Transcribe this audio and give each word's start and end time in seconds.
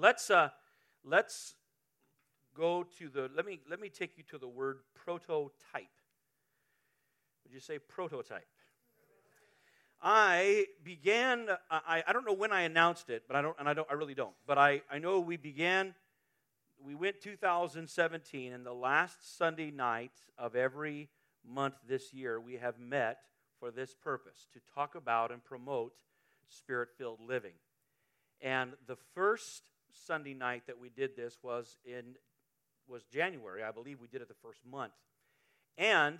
let's 0.00 0.30
uh, 0.30 0.48
let's 1.04 1.54
go 2.56 2.84
to 2.98 3.08
the 3.08 3.30
let 3.34 3.46
me 3.46 3.60
let 3.68 3.80
me 3.80 3.88
take 3.88 4.16
you 4.16 4.24
to 4.30 4.38
the 4.38 4.48
word 4.48 4.78
prototype. 4.94 5.52
Would 7.44 7.52
you 7.52 7.60
say 7.60 7.78
prototype? 7.78 8.46
I 10.02 10.66
began. 10.82 11.48
I, 11.70 12.02
I 12.06 12.12
don't 12.12 12.24
know 12.24 12.32
when 12.32 12.52
I 12.52 12.62
announced 12.62 13.10
it, 13.10 13.24
but 13.28 13.36
I 13.36 13.42
don't, 13.42 13.56
and 13.58 13.68
I 13.68 13.74
don't. 13.74 13.86
I 13.90 13.94
really 13.94 14.14
don't. 14.14 14.34
But 14.46 14.56
I, 14.56 14.80
I 14.90 14.98
know 14.98 15.20
we 15.20 15.36
began. 15.36 15.94
We 16.82 16.94
went 16.94 17.20
2017, 17.20 18.54
and 18.54 18.64
the 18.64 18.72
last 18.72 19.36
Sunday 19.36 19.70
night 19.70 20.12
of 20.38 20.56
every 20.56 21.10
month 21.46 21.74
this 21.86 22.14
year, 22.14 22.40
we 22.40 22.54
have 22.54 22.78
met 22.78 23.18
for 23.58 23.70
this 23.70 23.94
purpose 23.94 24.46
to 24.54 24.60
talk 24.74 24.94
about 24.94 25.30
and 25.30 25.44
promote 25.44 25.92
spirit-filled 26.48 27.20
living. 27.20 27.52
And 28.40 28.72
the 28.86 28.96
first 29.14 29.64
Sunday 29.92 30.34
night 30.34 30.62
that 30.66 30.78
we 30.78 30.88
did 30.88 31.16
this 31.16 31.38
was 31.42 31.78
in 31.84 32.16
was 32.88 33.04
January. 33.04 33.62
I 33.62 33.70
believe 33.70 34.00
we 34.00 34.08
did 34.08 34.20
it 34.20 34.28
the 34.28 34.34
first 34.42 34.60
month. 34.68 34.92
And 35.78 36.18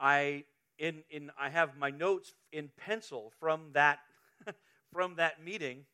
I 0.00 0.44
in, 0.78 1.02
in 1.10 1.30
I 1.38 1.48
have 1.48 1.76
my 1.76 1.90
notes 1.90 2.34
in 2.52 2.70
pencil 2.76 3.32
from 3.38 3.70
that 3.72 3.98
from 4.92 5.16
that 5.16 5.42
meeting. 5.42 5.84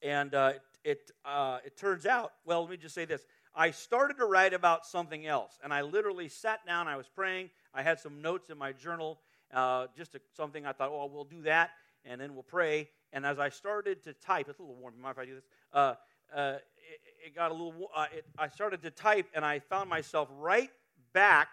And 0.00 0.34
uh, 0.34 0.52
it 0.84 1.10
uh, 1.24 1.58
it 1.64 1.76
turns 1.76 2.06
out, 2.06 2.32
well, 2.44 2.62
let 2.62 2.70
me 2.70 2.76
just 2.76 2.94
say 2.94 3.04
this. 3.04 3.26
I 3.54 3.72
started 3.72 4.18
to 4.18 4.26
write 4.26 4.54
about 4.54 4.86
something 4.86 5.26
else, 5.26 5.58
and 5.64 5.72
I 5.72 5.82
literally 5.82 6.28
sat 6.28 6.64
down. 6.64 6.86
I 6.86 6.96
was 6.96 7.08
praying. 7.08 7.50
I 7.74 7.82
had 7.82 7.98
some 7.98 8.22
notes 8.22 8.50
in 8.50 8.58
my 8.58 8.72
journal, 8.72 9.18
uh, 9.52 9.86
just 9.96 10.14
a, 10.14 10.20
something 10.36 10.64
I 10.64 10.72
thought, 10.72 10.90
oh, 10.92 11.10
we'll 11.12 11.24
do 11.24 11.42
that, 11.42 11.70
and 12.04 12.20
then 12.20 12.34
we'll 12.34 12.44
pray. 12.44 12.88
And 13.12 13.24
as 13.24 13.38
I 13.38 13.48
started 13.48 14.02
to 14.04 14.12
type, 14.12 14.48
it's 14.48 14.58
a 14.58 14.62
little 14.62 14.76
warm. 14.76 14.94
You 14.96 15.02
mind 15.02 15.16
if 15.16 15.22
I 15.22 15.26
do 15.26 15.34
this? 15.34 15.44
Uh, 15.72 15.94
uh, 16.34 16.54
it, 16.76 17.28
it, 17.28 17.34
got 17.34 17.50
a 17.50 17.54
little. 17.54 17.90
Uh, 17.94 18.06
it, 18.14 18.26
I 18.38 18.48
started 18.48 18.82
to 18.82 18.90
type, 18.90 19.26
and 19.34 19.44
I 19.44 19.60
found 19.60 19.88
myself 19.88 20.28
right 20.38 20.70
back 21.12 21.48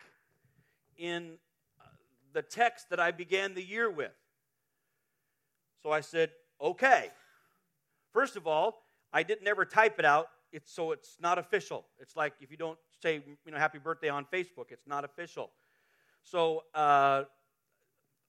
in 0.98 1.38
the 2.34 2.42
text 2.42 2.90
that 2.90 3.00
I 3.00 3.12
began 3.12 3.54
the 3.54 3.64
year 3.64 3.90
with. 3.90 4.12
So 5.82 5.92
I 5.92 6.02
said, 6.02 6.32
okay. 6.62 7.12
First 8.12 8.36
of 8.36 8.48
all, 8.48 8.84
I 9.14 9.24
didn't 9.24 9.48
ever 9.48 9.66
type 9.66 10.00
it 10.00 10.06
out, 10.06 10.28
it's, 10.52 10.72
so 10.72 10.92
it's 10.92 11.18
not 11.22 11.38
official. 11.38 11.86
It's 12.00 12.16
like 12.16 12.34
if 12.42 12.52
you 12.52 12.58
don't 12.58 12.78
say, 13.02 13.22
you 13.46 13.52
know, 13.52 13.58
happy 13.58 13.78
birthday 13.78 14.10
on 14.10 14.26
Facebook, 14.26 14.72
it's 14.72 14.88
not 14.88 15.04
official. 15.04 15.52
So 16.24 16.64
uh, 16.74 17.24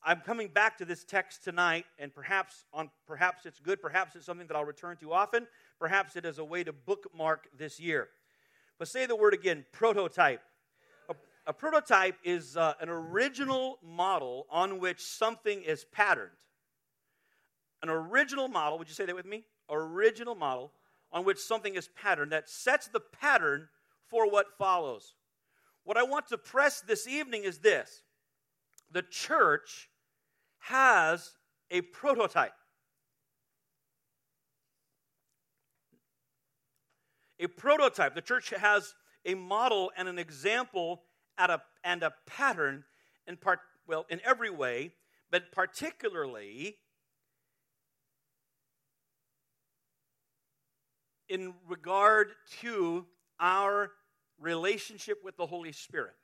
I'm 0.08 0.20
coming 0.20 0.46
back 0.46 0.78
to 0.78 0.84
this 0.84 1.02
text 1.02 1.42
tonight, 1.42 1.84
and 1.98 2.14
perhaps 2.14 2.64
on 2.72 2.90
perhaps 3.08 3.44
it's 3.44 3.58
good, 3.58 3.82
perhaps 3.82 4.14
it's 4.14 4.24
something 4.24 4.46
that 4.46 4.56
I'll 4.56 4.64
return 4.64 4.96
to 4.98 5.12
often, 5.12 5.48
perhaps 5.80 6.14
it 6.14 6.24
is 6.24 6.38
a 6.38 6.44
way 6.44 6.62
to 6.62 6.72
bookmark 6.72 7.48
this 7.58 7.80
year. 7.80 8.06
But 8.78 8.86
say 8.86 9.06
the 9.06 9.16
word 9.16 9.34
again, 9.34 9.66
prototype. 9.72 10.42
A 11.48 11.52
prototype 11.52 12.16
is 12.22 12.56
uh, 12.56 12.74
an 12.80 12.88
original 12.88 13.78
model 13.84 14.46
on 14.48 14.78
which 14.78 15.00
something 15.00 15.62
is 15.62 15.84
patterned. 15.84 16.30
An 17.82 17.88
original 17.88 18.46
model, 18.46 18.78
would 18.78 18.88
you 18.88 18.94
say 18.94 19.06
that 19.06 19.14
with 19.14 19.26
me? 19.26 19.44
Original 19.68 20.36
model 20.36 20.72
on 21.12 21.24
which 21.24 21.38
something 21.38 21.74
is 21.74 21.88
patterned 22.00 22.30
that 22.30 22.48
sets 22.48 22.86
the 22.86 23.00
pattern 23.00 23.68
for 24.08 24.30
what 24.30 24.56
follows. 24.56 25.14
What 25.82 25.96
I 25.96 26.04
want 26.04 26.28
to 26.28 26.38
press 26.38 26.80
this 26.80 27.08
evening 27.08 27.42
is 27.42 27.58
this 27.58 28.02
the 28.92 29.02
church 29.02 29.88
has 30.68 31.32
a 31.70 31.80
prototype. 31.80 32.52
A 37.38 37.46
prototype. 37.46 38.14
The 38.14 38.22
church 38.22 38.50
has 38.50 38.94
a 39.24 39.34
model 39.34 39.90
and 39.96 40.08
an 40.08 40.18
example 40.18 41.02
a, 41.38 41.60
and 41.84 42.02
a 42.02 42.12
pattern 42.26 42.84
in 43.26 43.36
part, 43.36 43.60
well, 43.86 44.06
in 44.08 44.20
every 44.24 44.50
way, 44.50 44.92
but 45.30 45.52
particularly 45.52 46.76
in 51.28 51.54
regard 51.68 52.28
to 52.60 53.04
our 53.40 53.90
relationship 54.40 55.18
with 55.24 55.36
the 55.36 55.46
Holy 55.46 55.72
Spirit. 55.72 56.14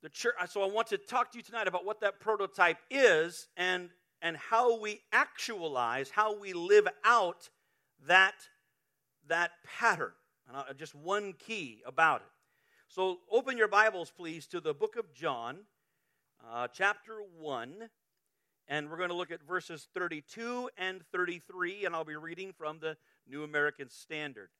The 0.00 0.08
church, 0.08 0.34
so 0.48 0.62
I 0.62 0.66
want 0.66 0.86
to 0.88 0.98
talk 0.98 1.32
to 1.32 1.38
you 1.38 1.42
tonight 1.42 1.66
about 1.66 1.84
what 1.84 2.00
that 2.02 2.20
prototype 2.20 2.78
is 2.88 3.48
and, 3.56 3.90
and 4.22 4.36
how 4.36 4.78
we 4.78 5.00
actualize, 5.12 6.10
how 6.10 6.38
we 6.38 6.52
live 6.52 6.86
out 7.04 7.50
that, 8.06 8.34
that 9.26 9.50
pattern. 9.64 10.12
And 10.48 10.78
just 10.78 10.94
one 10.94 11.32
key 11.32 11.82
about 11.84 12.20
it. 12.20 12.28
So 12.86 13.18
open 13.30 13.58
your 13.58 13.66
Bibles, 13.66 14.12
please, 14.16 14.46
to 14.46 14.60
the 14.60 14.72
book 14.72 14.94
of 14.96 15.12
John, 15.12 15.58
uh, 16.48 16.68
chapter 16.72 17.18
1. 17.40 17.88
And 18.68 18.90
we're 18.90 18.98
going 18.98 19.10
to 19.10 19.16
look 19.16 19.32
at 19.32 19.42
verses 19.42 19.88
32 19.94 20.70
and 20.78 21.02
33, 21.10 21.86
and 21.86 21.94
I'll 21.94 22.04
be 22.04 22.16
reading 22.16 22.52
from 22.56 22.78
the 22.78 22.96
New 23.28 23.42
American 23.42 23.90
Standard. 23.90 24.50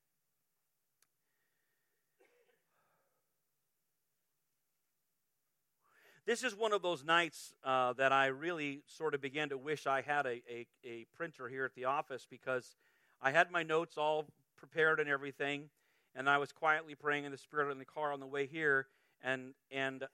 This 6.29 6.45
is 6.45 6.55
one 6.55 6.75
of 6.75 6.83
those 6.83 7.07
nights 7.07 7.55
uh, 7.65 7.95
that 7.95 8.13
I 8.13 8.27
really 8.27 8.83
sort 8.87 9.15
of 9.15 9.23
began 9.23 9.49
to 9.49 9.57
wish 9.57 9.87
I 9.87 10.03
had 10.03 10.27
a, 10.27 10.43
a, 10.47 10.67
a 10.85 11.07
printer 11.17 11.49
here 11.49 11.65
at 11.65 11.75
the 11.75 11.87
office 11.87 12.27
because 12.29 12.77
I 13.23 13.31
had 13.31 13.51
my 13.51 13.63
notes 13.63 13.97
all 13.97 14.27
prepared 14.59 15.01
and 15.01 15.09
everything 15.09 15.71
and 16.15 16.29
I 16.29 16.37
was 16.37 16.53
quietly 16.53 16.95
praying 16.95 17.25
in 17.25 17.33
the 17.33 17.39
Spirit 17.39 17.73
in 17.73 17.79
the 17.79 17.87
car 17.87 18.13
on 18.13 18.21
the 18.21 18.27
way 18.27 18.45
here, 18.47 18.89
and 19.23 19.55
and 19.71 20.05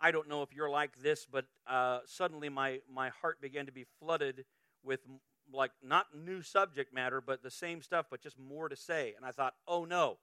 I 0.00 0.12
don't 0.12 0.28
know 0.28 0.42
if 0.42 0.54
you're 0.54 0.70
like 0.70 1.00
this, 1.02 1.26
but 1.28 1.46
uh, 1.66 2.00
suddenly 2.06 2.48
my 2.48 2.80
my 2.88 3.08
heart 3.08 3.40
began 3.40 3.66
to 3.66 3.72
be 3.72 3.86
flooded 3.98 4.44
with 4.84 5.00
like 5.52 5.72
not 5.82 6.06
new 6.14 6.42
subject 6.42 6.94
matter, 6.94 7.20
but 7.20 7.42
the 7.42 7.50
same 7.50 7.82
stuff, 7.82 8.06
but 8.10 8.20
just 8.20 8.38
more 8.38 8.68
to 8.68 8.76
say. 8.76 9.14
And 9.16 9.24
I 9.24 9.32
thought, 9.32 9.54
oh 9.66 9.86
no, 9.86 10.18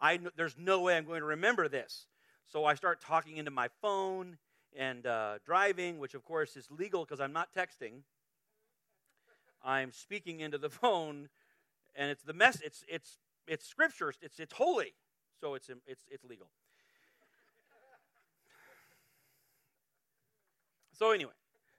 I 0.00 0.20
there's 0.36 0.56
no 0.58 0.82
way 0.82 0.96
I'm 0.96 1.04
going 1.04 1.20
to 1.20 1.26
remember 1.26 1.66
this. 1.66 2.06
So 2.46 2.64
I 2.64 2.74
start 2.74 3.00
talking 3.00 3.38
into 3.38 3.50
my 3.50 3.68
phone 3.80 4.36
and 4.76 5.06
uh, 5.06 5.38
driving, 5.44 5.98
which 5.98 6.14
of 6.14 6.24
course 6.24 6.56
is 6.56 6.70
legal 6.70 7.04
because 7.04 7.20
I'm 7.20 7.32
not 7.32 7.48
texting. 7.52 8.02
I'm 9.64 9.92
speaking 9.92 10.40
into 10.40 10.58
the 10.58 10.70
phone, 10.82 11.28
and 11.94 12.10
it's 12.10 12.22
the 12.22 12.32
mess. 12.32 12.60
It's 12.64 12.84
it's 12.88 13.18
it's 13.46 13.66
scripture. 13.66 14.12
It's 14.20 14.38
it's 14.38 14.52
holy, 14.52 14.94
so 15.40 15.54
it's 15.54 15.68
it's 15.86 16.04
it's 16.10 16.24
legal. 16.24 16.48
So 20.92 21.10
anyway, 21.10 21.32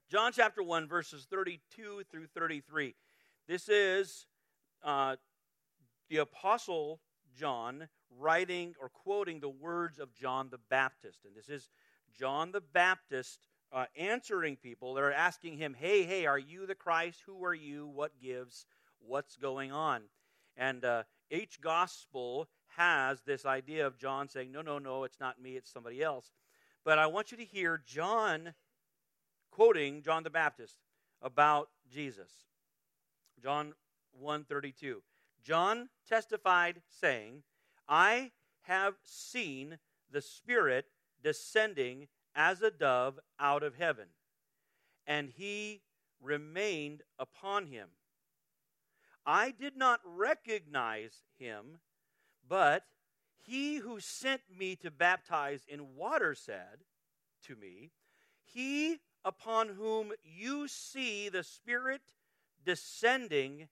John 0.10 0.31
chapter 0.34 0.62
one 0.62 0.88
verses 0.88 1.25
thirty-two 1.30 2.04
through 2.12 2.28
thirty-three. 2.28 2.96
This 3.48 3.70
is 3.70 4.25
uh, 4.84 5.18
the 6.10 6.18
apostle 6.18 7.00
John 7.38 7.88
writing 8.18 8.75
or 8.80 8.90
quoting 8.90 9.40
the 9.40 9.50
words 9.50 10.00
of 10.00 10.14
John 10.14 10.50
the 10.50 10.60
Baptist, 10.70 11.20
and 11.25 11.36
this 11.36 11.50
is 11.50 11.70
John 12.18 12.51
the 12.51 12.62
Baptist 12.62 13.47
uh, 13.72 13.85
answering 13.97 14.56
people 14.56 14.94
that 14.94 15.03
are 15.03 15.12
asking 15.12 15.57
him, 15.57 15.74
"Hey, 15.74 16.03
hey, 16.03 16.25
are 16.25 16.40
you 16.40 16.66
the 16.66 16.75
Christ? 16.75 17.22
Who 17.25 17.44
are 17.44 17.53
you? 17.53 17.88
What 17.88 18.19
gives? 18.22 18.66
What's 19.00 19.35
going 19.35 19.72
on?" 19.72 20.03
And 20.56 20.85
uh, 20.85 21.03
each 21.29 21.62
gospel 21.62 22.47
has 22.78 23.22
this 23.22 23.46
idea 23.46 23.85
of 23.85 23.97
John 23.97 24.29
saying, 24.29 24.51
No, 24.51 24.62
no, 24.62 24.79
no, 24.79 25.03
it's 25.03 25.19
not 25.19 25.41
me, 25.41 25.56
it's 25.56 25.72
somebody 25.72 26.01
else. 26.01 26.31
But 26.84 27.00
I 27.00 27.07
want 27.07 27.31
you 27.31 27.38
to 27.38 27.46
hear 27.46 27.81
John 27.85 28.53
quoting 29.51 30.01
John 30.01 30.24
the 30.24 30.30
Baptist 30.30 30.80
about 31.22 31.69
Jesus. 31.91 32.31
John 33.41 33.74
132. 34.19 35.01
John 35.44 35.89
testified, 36.07 36.81
saying, 36.88 37.44
I 37.88 38.31
have 38.62 38.95
seen 39.04 39.77
the 40.10 40.21
Spirit 40.21 40.86
descending 41.24 42.08
as 42.36 42.62
a 42.62 42.72
dove 42.72 43.20
out 43.40 43.64
of 43.64 43.75
heaven, 43.75 44.08
and 45.08 45.30
he 45.30 45.81
remained 46.22 47.02
upon 47.18 47.68
him. 47.68 47.90
I 49.25 49.52
did 49.52 49.78
not 49.78 50.02
recognize 50.06 51.24
him, 51.38 51.80
but 52.48 52.84
he 53.40 53.75
who 53.78 54.00
sent 54.00 54.42
me 54.58 54.75
to 54.78 54.92
baptize 54.92 55.66
in 55.68 55.96
water 55.96 56.36
said 56.36 56.84
to 57.44 57.56
me, 57.56 57.92
He 58.44 59.00
upon 59.24 59.70
whom 59.70 60.12
you 60.24 60.68
see 60.68 61.30
the 61.30 61.44
Spirit 61.44 62.02
descending 62.66 63.68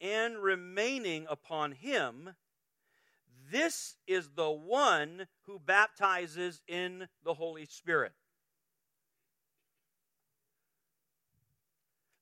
and 0.00 0.38
remaining 0.38 1.26
upon 1.28 1.72
him, 1.72 2.34
this 3.50 3.96
is 4.06 4.30
the 4.36 4.50
one 4.50 5.26
who 5.46 5.58
baptizes 5.58 6.62
in 6.66 7.08
the 7.24 7.34
Holy 7.34 7.66
Spirit. 7.66 8.12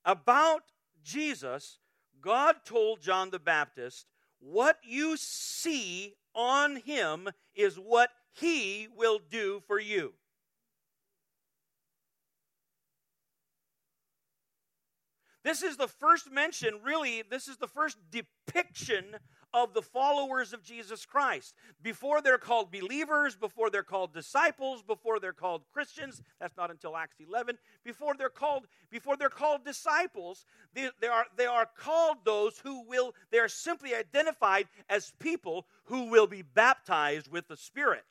About 0.05 0.63
Jesus, 1.05 1.79
God 2.21 2.57
told 2.65 3.01
John 3.01 3.31
the 3.31 3.39
Baptist, 3.39 4.07
What 4.41 4.79
you 4.83 5.17
see 5.17 6.15
on 6.35 6.77
him 6.77 7.29
is 7.55 7.77
what 7.77 8.11
he 8.33 8.89
will 8.97 9.21
do 9.31 9.63
for 9.67 9.79
you. 9.79 10.15
This 15.45 15.63
is 15.63 15.77
the 15.77 15.89
first 15.89 16.31
mention, 16.31 16.81
really, 16.85 17.23
this 17.29 17.49
is 17.49 17.57
the 17.57 17.67
first 17.67 17.99
depiction 18.11 19.17
of 19.55 19.75
the 19.75 19.83
followers 19.83 20.53
of 20.53 20.63
Jesus 20.63 21.05
Christ. 21.05 21.55
Before 21.83 22.21
they're 22.21 22.39
called 22.39 22.73
believers, 22.73 23.37
before 23.37 23.71
they're 23.71 23.83
called 23.83 24.13
disciples, 24.13 24.83
before 24.83 25.21
they're 25.21 25.33
called 25.33 25.63
Christians, 25.73 26.23
that's 26.41 26.57
not 26.57 26.71
until 26.71 26.97
Acts 26.97 27.17
11, 27.21 27.59
before 27.85 28.15
they're 28.15 28.29
called, 28.29 28.67
before 28.91 29.17
they're 29.17 29.29
called 29.29 29.65
disciples, 29.65 30.45
they, 30.75 30.91
they, 31.01 31.09
are, 31.09 31.27
they 31.37 31.47
are 31.47 31.69
called 31.77 32.19
those 32.25 32.59
who 32.59 32.85
will, 32.87 33.15
they 33.31 33.39
are 33.39 33.49
simply 33.49 33.95
identified 33.95 34.67
as 34.89 35.13
people 35.19 35.67
who 35.85 36.11
will 36.11 36.27
be 36.27 36.43
baptized 36.43 37.29
with 37.29 37.49
the 37.49 37.57
Spirit. 37.57 38.05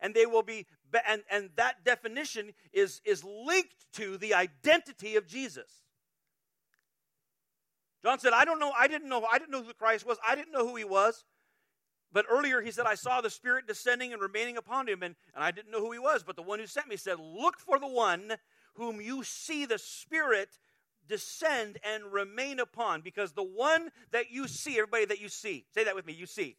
And 0.00 0.12
they 0.12 0.26
will 0.26 0.42
be, 0.42 0.66
and, 1.08 1.22
and 1.30 1.50
that 1.56 1.84
definition 1.84 2.52
is, 2.72 3.00
is 3.04 3.24
linked 3.24 3.86
to 3.94 4.18
the 4.18 4.34
identity 4.34 5.16
of 5.16 5.26
Jesus. 5.26 5.83
John 8.04 8.18
said, 8.18 8.34
I 8.34 8.44
don't 8.44 8.58
know, 8.58 8.70
I 8.78 8.86
didn't 8.86 9.08
know, 9.08 9.24
I 9.24 9.38
didn't 9.38 9.50
know 9.50 9.62
who 9.62 9.72
Christ 9.72 10.06
was, 10.06 10.18
I 10.26 10.34
didn't 10.34 10.52
know 10.52 10.68
who 10.68 10.76
he 10.76 10.84
was. 10.84 11.24
But 12.12 12.26
earlier 12.30 12.60
he 12.60 12.70
said, 12.70 12.84
I 12.86 12.94
saw 12.96 13.22
the 13.22 13.30
Spirit 13.30 13.66
descending 13.66 14.12
and 14.12 14.20
remaining 14.20 14.58
upon 14.58 14.86
him, 14.86 15.02
and, 15.02 15.16
and 15.34 15.42
I 15.42 15.50
didn't 15.50 15.72
know 15.72 15.80
who 15.80 15.90
he 15.90 15.98
was. 15.98 16.22
But 16.22 16.36
the 16.36 16.42
one 16.42 16.60
who 16.60 16.66
sent 16.66 16.86
me 16.86 16.96
said, 16.96 17.16
Look 17.18 17.58
for 17.58 17.78
the 17.78 17.88
one 17.88 18.34
whom 18.74 19.00
you 19.00 19.24
see 19.24 19.64
the 19.64 19.78
Spirit 19.78 20.58
descend 21.08 21.78
and 21.82 22.12
remain 22.12 22.60
upon. 22.60 23.00
Because 23.00 23.32
the 23.32 23.42
one 23.42 23.88
that 24.12 24.30
you 24.30 24.46
see, 24.46 24.74
everybody 24.74 25.06
that 25.06 25.20
you 25.20 25.28
see, 25.28 25.64
say 25.74 25.84
that 25.84 25.96
with 25.96 26.06
me, 26.06 26.12
you 26.12 26.26
see. 26.26 26.56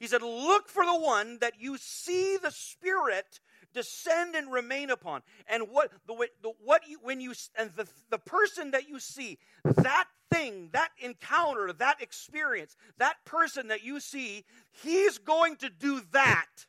He 0.00 0.08
said, 0.08 0.22
Look 0.22 0.68
for 0.68 0.84
the 0.84 0.98
one 0.98 1.38
that 1.40 1.60
you 1.60 1.76
see 1.76 2.38
the 2.42 2.50
Spirit 2.50 3.40
descend 3.74 4.34
and 4.34 4.50
remain 4.50 4.90
upon. 4.90 5.22
And 5.46 5.64
what 5.70 5.92
the, 6.06 6.14
the 6.42 6.52
what 6.64 6.88
you 6.88 6.98
when 7.02 7.20
you 7.20 7.34
and 7.56 7.70
the, 7.76 7.86
the 8.10 8.18
person 8.18 8.72
that 8.72 8.88
you 8.88 8.98
see, 8.98 9.38
that 9.64 10.06
thing, 10.30 10.70
that 10.72 10.90
encounter, 10.98 11.72
that 11.72 12.02
experience, 12.02 12.76
that 12.98 13.16
person 13.24 13.68
that 13.68 13.84
you 13.84 14.00
see, 14.00 14.44
he's 14.82 15.18
going 15.18 15.56
to 15.56 15.70
do 15.70 16.02
that. 16.12 16.66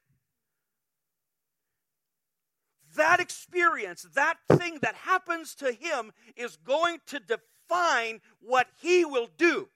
That 2.96 3.20
experience, 3.20 4.08
that 4.16 4.38
thing 4.52 4.80
that 4.82 4.96
happens 4.96 5.56
to 5.56 5.72
him 5.72 6.12
is 6.36 6.58
going 6.58 6.98
to 7.08 7.20
define 7.20 8.22
what 8.40 8.68
he 8.82 9.06
will 9.06 9.30
do. 9.38 9.70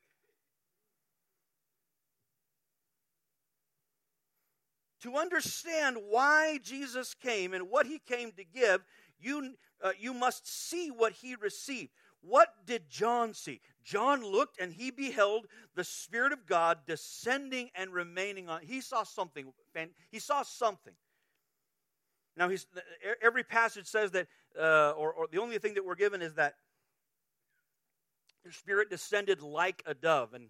to 5.02 5.16
understand 5.18 5.98
why 6.10 6.60
Jesus 6.64 7.14
came 7.14 7.54
and 7.54 7.70
what 7.70 7.86
he 7.86 8.00
came 8.00 8.32
to 8.34 8.44
give, 8.44 8.84
you, 9.20 9.56
uh, 9.84 9.92
you 10.00 10.14
must 10.14 10.48
see 10.48 10.90
what 10.90 11.14
he 11.14 11.36
received. 11.36 11.90
What 12.22 12.50
did 12.66 12.90
John 12.90 13.34
see? 13.34 13.62
John 13.84 14.24
looked 14.24 14.60
and 14.60 14.72
he 14.72 14.92
beheld 14.92 15.48
the 15.76 15.84
Spirit 15.84 16.34
of 16.34 16.46
God 16.46 16.80
descending 16.86 17.70
and 17.76 17.92
remaining 17.92 18.48
on. 18.48 18.62
He 18.62 18.82
saw 18.82 19.04
something. 19.04 19.52
He 20.12 20.20
saw 20.20 20.44
something. 20.44 20.94
Now, 22.38 22.50
every 23.22 23.44
passage 23.44 23.88
says 23.88 24.12
that, 24.12 24.28
uh, 24.58 24.92
or, 24.92 25.12
or 25.14 25.28
the 25.32 25.40
only 25.40 25.58
thing 25.58 25.74
that 25.74 25.86
we're 25.86 25.96
given 25.96 26.22
is 26.22 26.36
that 26.36 26.54
the 28.46 28.52
Spirit 28.52 28.90
descended 28.90 29.42
like 29.42 29.84
a 29.86 29.94
dove. 29.94 30.34
And 30.34 30.48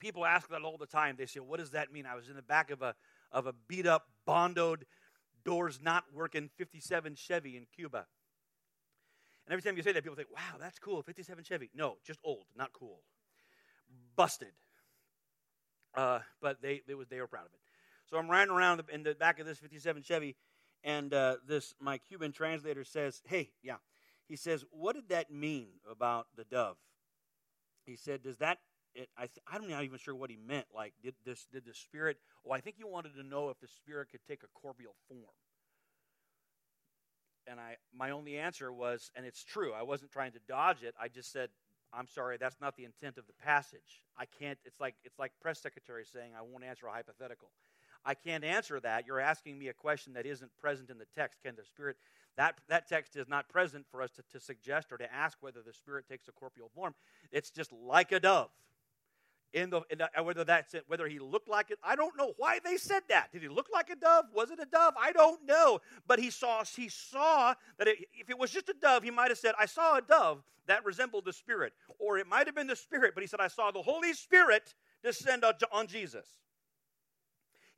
people 0.00 0.24
ask 0.24 0.48
that 0.48 0.62
all 0.62 0.78
the 0.78 0.86
time. 0.86 1.16
They 1.16 1.26
say, 1.26 1.40
What 1.40 1.60
does 1.60 1.70
that 1.70 1.92
mean? 1.92 2.06
I 2.06 2.14
was 2.14 2.28
in 2.28 2.36
the 2.36 2.42
back 2.42 2.70
of 2.70 2.82
a 2.82 2.94
of 3.32 3.46
a 3.46 3.54
beat 3.68 3.86
up, 3.86 4.06
bondoed, 4.26 4.82
doors 5.44 5.80
not 5.82 6.04
working 6.12 6.48
57 6.56 7.14
Chevy 7.14 7.56
in 7.56 7.66
Cuba. 7.74 8.06
And 9.46 9.52
every 9.52 9.62
time 9.62 9.76
you 9.76 9.82
say 9.82 9.92
that, 9.92 10.02
people 10.02 10.16
think, 10.16 10.28
wow, 10.34 10.58
that's 10.60 10.78
cool, 10.78 11.02
57 11.02 11.44
Chevy. 11.44 11.70
No, 11.74 11.96
just 12.04 12.18
old, 12.24 12.44
not 12.56 12.72
cool. 12.72 13.00
Busted. 14.16 14.52
Uh, 15.94 16.20
but 16.42 16.60
they, 16.60 16.82
they, 16.86 16.94
was, 16.94 17.06
they 17.08 17.20
were 17.20 17.28
proud 17.28 17.46
of 17.46 17.52
it. 17.52 17.60
So 18.10 18.18
I'm 18.18 18.28
riding 18.28 18.52
around 18.52 18.82
in 18.92 19.02
the 19.02 19.14
back 19.14 19.38
of 19.38 19.46
this 19.46 19.58
57 19.58 20.02
Chevy, 20.02 20.36
and 20.84 21.12
uh, 21.14 21.36
this 21.46 21.74
my 21.80 21.98
Cuban 21.98 22.32
translator 22.32 22.84
says, 22.84 23.22
hey, 23.26 23.50
yeah. 23.62 23.76
He 24.28 24.34
says, 24.34 24.64
what 24.70 24.96
did 24.96 25.08
that 25.10 25.30
mean 25.30 25.68
about 25.88 26.26
the 26.36 26.44
dove? 26.44 26.76
He 27.84 27.94
said, 27.94 28.24
does 28.24 28.38
that 28.38 28.58
it, 28.96 29.08
I 29.16 29.28
I'm 29.46 29.68
not 29.68 29.84
even 29.84 29.98
sure 29.98 30.14
what 30.14 30.30
he 30.30 30.36
meant. 30.36 30.66
Like, 30.74 30.94
did 31.02 31.14
this 31.24 31.46
did 31.52 31.64
the 31.66 31.74
spirit? 31.74 32.16
Oh, 32.46 32.52
I 32.52 32.60
think 32.60 32.76
he 32.76 32.84
wanted 32.84 33.14
to 33.14 33.22
know 33.22 33.50
if 33.50 33.60
the 33.60 33.68
spirit 33.68 34.08
could 34.10 34.24
take 34.26 34.42
a 34.42 34.58
corporeal 34.58 34.94
form. 35.08 35.36
And 37.46 37.60
I, 37.60 37.76
my 37.94 38.10
only 38.10 38.38
answer 38.38 38.72
was, 38.72 39.10
and 39.14 39.24
it's 39.24 39.44
true. 39.44 39.72
I 39.72 39.82
wasn't 39.82 40.10
trying 40.10 40.32
to 40.32 40.40
dodge 40.48 40.82
it. 40.82 40.94
I 41.00 41.08
just 41.08 41.32
said, 41.32 41.50
I'm 41.92 42.08
sorry, 42.08 42.36
that's 42.38 42.60
not 42.60 42.76
the 42.76 42.84
intent 42.84 43.16
of 43.18 43.26
the 43.26 43.32
passage. 43.32 44.02
I 44.18 44.24
can't. 44.26 44.58
It's 44.64 44.80
like 44.80 44.94
it's 45.04 45.18
like 45.18 45.32
press 45.40 45.60
secretary 45.60 46.04
saying, 46.04 46.32
I 46.36 46.42
won't 46.42 46.64
answer 46.64 46.86
a 46.86 46.92
hypothetical. 46.92 47.50
I 48.04 48.14
can't 48.14 48.44
answer 48.44 48.78
that. 48.80 49.06
You're 49.06 49.20
asking 49.20 49.58
me 49.58 49.68
a 49.68 49.72
question 49.72 50.12
that 50.12 50.26
isn't 50.26 50.50
present 50.60 50.90
in 50.90 50.98
the 50.98 51.06
text. 51.16 51.40
Can 51.44 51.56
the 51.56 51.64
Spirit, 51.64 51.96
that, 52.36 52.54
that 52.68 52.88
text 52.88 53.16
is 53.16 53.28
not 53.28 53.48
present 53.48 53.84
for 53.90 54.00
us 54.00 54.12
to, 54.12 54.22
to 54.32 54.38
suggest 54.38 54.92
or 54.92 54.96
to 54.98 55.12
ask 55.12 55.38
whether 55.40 55.60
the 55.60 55.72
Spirit 55.72 56.06
takes 56.08 56.28
a 56.28 56.32
corporeal 56.32 56.70
form. 56.72 56.94
It's 57.32 57.50
just 57.50 57.72
like 57.72 58.12
a 58.12 58.20
dove 58.20 58.50
in 59.56 59.70
the, 59.70 59.80
in 59.90 59.98
the, 59.98 60.22
whether 60.22 60.44
that's 60.44 60.74
it, 60.74 60.84
whether 60.86 61.08
he 61.08 61.18
looked 61.18 61.48
like 61.48 61.70
it. 61.70 61.78
I 61.82 61.96
don't 61.96 62.14
know 62.16 62.34
why 62.36 62.60
they 62.62 62.76
said 62.76 63.02
that. 63.08 63.32
Did 63.32 63.40
he 63.40 63.48
look 63.48 63.68
like 63.72 63.88
a 63.88 63.96
dove? 63.96 64.26
Was 64.34 64.50
it 64.50 64.60
a 64.60 64.66
dove? 64.66 64.92
I 65.00 65.12
don't 65.12 65.44
know. 65.46 65.80
But 66.06 66.18
he 66.18 66.30
saw 66.30 66.62
he 66.64 66.90
saw 66.90 67.54
that 67.78 67.88
it, 67.88 67.98
if 68.12 68.28
it 68.28 68.38
was 68.38 68.50
just 68.50 68.68
a 68.68 68.74
dove, 68.74 69.02
he 69.02 69.10
might 69.10 69.30
have 69.30 69.38
said, 69.38 69.54
"I 69.58 69.64
saw 69.64 69.96
a 69.96 70.02
dove 70.02 70.42
that 70.66 70.84
resembled 70.84 71.24
the 71.24 71.32
Spirit," 71.32 71.72
or 71.98 72.18
it 72.18 72.26
might 72.26 72.46
have 72.46 72.54
been 72.54 72.66
the 72.66 72.76
Spirit. 72.76 73.14
But 73.14 73.22
he 73.22 73.26
said, 73.26 73.40
"I 73.40 73.48
saw 73.48 73.70
the 73.70 73.82
Holy 73.82 74.12
Spirit 74.12 74.74
descend 75.02 75.42
on, 75.42 75.54
on 75.72 75.86
Jesus." 75.86 76.28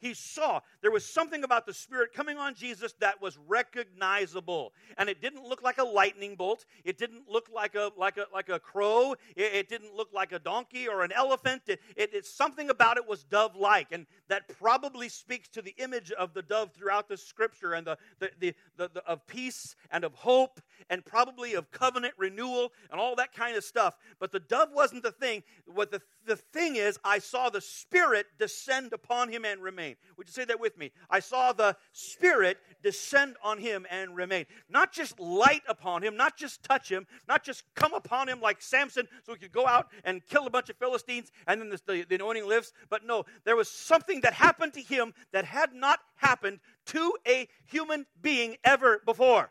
He 0.00 0.14
saw 0.14 0.60
there 0.80 0.90
was 0.90 1.04
something 1.04 1.44
about 1.44 1.66
the 1.66 1.74
Spirit 1.74 2.12
coming 2.12 2.38
on 2.38 2.54
Jesus 2.54 2.94
that 3.00 3.20
was 3.20 3.38
recognizable. 3.48 4.72
And 4.96 5.08
it 5.08 5.20
didn't 5.20 5.44
look 5.44 5.62
like 5.62 5.78
a 5.78 5.84
lightning 5.84 6.36
bolt. 6.36 6.64
It 6.84 6.98
didn't 6.98 7.28
look 7.28 7.48
like 7.52 7.74
a, 7.74 7.90
like 7.96 8.16
a, 8.16 8.26
like 8.32 8.48
a 8.48 8.58
crow. 8.58 9.14
It, 9.36 9.54
it 9.54 9.68
didn't 9.68 9.94
look 9.94 10.08
like 10.12 10.32
a 10.32 10.38
donkey 10.38 10.88
or 10.88 11.02
an 11.02 11.12
elephant. 11.12 11.62
It, 11.66 11.80
it, 11.96 12.14
it 12.14 12.26
something 12.26 12.70
about 12.70 12.96
it 12.96 13.08
was 13.08 13.24
dove 13.24 13.56
like. 13.56 13.88
And 13.92 14.06
that 14.28 14.48
probably 14.58 15.08
speaks 15.08 15.48
to 15.48 15.62
the 15.62 15.74
image 15.78 16.12
of 16.12 16.32
the 16.32 16.42
dove 16.42 16.72
throughout 16.72 17.08
the 17.08 17.16
scripture 17.16 17.74
and 17.74 17.86
the, 17.86 17.98
the, 18.20 18.30
the, 18.38 18.54
the, 18.76 18.90
the 18.94 19.04
of 19.04 19.26
peace 19.26 19.74
and 19.90 20.04
of 20.04 20.14
hope 20.14 20.60
and 20.90 21.04
probably 21.04 21.54
of 21.54 21.70
covenant 21.70 22.14
renewal 22.16 22.72
and 22.90 23.00
all 23.00 23.16
that 23.16 23.32
kind 23.34 23.56
of 23.56 23.64
stuff. 23.64 23.96
But 24.20 24.32
the 24.32 24.40
dove 24.40 24.68
wasn't 24.72 25.02
the 25.02 25.12
thing. 25.12 25.42
What 25.66 25.90
the, 25.90 26.02
the 26.24 26.36
thing 26.36 26.76
is, 26.76 26.98
I 27.04 27.18
saw 27.18 27.50
the 27.50 27.60
Spirit 27.60 28.26
descend 28.38 28.92
upon 28.92 29.30
him 29.30 29.44
and 29.44 29.60
remain. 29.60 29.87
Would 30.16 30.26
you 30.26 30.32
say 30.32 30.44
that 30.44 30.60
with 30.60 30.76
me? 30.76 30.90
I 31.08 31.20
saw 31.20 31.52
the 31.52 31.76
Spirit 31.92 32.58
descend 32.82 33.36
on 33.42 33.58
him 33.58 33.86
and 33.90 34.16
remain. 34.16 34.46
Not 34.68 34.92
just 34.92 35.18
light 35.18 35.62
upon 35.68 36.02
him, 36.02 36.16
not 36.16 36.36
just 36.36 36.62
touch 36.62 36.90
him, 36.90 37.06
not 37.28 37.44
just 37.44 37.62
come 37.74 37.94
upon 37.94 38.28
him 38.28 38.40
like 38.40 38.60
Samson 38.60 39.06
so 39.24 39.32
he 39.32 39.38
could 39.38 39.52
go 39.52 39.66
out 39.66 39.88
and 40.04 40.26
kill 40.26 40.46
a 40.46 40.50
bunch 40.50 40.70
of 40.70 40.76
Philistines 40.76 41.30
and 41.46 41.60
then 41.60 41.70
the, 41.70 41.80
the, 41.86 42.04
the 42.08 42.14
anointing 42.16 42.46
lifts, 42.46 42.72
But 42.90 43.04
no, 43.04 43.24
there 43.44 43.56
was 43.56 43.68
something 43.68 44.20
that 44.22 44.32
happened 44.32 44.74
to 44.74 44.80
him 44.80 45.14
that 45.32 45.44
had 45.44 45.72
not 45.74 46.00
happened 46.16 46.60
to 46.86 47.14
a 47.26 47.48
human 47.66 48.06
being 48.20 48.56
ever 48.64 49.00
before 49.04 49.50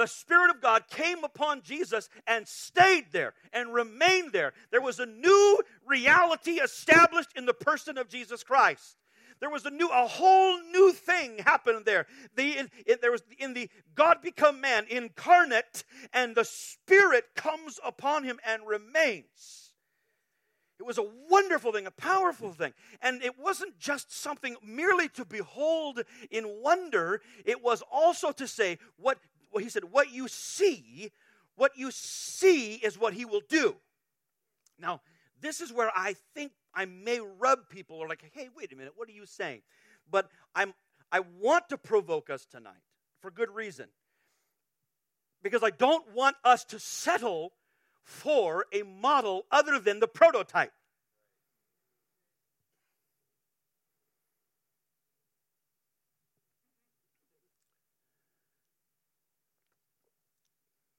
the 0.00 0.06
Spirit 0.06 0.50
of 0.50 0.62
God 0.62 0.84
came 0.88 1.24
upon 1.24 1.60
Jesus 1.60 2.08
and 2.26 2.48
stayed 2.48 3.12
there 3.12 3.34
and 3.52 3.74
remained 3.74 4.32
there. 4.32 4.54
There 4.70 4.80
was 4.80 4.98
a 4.98 5.04
new 5.04 5.60
reality 5.86 6.52
established 6.52 7.36
in 7.36 7.44
the 7.44 7.52
person 7.52 7.98
of 7.98 8.08
Jesus 8.08 8.42
Christ. 8.42 8.96
There 9.40 9.50
was 9.50 9.64
a 9.64 9.70
new, 9.70 9.88
a 9.88 10.06
whole 10.06 10.60
new 10.70 10.92
thing 10.92 11.38
happened 11.38 11.84
there. 11.86 12.06
The, 12.36 12.58
in, 12.58 12.70
in, 12.86 12.98
there 13.00 13.10
was 13.10 13.22
in 13.38 13.54
the 13.54 13.70
God 13.94 14.18
become 14.22 14.60
man, 14.60 14.86
incarnate, 14.88 15.84
and 16.12 16.34
the 16.34 16.44
Spirit 16.44 17.24
comes 17.34 17.80
upon 17.84 18.24
him 18.24 18.38
and 18.46 18.66
remains. 18.66 19.72
It 20.78 20.86
was 20.86 20.98
a 20.98 21.06
wonderful 21.28 21.72
thing, 21.72 21.86
a 21.86 21.90
powerful 21.90 22.52
thing. 22.52 22.72
And 23.02 23.22
it 23.22 23.38
wasn't 23.38 23.78
just 23.78 24.12
something 24.12 24.56
merely 24.64 25.08
to 25.10 25.24
behold 25.24 26.02
in 26.30 26.46
wonder, 26.62 27.20
it 27.44 27.62
was 27.62 27.82
also 27.90 28.32
to 28.32 28.46
say, 28.46 28.78
what 28.96 29.18
well, 29.52 29.62
he 29.62 29.68
said, 29.68 29.84
what 29.84 30.12
you 30.12 30.28
see, 30.28 31.10
what 31.56 31.72
you 31.76 31.90
see 31.90 32.74
is 32.74 32.98
what 32.98 33.14
he 33.14 33.24
will 33.24 33.42
do. 33.48 33.76
Now, 34.78 35.00
this 35.40 35.60
is 35.60 35.72
where 35.72 35.90
I 35.94 36.14
think 36.34 36.52
I 36.74 36.84
may 36.84 37.20
rub 37.20 37.68
people 37.68 37.96
or 37.96 38.08
like, 38.08 38.22
hey, 38.32 38.48
wait 38.56 38.72
a 38.72 38.76
minute, 38.76 38.92
what 38.96 39.08
are 39.08 39.12
you 39.12 39.26
saying? 39.26 39.62
But 40.10 40.28
I'm 40.54 40.74
I 41.12 41.20
want 41.40 41.68
to 41.70 41.78
provoke 41.78 42.30
us 42.30 42.46
tonight 42.46 42.82
for 43.20 43.30
good 43.30 43.50
reason. 43.50 43.88
Because 45.42 45.62
I 45.62 45.70
don't 45.70 46.14
want 46.14 46.36
us 46.44 46.64
to 46.66 46.78
settle 46.78 47.52
for 48.04 48.66
a 48.72 48.82
model 48.82 49.46
other 49.50 49.78
than 49.78 50.00
the 50.00 50.06
prototype. 50.06 50.72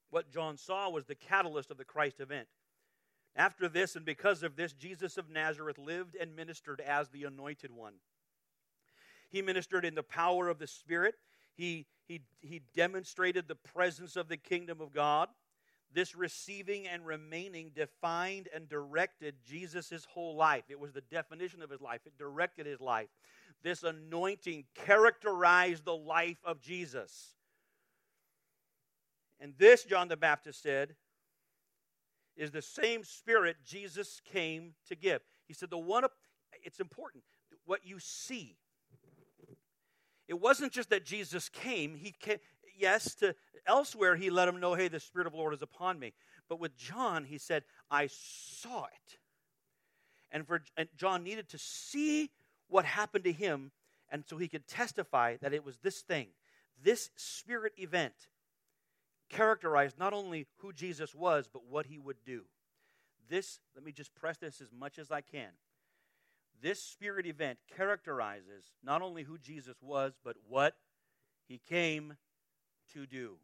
What 0.09 0.29
John 0.29 0.57
saw 0.57 0.89
was 0.89 1.05
the 1.05 1.15
catalyst 1.15 1.71
of 1.71 1.77
the 1.77 1.85
Christ 1.85 2.19
event. 2.19 2.47
After 3.35 3.69
this, 3.69 3.95
and 3.95 4.05
because 4.05 4.43
of 4.43 4.55
this, 4.55 4.73
Jesus 4.73 5.17
of 5.17 5.29
Nazareth 5.29 5.77
lived 5.77 6.15
and 6.19 6.35
ministered 6.35 6.81
as 6.81 7.09
the 7.09 7.23
anointed 7.23 7.71
one. 7.71 7.93
He 9.29 9.41
ministered 9.41 9.85
in 9.85 9.95
the 9.95 10.03
power 10.03 10.49
of 10.49 10.59
the 10.59 10.67
Spirit. 10.67 11.15
He, 11.55 11.85
he, 12.07 12.21
he 12.41 12.61
demonstrated 12.75 13.47
the 13.47 13.55
presence 13.55 14.17
of 14.17 14.27
the 14.27 14.37
kingdom 14.37 14.81
of 14.81 14.93
God. 14.93 15.29
This 15.93 16.15
receiving 16.15 16.87
and 16.87 17.05
remaining 17.05 17.71
defined 17.73 18.49
and 18.53 18.67
directed 18.67 19.35
Jesus' 19.45 20.05
whole 20.09 20.35
life. 20.35 20.63
It 20.69 20.79
was 20.79 20.91
the 20.91 21.01
definition 21.01 21.61
of 21.61 21.69
his 21.69 21.81
life, 21.81 22.01
it 22.05 22.17
directed 22.17 22.65
his 22.65 22.81
life. 22.81 23.09
This 23.63 23.83
anointing 23.83 24.65
characterized 24.73 25.85
the 25.85 25.95
life 25.95 26.39
of 26.43 26.61
Jesus. 26.61 27.35
And 29.39 29.53
this, 29.57 29.83
John 29.83 30.07
the 30.07 30.17
Baptist 30.17 30.61
said, 30.61 30.95
is 32.35 32.51
the 32.51 32.61
same 32.61 33.03
spirit 33.03 33.57
Jesus 33.65 34.21
came 34.25 34.73
to 34.87 34.95
give. 34.95 35.21
He 35.47 35.53
said, 35.53 35.69
The 35.69 35.77
one, 35.77 36.05
it's 36.63 36.79
important, 36.79 37.23
what 37.65 37.85
you 37.85 37.99
see. 37.99 38.57
It 40.27 40.39
wasn't 40.39 40.71
just 40.71 40.89
that 40.91 41.05
Jesus 41.05 41.49
came, 41.49 41.95
he 41.95 42.13
came, 42.17 42.37
yes, 42.77 43.15
to 43.15 43.35
elsewhere 43.67 44.15
he 44.15 44.29
let 44.29 44.47
him 44.47 44.59
know, 44.59 44.73
hey, 44.73 44.87
the 44.87 44.99
Spirit 44.99 45.27
of 45.27 45.33
the 45.33 45.39
Lord 45.39 45.53
is 45.53 45.61
upon 45.61 45.99
me. 45.99 46.13
But 46.47 46.59
with 46.59 46.77
John, 46.77 47.25
he 47.25 47.37
said, 47.37 47.63
I 47.89 48.07
saw 48.09 48.85
it. 48.85 49.17
And 50.31 50.47
for 50.47 50.63
and 50.77 50.87
John 50.97 51.23
needed 51.23 51.49
to 51.49 51.57
see 51.57 52.29
what 52.69 52.85
happened 52.85 53.25
to 53.25 53.33
him, 53.33 53.71
and 54.09 54.23
so 54.25 54.37
he 54.37 54.47
could 54.47 54.67
testify 54.67 55.35
that 55.41 55.53
it 55.53 55.65
was 55.65 55.77
this 55.79 55.99
thing, 55.99 56.27
this 56.81 57.09
spirit 57.17 57.73
event 57.77 58.13
characterized 59.31 59.97
not 59.97 60.13
only 60.13 60.47
who 60.57 60.73
Jesus 60.73 61.15
was, 61.15 61.47
but 61.51 61.65
what 61.65 61.87
he 61.87 61.97
would 61.97 62.23
do. 62.25 62.43
This, 63.29 63.59
let 63.75 63.83
me 63.83 63.91
just 63.91 64.13
press 64.13 64.37
this 64.37 64.61
as 64.61 64.71
much 64.77 64.99
as 64.99 65.09
I 65.09 65.21
can. 65.21 65.49
This 66.61 66.83
spirit 66.83 67.25
event 67.25 67.57
characterizes 67.75 68.73
not 68.83 69.01
only 69.01 69.23
who 69.23 69.37
Jesus 69.37 69.77
was, 69.81 70.13
but 70.23 70.35
what 70.47 70.75
he 71.47 71.57
came 71.57 72.17
to 72.93 73.07
do. 73.07 73.37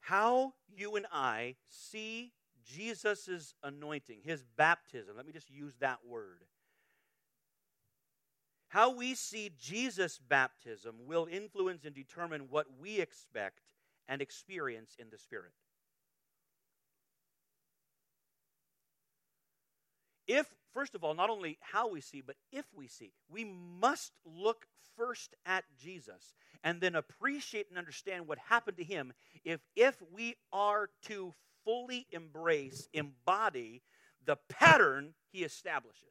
How 0.00 0.54
you 0.74 0.96
and 0.96 1.06
I 1.12 1.56
see 1.68 2.32
Jesus' 2.64 3.54
anointing, 3.62 4.20
his 4.24 4.44
baptism, 4.56 5.16
let 5.16 5.26
me 5.26 5.32
just 5.32 5.50
use 5.50 5.74
that 5.80 5.98
word. 6.06 6.44
How 8.70 8.94
we 8.94 9.16
see 9.16 9.50
Jesus' 9.60 10.18
baptism 10.18 10.94
will 11.04 11.26
influence 11.28 11.84
and 11.84 11.92
determine 11.92 12.42
what 12.50 12.66
we 12.80 13.00
expect 13.00 13.58
and 14.08 14.22
experience 14.22 14.94
in 14.96 15.08
the 15.10 15.18
Spirit. 15.18 15.50
If, 20.28 20.46
first 20.72 20.94
of 20.94 21.02
all, 21.02 21.14
not 21.14 21.30
only 21.30 21.58
how 21.60 21.90
we 21.90 22.00
see, 22.00 22.20
but 22.20 22.36
if 22.52 22.64
we 22.72 22.86
see, 22.86 23.12
we 23.28 23.44
must 23.44 24.12
look 24.24 24.66
first 24.96 25.34
at 25.44 25.64
Jesus 25.76 26.34
and 26.62 26.80
then 26.80 26.94
appreciate 26.94 27.70
and 27.70 27.78
understand 27.78 28.28
what 28.28 28.38
happened 28.38 28.76
to 28.76 28.84
him 28.84 29.12
if, 29.44 29.58
if 29.74 29.96
we 30.12 30.36
are 30.52 30.90
to 31.06 31.34
fully 31.64 32.06
embrace, 32.12 32.88
embody 32.92 33.82
the 34.24 34.36
pattern 34.48 35.14
he 35.32 35.42
establishes. 35.42 36.04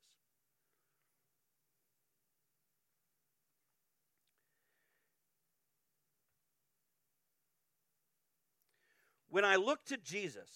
When 9.30 9.46
I 9.46 9.56
look 9.56 9.84
to 9.86 9.98
Jesus, 9.98 10.50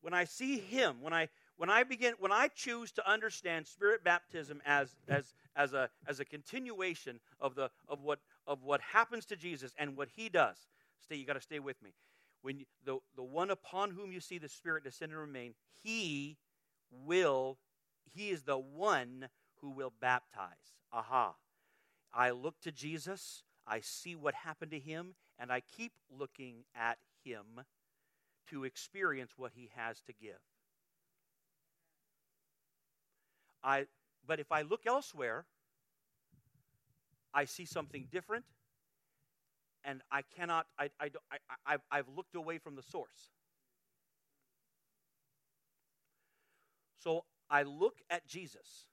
when 0.00 0.14
I 0.14 0.24
see 0.24 0.58
him, 0.58 0.96
when 1.00 1.12
I 1.12 1.28
when 1.56 1.70
I 1.70 1.82
begin 1.82 2.14
when 2.18 2.32
I 2.32 2.48
choose 2.48 2.92
to 2.92 3.10
understand 3.10 3.66
spirit 3.66 4.04
baptism 4.04 4.62
as 4.64 4.94
as 5.08 5.34
as 5.56 5.72
a 5.72 5.90
as 6.06 6.20
a 6.20 6.24
continuation 6.24 7.20
of 7.40 7.54
the 7.54 7.70
of 7.88 8.02
what 8.02 8.20
of 8.46 8.62
what 8.62 8.80
happens 8.80 9.26
to 9.26 9.36
Jesus 9.36 9.72
and 9.76 9.96
what 9.96 10.08
he 10.14 10.28
does. 10.28 10.56
Stay, 11.02 11.16
you 11.16 11.26
got 11.26 11.34
to 11.34 11.40
stay 11.40 11.58
with 11.58 11.82
me. 11.82 11.90
When 12.42 12.58
you, 12.60 12.66
the 12.84 12.98
the 13.16 13.22
one 13.22 13.50
upon 13.50 13.90
whom 13.90 14.12
you 14.12 14.20
see 14.20 14.38
the 14.38 14.48
spirit 14.48 14.84
descend 14.84 15.12
and 15.12 15.20
remain, 15.20 15.54
he 15.82 16.36
will 16.90 17.58
he 18.14 18.30
is 18.30 18.42
the 18.42 18.58
one 18.58 19.28
who 19.60 19.70
will 19.70 19.92
baptize. 20.00 20.76
Aha. 20.92 21.34
I 22.14 22.30
look 22.30 22.60
to 22.62 22.72
Jesus, 22.72 23.42
I 23.66 23.80
see 23.80 24.16
what 24.16 24.34
happened 24.34 24.70
to 24.70 24.78
him, 24.78 25.14
and 25.38 25.52
I 25.52 25.60
keep 25.60 25.92
looking 26.10 26.64
at 26.74 26.98
him 27.22 27.44
to 28.50 28.64
experience 28.64 29.32
what 29.36 29.52
he 29.54 29.70
has 29.76 30.00
to 30.02 30.12
give. 30.12 30.38
I, 33.62 33.86
but 34.26 34.40
if 34.40 34.52
I 34.52 34.62
look 34.62 34.86
elsewhere, 34.86 35.44
I 37.34 37.44
see 37.44 37.64
something 37.64 38.06
different, 38.10 38.44
and 39.84 40.00
I 40.10 40.22
cannot, 40.36 40.66
I, 40.78 40.90
I, 41.00 41.10
I, 41.30 41.36
I've, 41.66 41.80
I've 41.90 42.08
looked 42.14 42.34
away 42.34 42.58
from 42.58 42.76
the 42.76 42.82
source. 42.82 43.30
So 46.98 47.24
I 47.50 47.62
look 47.62 47.96
at 48.10 48.26
Jesus. 48.26 48.86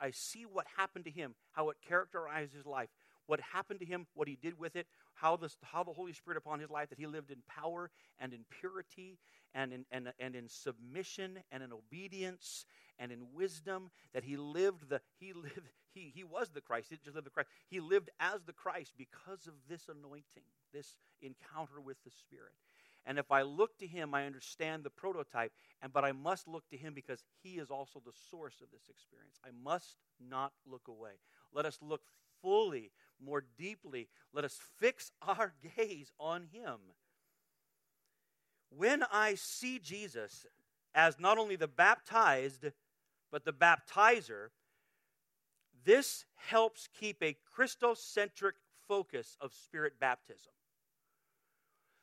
I 0.00 0.12
see 0.12 0.44
what 0.44 0.66
happened 0.76 1.04
to 1.04 1.10
him, 1.10 1.34
how 1.52 1.70
it 1.70 1.76
characterized 1.86 2.54
his 2.54 2.64
life, 2.64 2.88
what 3.26 3.40
happened 3.52 3.80
to 3.80 3.86
him, 3.86 4.06
what 4.14 4.28
he 4.28 4.36
did 4.40 4.58
with 4.58 4.76
it, 4.76 4.86
how, 5.20 5.38
how 5.62 5.84
the 5.84 5.92
Holy 5.92 6.12
Spirit 6.12 6.38
upon 6.38 6.60
his 6.60 6.70
life, 6.70 6.88
that 6.88 6.98
he 6.98 7.06
lived 7.06 7.30
in 7.30 7.38
power 7.48 7.90
and 8.18 8.32
in 8.32 8.40
purity 8.60 9.18
and 9.54 9.72
in, 9.72 9.84
and, 9.90 10.12
and 10.18 10.34
in 10.34 10.48
submission 10.48 11.38
and 11.50 11.62
in 11.62 11.72
obedience 11.72 12.64
and 12.98 13.12
in 13.12 13.20
wisdom, 13.34 13.90
that 14.14 14.24
he 14.24 14.36
lived 14.36 14.88
the, 14.88 15.00
he 15.18 15.32
lived, 15.32 15.60
he, 15.94 16.12
he 16.14 16.24
was 16.24 16.50
the 16.50 16.60
Christ. 16.60 16.88
He 16.88 16.96
didn't 16.96 17.04
just 17.04 17.16
live 17.16 17.24
the 17.24 17.30
Christ. 17.30 17.50
He 17.68 17.80
lived 17.80 18.10
as 18.18 18.42
the 18.44 18.52
Christ 18.52 18.92
because 18.96 19.46
of 19.46 19.54
this 19.68 19.88
anointing, 19.88 20.44
this 20.72 20.96
encounter 21.20 21.80
with 21.80 21.96
the 22.04 22.10
Spirit. 22.10 22.54
And 23.06 23.18
if 23.18 23.30
I 23.30 23.42
look 23.42 23.78
to 23.78 23.86
him, 23.86 24.14
I 24.14 24.26
understand 24.26 24.84
the 24.84 24.90
prototype, 24.90 25.52
and 25.80 25.92
but 25.92 26.04
I 26.04 26.12
must 26.12 26.46
look 26.46 26.68
to 26.68 26.76
him 26.76 26.92
because 26.94 27.24
he 27.42 27.54
is 27.54 27.70
also 27.70 28.02
the 28.04 28.12
source 28.30 28.60
of 28.62 28.70
this 28.70 28.88
experience. 28.90 29.40
I 29.44 29.50
must 29.64 29.96
not 30.20 30.52
look 30.66 30.86
away. 30.88 31.12
Let 31.52 31.64
us 31.64 31.78
look 31.80 32.02
fully, 32.42 32.92
more 33.24 33.44
deeply. 33.58 34.08
Let 34.32 34.44
us 34.44 34.58
fix 34.78 35.12
our 35.26 35.54
gaze 35.76 36.12
on 36.18 36.46
Him. 36.52 36.78
When 38.70 39.04
I 39.12 39.34
see 39.34 39.78
Jesus 39.78 40.46
as 40.94 41.18
not 41.18 41.38
only 41.38 41.56
the 41.56 41.68
baptized, 41.68 42.66
but 43.30 43.44
the 43.44 43.52
baptizer, 43.52 44.48
this 45.84 46.24
helps 46.36 46.88
keep 46.98 47.22
a 47.22 47.36
Christocentric 47.56 48.52
focus 48.86 49.36
of 49.40 49.52
spirit 49.54 49.94
baptism. 50.00 50.52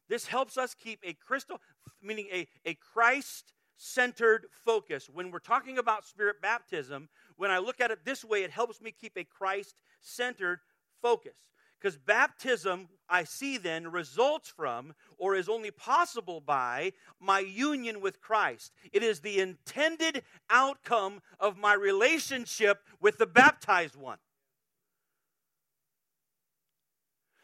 This 0.09 0.27
helps 0.27 0.57
us 0.57 0.73
keep 0.73 0.99
a 1.03 1.13
Christo, 1.13 1.59
meaning 2.01 2.27
a, 2.31 2.47
a 2.65 2.75
Christ 2.75 3.53
centered 3.75 4.47
focus. 4.65 5.09
When 5.09 5.31
we're 5.31 5.39
talking 5.39 5.77
about 5.77 6.05
spirit 6.05 6.41
baptism, 6.41 7.09
when 7.35 7.51
I 7.51 7.59
look 7.59 7.79
at 7.81 7.91
it 7.91 8.05
this 8.05 8.23
way, 8.23 8.43
it 8.43 8.51
helps 8.51 8.81
me 8.81 8.91
keep 8.91 9.17
a 9.17 9.23
Christ 9.23 9.75
centered 10.01 10.59
focus. 11.01 11.35
Because 11.79 11.97
baptism, 11.97 12.89
I 13.07 13.23
see 13.23 13.57
then, 13.57 13.91
results 13.91 14.49
from 14.49 14.93
or 15.17 15.35
is 15.35 15.47
only 15.47 15.69
possible 15.69 16.41
by 16.41 16.93
my 17.19 17.39
union 17.39 18.01
with 18.01 18.19
Christ. 18.19 18.71
It 18.91 19.03
is 19.03 19.19
the 19.19 19.39
intended 19.39 20.23
outcome 20.49 21.21
of 21.39 21.57
my 21.57 21.73
relationship 21.73 22.79
with 22.99 23.19
the 23.19 23.27
baptized 23.27 23.95
one. 23.95 24.17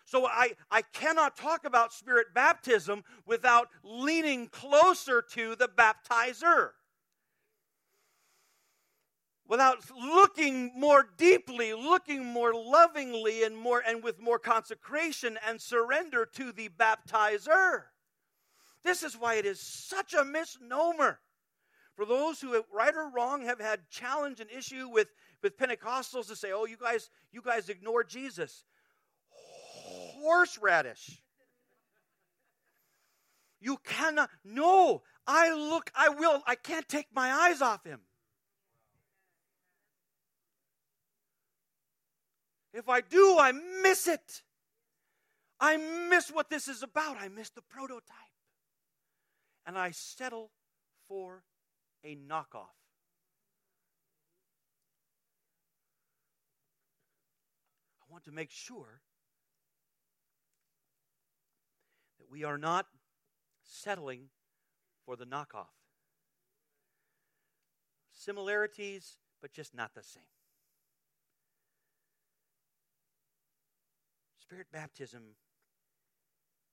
So 0.06 0.28
I, 0.28 0.54
I 0.70 0.82
cannot 0.82 1.38
talk 1.38 1.66
about 1.66 1.94
spirit 1.94 2.28
baptism 2.36 3.04
without 3.26 3.70
leaning 3.84 4.48
closer 4.48 5.24
to 5.32 5.56
the 5.56 5.68
baptizer 5.68 6.72
without 9.48 9.78
looking 9.92 10.72
more 10.76 11.06
deeply, 11.18 11.74
looking 11.74 12.26
more 12.26 12.54
lovingly 12.54 13.44
and 13.44 13.56
more 13.58 13.84
and 13.86 14.04
with 14.04 14.20
more 14.20 14.40
consecration 14.40 15.38
and 15.48 15.62
surrender 15.62 16.26
to 16.26 16.52
the 16.52 16.70
baptizer. 16.70 17.84
This 18.84 19.04
is 19.04 19.18
why 19.18 19.36
it 19.36 19.46
is 19.46 19.60
such 19.60 20.14
a 20.14 20.26
misnomer. 20.26 21.20
For 21.96 22.06
those 22.06 22.42
who, 22.42 22.64
right 22.74 22.94
or 22.96 23.10
wrong, 23.10 23.46
have 23.46 23.60
had 23.60 23.90
challenge 23.90 24.40
and 24.40 24.50
issue 24.50 24.90
with, 24.90 25.10
with 25.42 25.58
Pentecostals 25.58 26.28
to 26.28 26.36
say, 26.36 26.52
oh, 26.52 26.66
you 26.66 26.78
guys, 26.78 27.10
you 27.32 27.42
guys 27.42 27.70
ignore 27.70 28.04
Jesus. 28.04 28.66
Horseradish. 29.30 31.22
You 33.60 33.78
cannot. 33.86 34.30
No, 34.44 35.04
I 35.28 35.54
look, 35.54 35.92
I 35.96 36.10
will, 36.10 36.42
I 36.48 36.56
can't 36.56 36.88
take 36.90 37.08
my 37.14 37.32
eyes 37.32 37.62
off 37.62 37.86
him. 37.86 38.02
If 42.74 42.90
I 42.90 43.02
do, 43.02 43.38
I 43.40 43.52
miss 43.84 44.08
it. 44.08 44.42
I 45.60 45.78
miss 46.10 46.30
what 46.30 46.50
this 46.50 46.68
is 46.68 46.82
about. 46.82 47.18
I 47.18 47.30
miss 47.30 47.50
the 47.52 47.62
prototype. 47.62 48.18
And 49.66 49.78
I 49.78 49.92
settle 49.92 50.50
for 51.08 51.44
a 52.04 52.16
knockoff. 52.16 52.74
I 58.02 58.06
want 58.10 58.26
to 58.26 58.32
make 58.32 58.50
sure 58.50 59.02
that 62.20 62.30
we 62.30 62.44
are 62.44 62.58
not 62.58 62.88
settling 63.64 64.30
for 65.06 65.16
the 65.16 65.26
knockoff. 65.26 65.68
Similarities, 68.12 69.18
but 69.42 69.54
just 69.54 69.74
not 69.76 69.94
the 69.94 70.04
same. 70.04 70.24
Spirit 74.54 74.68
baptism 74.72 75.24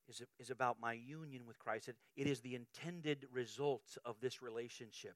is, 0.06 0.20
is 0.38 0.50
about 0.50 0.76
my 0.82 0.92
union 0.92 1.46
with 1.46 1.58
Christ. 1.58 1.88
It, 1.88 1.96
it 2.14 2.26
is 2.26 2.40
the 2.40 2.54
intended 2.54 3.24
result 3.32 3.96
of 4.04 4.16
this 4.20 4.42
relationship. 4.42 5.14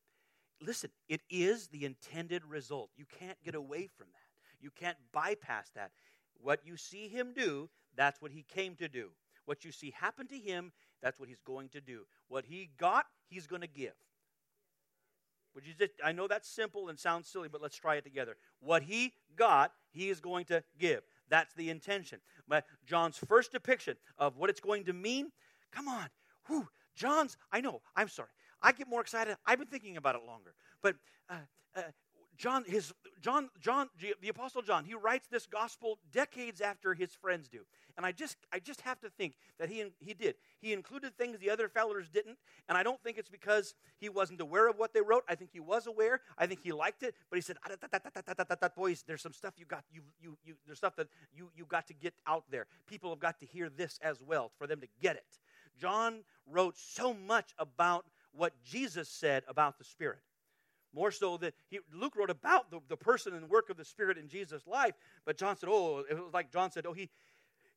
Listen, 0.62 0.88
it 1.06 1.20
is 1.28 1.66
the 1.68 1.84
intended 1.84 2.42
result. 2.46 2.88
You 2.96 3.04
can't 3.20 3.36
get 3.44 3.54
away 3.54 3.86
from 3.86 4.06
that. 4.14 4.62
You 4.62 4.70
can't 4.70 4.96
bypass 5.12 5.72
that. 5.74 5.90
What 6.40 6.60
you 6.64 6.78
see 6.78 7.06
him 7.06 7.34
do, 7.36 7.68
that's 7.94 8.22
what 8.22 8.30
he 8.30 8.46
came 8.48 8.76
to 8.76 8.88
do. 8.88 9.10
What 9.44 9.66
you 9.66 9.70
see 9.70 9.92
happen 9.94 10.26
to 10.28 10.38
him, 10.38 10.72
that's 11.02 11.20
what 11.20 11.28
he's 11.28 11.42
going 11.44 11.68
to 11.68 11.82
do. 11.82 12.06
What 12.28 12.46
he 12.46 12.70
got, 12.78 13.04
he's 13.28 13.46
going 13.46 13.60
to 13.60 13.68
give. 13.68 13.92
Would 15.54 15.66
you 15.66 15.74
just, 15.78 15.92
I 16.02 16.12
know 16.12 16.28
that's 16.28 16.48
simple 16.48 16.88
and 16.88 16.98
sounds 16.98 17.28
silly, 17.28 17.48
but 17.48 17.60
let's 17.60 17.76
try 17.76 17.96
it 17.96 18.04
together. 18.04 18.36
What 18.60 18.84
he 18.84 19.12
got, 19.36 19.72
he 19.92 20.08
is 20.08 20.20
going 20.20 20.46
to 20.46 20.64
give. 20.78 21.02
That's 21.28 21.52
the 21.54 21.70
intention. 21.70 22.20
But 22.48 22.64
John's 22.86 23.18
first 23.18 23.52
depiction 23.52 23.96
of 24.18 24.36
what 24.36 24.50
it's 24.50 24.60
going 24.60 24.84
to 24.84 24.92
mean, 24.92 25.30
come 25.72 25.88
on. 25.88 26.08
Whew, 26.46 26.68
John's, 26.94 27.36
I 27.52 27.60
know, 27.60 27.80
I'm 27.96 28.08
sorry. 28.08 28.28
I 28.62 28.72
get 28.72 28.88
more 28.88 29.00
excited. 29.00 29.36
I've 29.46 29.58
been 29.58 29.68
thinking 29.68 29.96
about 29.96 30.14
it 30.14 30.22
longer. 30.26 30.54
But 30.82 30.96
uh, 31.28 31.34
uh, 31.76 31.82
John, 32.36 32.64
his 32.66 32.92
John, 33.20 33.48
John, 33.60 33.88
the 34.20 34.28
Apostle 34.28 34.62
John, 34.62 34.84
he 34.84 34.94
writes 34.94 35.26
this 35.28 35.46
gospel 35.46 35.98
decades 36.12 36.60
after 36.60 36.92
his 36.92 37.14
friends 37.14 37.48
do, 37.48 37.60
and 37.96 38.04
I 38.04 38.12
just, 38.12 38.36
I 38.52 38.58
just 38.58 38.80
have 38.82 39.00
to 39.00 39.10
think 39.10 39.34
that 39.58 39.68
he, 39.68 39.84
he 40.00 40.14
did. 40.14 40.34
He 40.60 40.72
included 40.72 41.16
things 41.16 41.38
the 41.38 41.50
other 41.50 41.68
fellers 41.68 42.08
didn't, 42.08 42.38
and 42.68 42.76
I 42.76 42.82
don't 42.82 43.02
think 43.02 43.18
it's 43.18 43.30
because 43.30 43.74
he 43.98 44.08
wasn't 44.08 44.40
aware 44.40 44.68
of 44.68 44.78
what 44.78 44.92
they 44.92 45.00
wrote. 45.00 45.24
I 45.28 45.34
think 45.36 45.50
he 45.52 45.60
was 45.60 45.86
aware. 45.86 46.20
I 46.36 46.46
think 46.46 46.60
he 46.62 46.72
liked 46.72 47.02
it, 47.02 47.14
but 47.30 47.36
he 47.36 47.40
said, 47.40 47.56
"Boys, 48.76 49.04
there's 49.06 49.22
some 49.22 49.32
stuff 49.32 49.54
you 49.56 49.64
got, 49.64 49.84
you, 49.92 50.02
you, 50.20 50.36
you, 50.44 50.54
there's 50.66 50.78
stuff 50.78 50.96
that 50.96 51.08
you, 51.32 51.50
you 51.56 51.64
got 51.64 51.86
to 51.86 51.94
get 51.94 52.14
out 52.26 52.44
there. 52.50 52.66
People 52.86 53.10
have 53.10 53.20
got 53.20 53.38
to 53.40 53.46
hear 53.46 53.68
this 53.68 53.98
as 54.02 54.20
well 54.20 54.50
for 54.58 54.66
them 54.66 54.80
to 54.80 54.88
get 55.00 55.16
it." 55.16 55.38
John 55.78 56.24
wrote 56.46 56.76
so 56.76 57.14
much 57.14 57.54
about 57.58 58.06
what 58.32 58.52
Jesus 58.64 59.08
said 59.08 59.44
about 59.48 59.78
the 59.78 59.84
Spirit. 59.84 60.20
More 60.94 61.10
so 61.10 61.36
that 61.38 61.54
he, 61.68 61.80
Luke 61.92 62.14
wrote 62.16 62.30
about 62.30 62.70
the, 62.70 62.80
the 62.88 62.96
person 62.96 63.34
and 63.34 63.48
work 63.48 63.68
of 63.68 63.76
the 63.76 63.84
Spirit 63.84 64.16
in 64.16 64.28
Jesus' 64.28 64.66
life, 64.66 64.94
but 65.26 65.36
John 65.36 65.56
said, 65.56 65.68
oh, 65.70 66.04
it 66.08 66.14
was 66.14 66.32
like 66.32 66.52
John 66.52 66.70
said, 66.70 66.86
oh, 66.86 66.92
he, 66.92 67.10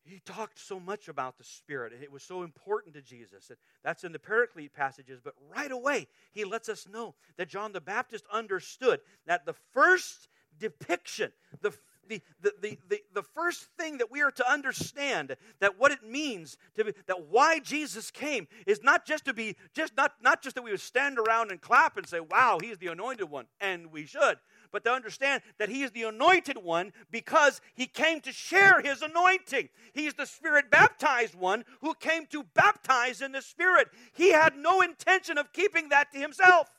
he 0.03 0.19
talked 0.19 0.59
so 0.59 0.79
much 0.79 1.07
about 1.07 1.37
the 1.37 1.43
Spirit, 1.43 1.93
and 1.93 2.03
it 2.03 2.11
was 2.11 2.23
so 2.23 2.43
important 2.43 2.93
to 2.93 3.01
Jesus. 3.01 3.49
And 3.49 3.57
that's 3.83 4.03
in 4.03 4.11
the 4.11 4.19
Paraclete 4.19 4.73
passages, 4.73 5.19
but 5.23 5.33
right 5.53 5.71
away, 5.71 6.07
he 6.31 6.45
lets 6.45 6.69
us 6.69 6.87
know 6.87 7.15
that 7.37 7.49
John 7.49 7.73
the 7.73 7.81
Baptist 7.81 8.25
understood 8.31 8.99
that 9.25 9.45
the 9.45 9.55
first 9.73 10.29
depiction, 10.59 11.31
the 11.61 11.73
the, 12.07 12.21
the, 12.41 12.77
the, 12.89 12.99
the, 13.13 13.23
first 13.23 13.67
thing 13.77 13.97
that 13.97 14.11
we 14.11 14.21
are 14.21 14.31
to 14.31 14.51
understand 14.51 15.35
that 15.59 15.79
what 15.79 15.91
it 15.91 16.03
means 16.03 16.57
to 16.75 16.85
be, 16.85 16.93
that 17.07 17.27
why 17.29 17.59
Jesus 17.59 18.11
came 18.11 18.47
is 18.65 18.81
not 18.83 19.05
just 19.05 19.25
to 19.25 19.33
be 19.33 19.55
just 19.73 19.95
not, 19.95 20.13
not 20.21 20.41
just 20.41 20.55
that 20.55 20.63
we 20.63 20.71
would 20.71 20.79
stand 20.79 21.19
around 21.19 21.51
and 21.51 21.61
clap 21.61 21.97
and 21.97 22.07
say, 22.07 22.19
wow, 22.19 22.57
he's 22.61 22.77
the 22.77 22.87
anointed 22.87 23.29
one, 23.29 23.45
and 23.59 23.91
we 23.91 24.05
should, 24.05 24.37
but 24.71 24.83
to 24.85 24.91
understand 24.91 25.41
that 25.59 25.69
he 25.69 25.83
is 25.83 25.91
the 25.91 26.03
anointed 26.03 26.57
one 26.57 26.93
because 27.11 27.61
he 27.75 27.85
came 27.85 28.19
to 28.21 28.31
share 28.31 28.81
his 28.81 29.01
anointing. 29.01 29.69
He's 29.93 30.13
the 30.13 30.25
spirit 30.25 30.69
baptized 30.69 31.35
one 31.35 31.65
who 31.81 31.93
came 31.93 32.25
to 32.27 32.43
baptize 32.53 33.21
in 33.21 33.31
the 33.31 33.41
spirit. 33.41 33.87
He 34.13 34.31
had 34.31 34.55
no 34.55 34.81
intention 34.81 35.37
of 35.37 35.53
keeping 35.53 35.89
that 35.89 36.11
to 36.11 36.19
himself. 36.19 36.69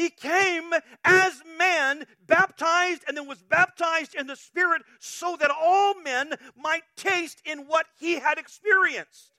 He 0.00 0.08
came 0.08 0.72
as 1.04 1.42
man, 1.58 2.06
baptized, 2.26 3.04
and 3.06 3.18
then 3.18 3.26
was 3.26 3.42
baptized 3.42 4.14
in 4.14 4.28
the 4.28 4.34
Spirit 4.34 4.80
so 4.98 5.36
that 5.38 5.50
all 5.50 5.92
men 6.00 6.32
might 6.56 6.84
taste 6.96 7.42
in 7.44 7.66
what 7.66 7.84
he 7.98 8.14
had 8.14 8.38
experienced. 8.38 9.34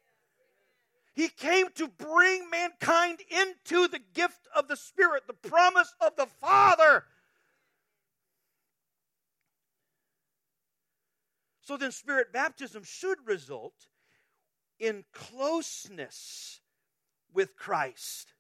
He 1.15 1.29
came 1.29 1.69
to 1.77 1.87
bring 1.87 2.47
mankind 2.51 3.21
into 3.31 3.87
the 3.87 4.01
gift 4.13 4.47
of 4.55 4.67
the 4.67 4.75
Spirit, 4.75 5.23
the 5.25 5.49
promise 5.49 5.95
of 5.99 6.15
the 6.15 6.27
Father. 6.27 7.05
So 11.61 11.75
then, 11.75 11.91
Spirit 11.91 12.31
baptism 12.31 12.83
should 12.83 13.17
result 13.25 13.87
in 14.77 15.05
closeness 15.11 16.61
with 17.33 17.55
Christ 17.55 18.35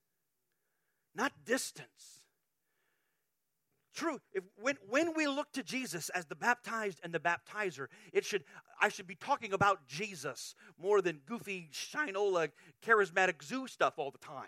not 1.15 1.31
distance. 1.45 2.21
True, 3.93 4.19
if, 4.33 4.43
when, 4.55 4.77
when 4.89 5.13
we 5.15 5.27
look 5.27 5.51
to 5.53 5.63
Jesus 5.63 6.09
as 6.09 6.25
the 6.25 6.35
baptized 6.35 6.99
and 7.03 7.13
the 7.13 7.19
baptizer, 7.19 7.87
it 8.13 8.23
should 8.23 8.43
I 8.81 8.89
should 8.89 9.05
be 9.05 9.15
talking 9.15 9.53
about 9.53 9.85
Jesus 9.85 10.55
more 10.81 11.01
than 11.01 11.19
goofy, 11.27 11.69
shinola, 11.71 12.49
charismatic 12.83 13.43
zoo 13.43 13.67
stuff 13.67 13.95
all 13.97 14.09
the 14.09 14.17
time. 14.17 14.47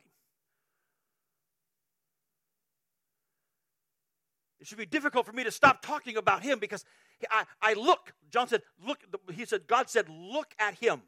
It 4.60 4.68
should 4.68 4.78
be 4.78 4.86
difficult 4.86 5.26
for 5.26 5.34
me 5.34 5.44
to 5.44 5.52
stop 5.52 5.82
talking 5.86 6.16
about 6.16 6.42
him 6.42 6.58
because 6.58 6.86
I, 7.30 7.44
I 7.62 7.74
look, 7.74 8.14
John 8.32 8.48
said, 8.48 8.62
look, 8.84 9.04
he 9.34 9.46
said, 9.46 9.68
God 9.68 9.90
said, 9.90 10.08
look 10.10 10.56
at 10.58 10.76
him. 10.76 11.02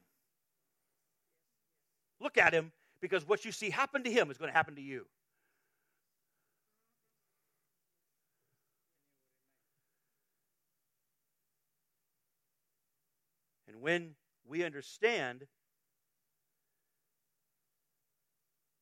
Look 2.20 2.38
at 2.38 2.54
him 2.54 2.74
because 3.02 3.28
what 3.28 3.46
you 3.46 3.54
see 3.54 3.70
happen 3.70 4.04
to 4.04 4.12
him 4.12 4.30
is 4.30 4.38
going 4.38 4.52
to 4.52 4.56
happen 4.56 4.76
to 4.76 4.82
you. 4.82 5.06
And 13.76 13.82
when 13.82 14.12
we 14.48 14.64
understand 14.64 15.48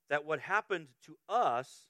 that 0.10 0.26
what 0.26 0.40
happened 0.40 0.88
to 1.06 1.18
us, 1.28 1.88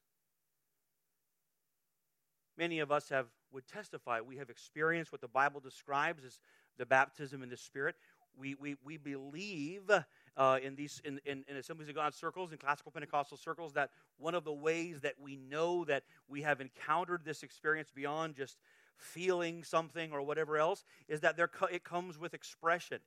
many 2.57 2.79
of 2.79 2.91
us 2.91 3.09
have 3.09 3.27
would 3.51 3.67
testify. 3.67 4.21
We 4.21 4.37
have 4.37 4.49
experienced 4.49 5.11
what 5.11 5.21
the 5.21 5.27
Bible 5.27 5.59
describes 5.59 6.23
as 6.23 6.39
the 6.77 6.85
baptism 6.85 7.43
in 7.43 7.49
the 7.49 7.57
Spirit. 7.57 7.95
We, 8.35 8.55
we, 8.55 8.77
we 8.83 8.97
believe 8.97 9.91
uh, 10.37 10.59
in 10.63 10.75
these 10.75 11.01
in, 11.05 11.19
in, 11.25 11.43
in 11.47 11.57
Assemblies 11.57 11.89
of 11.89 11.95
God 11.95 12.15
circles, 12.15 12.51
in 12.51 12.57
classical 12.57 12.91
Pentecostal 12.91 13.37
circles, 13.37 13.73
that 13.73 13.91
one 14.17 14.33
of 14.33 14.43
the 14.43 14.53
ways 14.53 15.01
that 15.01 15.13
we 15.21 15.35
know 15.35 15.85
that 15.85 16.03
we 16.27 16.41
have 16.41 16.61
encountered 16.61 17.25
this 17.25 17.43
experience 17.43 17.91
beyond 17.93 18.35
just 18.35 18.57
feeling 18.97 19.63
something 19.63 20.11
or 20.11 20.21
whatever 20.21 20.57
else 20.57 20.83
is 21.07 21.21
that 21.21 21.37
there 21.37 21.49
it 21.71 21.83
comes 21.83 22.17
with 22.17 22.33
expression. 22.33 22.99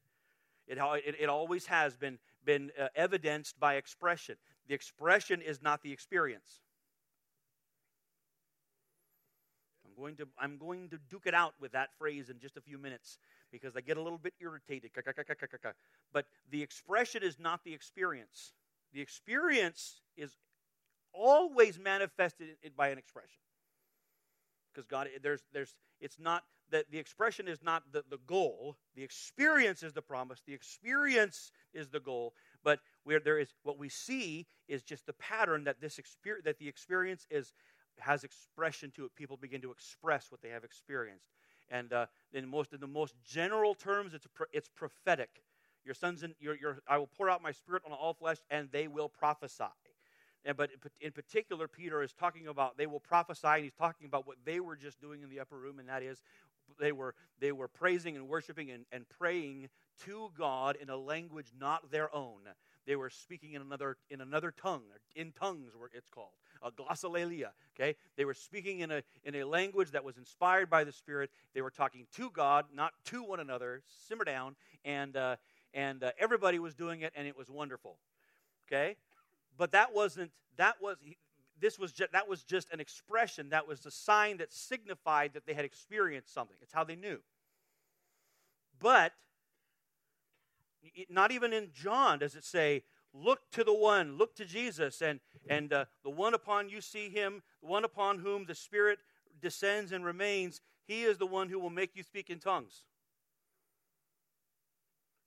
It, 0.67 0.79
it, 0.79 1.15
it 1.21 1.29
always 1.29 1.67
has 1.67 1.97
been, 1.97 2.19
been 2.45 2.71
uh, 2.81 2.89
evidenced 2.97 3.59
by 3.61 3.75
expression. 3.75 4.37
The 4.69 4.75
expression 4.75 5.41
is 5.41 5.63
not 5.63 5.83
the 5.83 5.93
experience. 5.93 6.61
I'm 9.85 10.03
going, 10.03 10.17
to, 10.17 10.29
I'm 10.39 10.59
going 10.59 10.89
to 10.91 10.99
duke 11.09 11.27
it 11.27 11.35
out 11.35 11.55
with 11.61 11.73
that 11.73 11.91
phrase 11.99 12.29
in 12.29 12.41
just 12.41 12.57
a 12.57 12.61
few 12.61 12.79
minutes 12.79 13.19
because 13.53 13.77
I 13.77 13.81
get 13.81 13.97
a 13.97 14.03
little 14.03 14.19
bit 14.19 14.35
irritated. 14.41 14.91
But 16.13 16.27
the 16.51 16.63
expression 16.63 17.23
is 17.23 17.39
not 17.39 17.63
the 17.65 17.73
experience. 17.73 18.53
The 18.93 19.01
experience 19.01 20.01
is 20.17 20.37
always 21.13 21.79
manifested 21.79 22.49
by 22.77 22.89
an 22.89 22.99
expression 22.99 23.41
because 24.77 24.87
God, 24.87 25.09
there's, 25.23 25.43
there's, 25.55 25.75
it's 26.01 26.19
not 26.19 26.45
that 26.71 26.91
the 26.91 26.99
expression 26.99 27.49
is 27.49 27.63
not 27.63 27.85
the, 27.93 28.05
the 28.11 28.19
goal. 28.27 28.77
The 28.95 29.03
experience 29.03 29.83
is 29.83 29.95
the 29.95 30.03
promise. 30.03 30.43
The 30.47 30.53
experience 30.53 31.51
is 31.73 31.89
the 31.89 32.01
goal. 32.01 32.35
But 32.63 32.81
where 33.05 33.21
there 33.21 33.39
is 33.39 33.55
what 33.63 33.79
we 33.79 33.89
see 33.89 34.47
is 34.69 34.83
just 34.83 35.07
the 35.07 35.15
pattern 35.15 35.65
that 35.65 35.81
this 35.81 35.99
experience, 35.99 36.45
that 36.45 36.59
the 36.59 36.69
experience 36.69 37.27
is 37.31 37.55
has 38.01 38.25
expression 38.25 38.93
to 38.97 39.07
it. 39.07 39.15
People 39.17 39.39
begin 39.39 39.63
to 39.63 39.71
express 39.71 40.31
what 40.31 40.43
they 40.43 40.51
have 40.51 40.65
experienced, 40.65 41.31
and 41.71 41.95
uh, 41.95 42.07
in 42.35 42.47
most 42.47 42.75
in 42.75 42.81
the 42.81 42.87
most 42.87 43.15
general 43.25 43.75
terms, 43.75 44.13
it's 44.13 44.27
it's 44.53 44.69
prophetic. 44.69 45.31
your 45.87 45.95
sons 45.95 46.23
and 46.23 46.35
your, 46.41 46.57
your 46.57 46.79
I 46.89 46.99
will 46.99 47.07
pour 47.07 47.31
out 47.31 47.43
my 47.43 47.53
spirit 47.53 47.83
on 47.87 47.93
all 47.93 48.13
flesh, 48.13 48.39
and 48.51 48.69
they 48.73 48.89
will 48.89 49.09
prophesy. 49.09 49.65
And, 50.47 50.57
but 50.57 50.71
in 51.01 51.11
particular, 51.11 51.67
Peter 51.67 52.03
is 52.03 52.13
talking 52.13 52.47
about 52.47 52.79
they 52.79 52.87
will 52.87 53.01
prophesy, 53.01 53.49
and 53.49 53.65
he's 53.65 53.75
talking 53.75 54.07
about 54.07 54.27
what 54.27 54.37
they 54.45 54.61
were 54.61 54.77
just 54.77 55.01
doing 55.01 55.23
in 55.23 55.29
the 55.29 55.41
upper 55.41 55.59
room, 55.59 55.81
and 55.81 55.89
that 55.89 56.03
is 56.03 56.23
they 56.79 56.93
were 56.93 57.15
they 57.41 57.53
were 57.53 57.69
praising 57.69 58.17
and 58.17 58.29
worshiping 58.29 58.71
and, 58.71 58.85
and 58.93 59.09
praying 59.09 59.69
to 60.05 60.31
God 60.39 60.77
in 60.81 60.89
a 60.89 60.97
language 60.97 61.53
not 61.59 61.91
their 61.91 62.15
own. 62.15 62.41
They 62.87 62.95
were 62.95 63.11
speaking 63.11 63.55
in 63.55 63.63
another 63.63 63.97
in 64.09 64.21
another 64.21 64.53
tongue, 64.53 64.85
in 65.17 65.33
tongues, 65.33 65.73
where 65.77 65.91
it's 65.93 66.09
called 66.09 66.31
a 66.63 66.71
glossolalia. 66.71 67.51
Okay, 67.75 67.97
they 68.17 68.25
were 68.25 68.35
speaking 68.35 68.81
in 68.81 68.93
a 68.93 69.03
in 69.25 69.35
a 69.35 69.45
language 69.45 69.91
that 69.91 70.05
was 70.05 70.17
inspired 70.17 70.71
by 70.71 70.85
the 70.85 70.93
Spirit. 70.93 71.31
They 71.55 71.63
were 71.63 71.71
talking 71.71 72.07
to 72.15 72.31
God, 72.31 72.67
not 72.73 72.93
to 73.07 73.25
one 73.25 73.41
another. 73.41 73.83
Simmer 74.09 74.25
down, 74.25 74.55
and 74.85 75.17
uh, 75.17 75.37
and 75.75 76.05
uh, 76.05 76.13
everybody 76.21 76.61
was 76.61 76.77
doing 76.77 77.01
it, 77.01 77.13
and 77.17 77.27
it 77.27 77.37
was 77.37 77.51
wonderful. 77.51 77.99
Okay, 78.69 78.97
but 79.57 79.73
that 79.73 79.95
wasn't 79.95 80.31
that 80.57 80.77
was 80.81 80.97
this 81.61 81.79
was 81.79 81.93
just, 81.93 82.13
that 82.13 82.29
was 82.29 82.43
just 82.43 82.73
an 82.73 82.81
expression 82.81 83.51
that 83.51 83.67
was 83.67 83.85
a 83.87 83.91
sign 83.91 84.37
that 84.39 84.53
signified 84.53 85.33
that 85.35 85.47
they 85.47 85.55
had 85.55 85.65
experienced 85.65 86.33
something. 86.33 86.57
It's 86.61 86.73
how 86.73 86.85
they 86.85 86.97
knew. 86.97 87.21
But 88.79 89.13
not 91.09 91.33
even 91.33 91.53
in 91.53 91.71
John 91.73 92.19
does 92.19 92.35
it 92.35 92.45
say, 92.45 92.85
look 93.13 93.51
to 93.53 93.65
the 93.65 93.75
one, 93.75 94.19
look 94.19 94.37
to 94.37 94.45
Jesus, 94.45 95.01
and, 95.01 95.21
and 95.49 95.73
uh, 95.73 95.85
the 96.05 96.11
one 96.11 96.35
upon 96.35 96.69
you 96.69 96.81
see 96.81 97.09
him, 97.09 97.43
the 97.63 97.69
one 97.69 97.85
upon 97.85 98.19
whom 98.19 98.45
the 98.45 98.55
Spirit 98.55 98.99
descends 99.41 99.93
and 99.93 100.05
remains, 100.05 100.61
he 100.87 101.03
is 101.03 101.17
the 101.17 101.27
one 101.27 101.49
who 101.49 101.59
will 101.59 101.71
make 101.71 101.97
you 101.97 102.03
speak 102.03 102.29
in 102.29 102.39
tongues. 102.39 102.85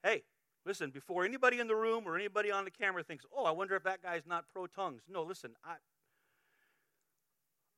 Hey, 0.02 0.22
listen, 0.64 0.90
before 0.90 1.24
anybody 1.24 1.58
in 1.58 1.66
the 1.66 1.74
room 1.74 2.04
or 2.06 2.16
anybody 2.16 2.50
on 2.50 2.64
the 2.64 2.70
camera 2.70 3.02
thinks, 3.02 3.24
oh, 3.36 3.44
I 3.44 3.50
wonder 3.50 3.76
if 3.76 3.82
that 3.84 4.02
guy's 4.02 4.26
not 4.26 4.44
pro 4.52 4.66
tongues. 4.66 5.02
No, 5.08 5.22
listen, 5.22 5.52
I, 5.64 5.74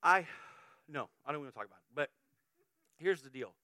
I, 0.03 0.27
no, 0.89 1.09
I 1.25 1.33
don't 1.33 1.41
want 1.41 1.53
to 1.53 1.59
talk 1.59 1.67
about 1.67 1.79
it. 1.79 1.95
But 1.95 2.11
here's 2.97 3.23
the 3.23 3.31
deal. 3.31 3.55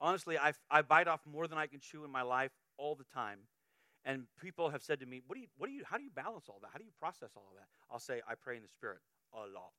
Honestly, 0.00 0.38
I, 0.38 0.52
I 0.70 0.82
bite 0.82 1.08
off 1.08 1.20
more 1.30 1.46
than 1.46 1.58
I 1.58 1.66
can 1.66 1.80
chew 1.80 2.04
in 2.04 2.10
my 2.10 2.22
life 2.22 2.52
all 2.78 2.94
the 2.94 3.04
time. 3.12 3.40
And 4.04 4.24
people 4.40 4.70
have 4.70 4.82
said 4.82 5.00
to 5.00 5.06
me, 5.06 5.20
what 5.26 5.34
do 5.34 5.42
you, 5.42 5.48
what 5.58 5.66
do 5.66 5.72
you, 5.74 5.82
how 5.84 5.98
do 5.98 6.04
you 6.04 6.10
balance 6.10 6.46
all 6.48 6.58
that? 6.62 6.70
How 6.72 6.78
do 6.78 6.84
you 6.84 6.92
process 6.98 7.30
all 7.36 7.44
of 7.50 7.56
that? 7.56 7.68
I'll 7.90 7.98
say, 7.98 8.22
I 8.26 8.34
pray 8.34 8.56
in 8.56 8.62
the 8.62 8.68
Spirit 8.68 9.00
a 9.34 9.40
lot. 9.40 9.74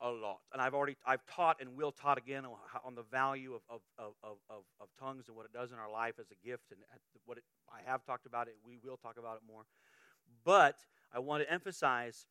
A 0.00 0.10
lot. 0.10 0.40
And 0.52 0.60
I've 0.60 0.74
already, 0.74 0.96
I've 1.06 1.24
taught 1.26 1.60
and 1.60 1.74
will 1.74 1.90
taught 1.90 2.18
again 2.18 2.44
on, 2.44 2.52
on 2.84 2.94
the 2.94 3.04
value 3.10 3.54
of, 3.54 3.80
of, 3.98 4.12
of, 4.22 4.36
of, 4.50 4.62
of 4.78 4.88
tongues 5.00 5.28
and 5.28 5.36
what 5.36 5.46
it 5.46 5.52
does 5.54 5.72
in 5.72 5.78
our 5.78 5.90
life 5.90 6.14
as 6.20 6.26
a 6.30 6.46
gift. 6.46 6.64
And 6.70 6.80
what 7.24 7.38
it, 7.38 7.44
I 7.70 7.88
have 7.88 8.04
talked 8.04 8.26
about 8.26 8.46
it. 8.48 8.56
We 8.64 8.78
will 8.82 8.98
talk 8.98 9.16
about 9.18 9.36
it 9.36 9.42
more. 9.46 9.62
But 10.44 10.76
I 11.14 11.18
want 11.18 11.42
to 11.42 11.50
emphasize 11.50 12.26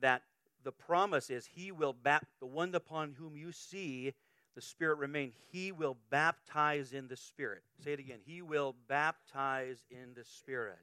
that 0.00 0.22
the 0.62 0.72
promise 0.72 1.30
is 1.30 1.46
he 1.46 1.72
will 1.72 1.94
bap 1.94 2.26
the 2.38 2.46
one 2.46 2.74
upon 2.74 3.14
whom 3.18 3.36
you 3.36 3.52
see 3.52 4.12
the 4.54 4.60
spirit 4.60 4.98
remain 4.98 5.32
he 5.50 5.72
will 5.72 5.96
baptize 6.10 6.92
in 6.92 7.08
the 7.08 7.16
spirit 7.16 7.62
say 7.82 7.92
it 7.92 8.00
again 8.00 8.18
he 8.24 8.42
will 8.42 8.74
baptize 8.88 9.84
in 9.90 10.12
the 10.14 10.24
spirit 10.24 10.78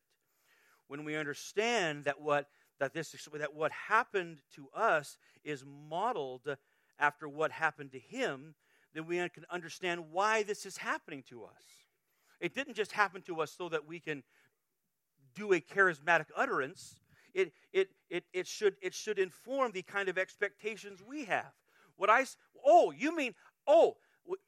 when 0.88 1.04
we 1.04 1.16
understand 1.16 2.06
that 2.06 2.22
what 2.22 2.48
that 2.80 2.94
this 2.94 3.16
that 3.34 3.56
what 3.56 3.72
happened 3.72 4.40
to 4.56 4.68
us 4.76 5.18
is 5.44 5.64
modeled 5.90 6.58
after 7.00 7.28
what 7.28 7.52
happened 7.52 7.92
to 7.92 8.00
him 8.00 8.56
then 8.94 9.06
we 9.06 9.18
can 9.30 9.46
understand 9.52 10.12
why 10.12 10.44
this 10.44 10.66
is 10.66 10.78
happening 10.78 11.24
to 11.30 11.44
us 11.44 11.64
it 12.40 12.54
didn't 12.54 12.76
just 12.76 12.92
happen 12.92 13.22
to 13.22 13.42
us 13.42 13.52
so 13.52 13.70
that 13.70 13.88
we 13.88 14.00
can 14.00 14.24
do 15.36 15.54
a 15.54 15.60
charismatic 15.60 16.26
utterance 16.36 16.96
it, 17.38 17.54
it, 17.72 17.90
it, 18.10 18.24
it, 18.34 18.48
should, 18.48 18.76
it 18.82 18.96
should 18.96 19.20
inform 19.20 19.72
the 19.72 19.84
kind 19.84 20.10
of 20.10 20.18
expectations 20.18 21.04
we 21.08 21.26
have. 21.26 21.54
What 21.96 22.10
I, 22.10 22.26
oh, 22.66 22.92
you 22.92 23.16
mean, 23.16 23.36
oh, 23.68 23.98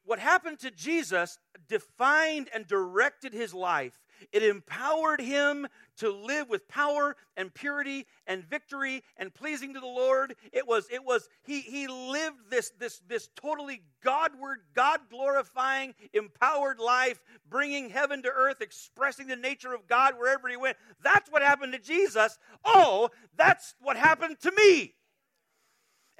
what 0.04 0.18
happened 0.18 0.58
to 0.60 0.72
Jesus 0.72 1.38
defined 1.68 2.48
and 2.52 2.66
directed 2.66 3.32
his 3.32 3.54
life. 3.54 4.00
It 4.32 4.42
empowered 4.42 5.20
him 5.20 5.66
to 5.98 6.10
live 6.10 6.48
with 6.48 6.68
power 6.68 7.16
and 7.36 7.52
purity 7.52 8.06
and 8.26 8.44
victory 8.44 9.02
and 9.16 9.32
pleasing 9.32 9.74
to 9.74 9.80
the 9.80 9.86
Lord. 9.86 10.34
It 10.52 10.66
was, 10.66 10.86
it 10.90 11.04
was, 11.04 11.28
he, 11.42 11.60
he 11.60 11.86
lived 11.88 12.50
this, 12.50 12.72
this, 12.78 13.00
this 13.08 13.28
totally 13.36 13.82
Godward, 14.02 14.60
God 14.74 15.00
glorifying, 15.10 15.94
empowered 16.12 16.78
life, 16.78 17.20
bringing 17.48 17.90
heaven 17.90 18.22
to 18.22 18.30
earth, 18.30 18.60
expressing 18.60 19.26
the 19.26 19.36
nature 19.36 19.74
of 19.74 19.86
God 19.86 20.14
wherever 20.18 20.48
he 20.48 20.56
went. 20.56 20.76
That's 21.02 21.30
what 21.30 21.42
happened 21.42 21.72
to 21.74 21.78
Jesus. 21.78 22.38
Oh, 22.64 23.10
that's 23.36 23.74
what 23.80 23.96
happened 23.96 24.40
to 24.40 24.52
me. 24.52 24.94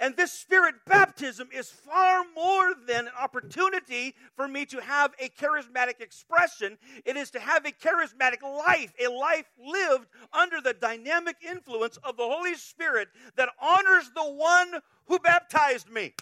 And 0.01 0.17
this 0.17 0.31
spirit 0.31 0.73
baptism 0.87 1.49
is 1.55 1.69
far 1.69 2.23
more 2.35 2.73
than 2.87 3.05
an 3.05 3.13
opportunity 3.21 4.15
for 4.35 4.47
me 4.47 4.65
to 4.65 4.81
have 4.81 5.13
a 5.19 5.29
charismatic 5.29 6.01
expression. 6.01 6.79
It 7.05 7.17
is 7.17 7.29
to 7.31 7.39
have 7.39 7.67
a 7.67 7.71
charismatic 7.71 8.41
life, 8.41 8.91
a 8.99 9.11
life 9.11 9.45
lived 9.63 10.07
under 10.33 10.59
the 10.59 10.73
dynamic 10.73 11.35
influence 11.47 11.97
of 11.97 12.17
the 12.17 12.23
Holy 12.23 12.55
Spirit 12.55 13.09
that 13.35 13.49
honors 13.61 14.09
the 14.15 14.23
one 14.23 14.81
who 15.05 15.19
baptized 15.19 15.87
me. 15.87 16.15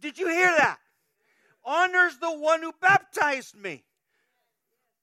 Did 0.00 0.18
you 0.18 0.28
hear 0.28 0.54
that? 0.56 0.78
Honors 1.66 2.16
the 2.18 2.32
one 2.32 2.62
who 2.62 2.72
baptized 2.80 3.54
me. 3.54 3.84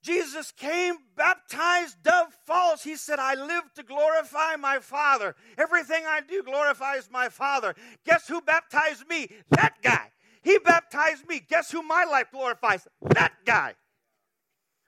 Jesus 0.02 0.50
came, 0.50 0.96
baptized, 1.16 2.02
dove 2.02 2.34
falls. 2.44 2.82
He 2.82 2.96
said, 2.96 3.20
I 3.20 3.34
live 3.34 3.62
to 3.76 3.84
glorify 3.84 4.56
my 4.56 4.80
Father. 4.80 5.36
Everything 5.56 6.04
I 6.06 6.20
do 6.20 6.42
glorifies 6.42 7.08
my 7.10 7.28
Father. 7.28 7.74
Guess 8.04 8.26
who 8.26 8.40
baptized 8.40 9.08
me? 9.08 9.28
That 9.50 9.74
guy. 9.80 10.10
He 10.42 10.58
baptized 10.58 11.28
me. 11.28 11.40
Guess 11.48 11.70
who 11.70 11.82
my 11.82 12.04
life 12.04 12.32
glorifies? 12.32 12.88
That 13.14 13.32
guy. 13.44 13.74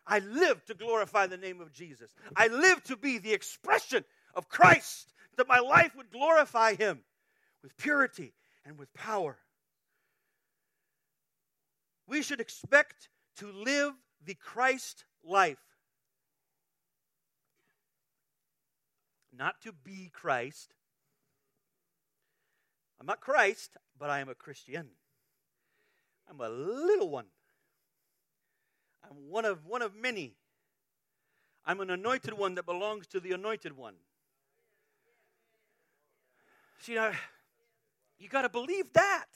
I 0.05 0.19
live 0.19 0.65
to 0.67 0.75
glorify 0.75 1.29
the 1.29 1.37
name 1.37 1.61
of 1.61 1.73
Jesus. 1.73 2.13
I 2.37 2.49
live 2.49 2.83
to 2.85 2.97
be 2.97 3.19
the 3.19 3.33
expression 3.33 4.05
of 4.35 4.49
Christ, 4.49 5.13
that 5.37 5.49
my 5.49 5.61
life 5.61 5.95
would 5.97 6.11
glorify 6.11 6.75
Him 6.75 7.01
with 7.63 7.77
purity 7.77 8.35
and 8.67 8.77
with 8.77 8.93
power. 8.95 9.39
We 12.07 12.21
should 12.23 12.41
expect 12.41 13.09
to 13.37 13.51
live 13.51 13.93
the 14.25 14.35
Christ 14.35 15.05
life. 15.25 15.59
Not 19.37 19.61
to 19.63 19.73
be 19.73 20.11
Christ. 20.13 20.75
I'm 23.01 23.07
not 23.07 23.21
Christ, 23.21 23.77
but 23.99 24.09
I 24.11 24.21
am 24.21 24.29
a 24.29 24.35
Christian. 24.35 24.89
I'm 26.31 26.41
a 26.41 26.49
little 26.49 27.11
one. 27.11 27.27
I'm 29.03 29.31
one 29.31 29.45
of 29.45 29.67
one 29.67 29.83
of 29.83 29.95
many. 29.95 30.37
I'm 31.67 31.81
an 31.81 31.91
anointed 31.91 32.35
one 32.35 32.55
that 32.55 32.65
belongs 32.67 33.07
to 33.09 33.21
the 33.21 33.33
anointed 33.33 33.77
one. 33.77 33.95
See, 36.79 36.99
you 38.19 38.29
got 38.29 38.43
to 38.43 38.49
believe 38.49 38.93
that. 38.93 39.27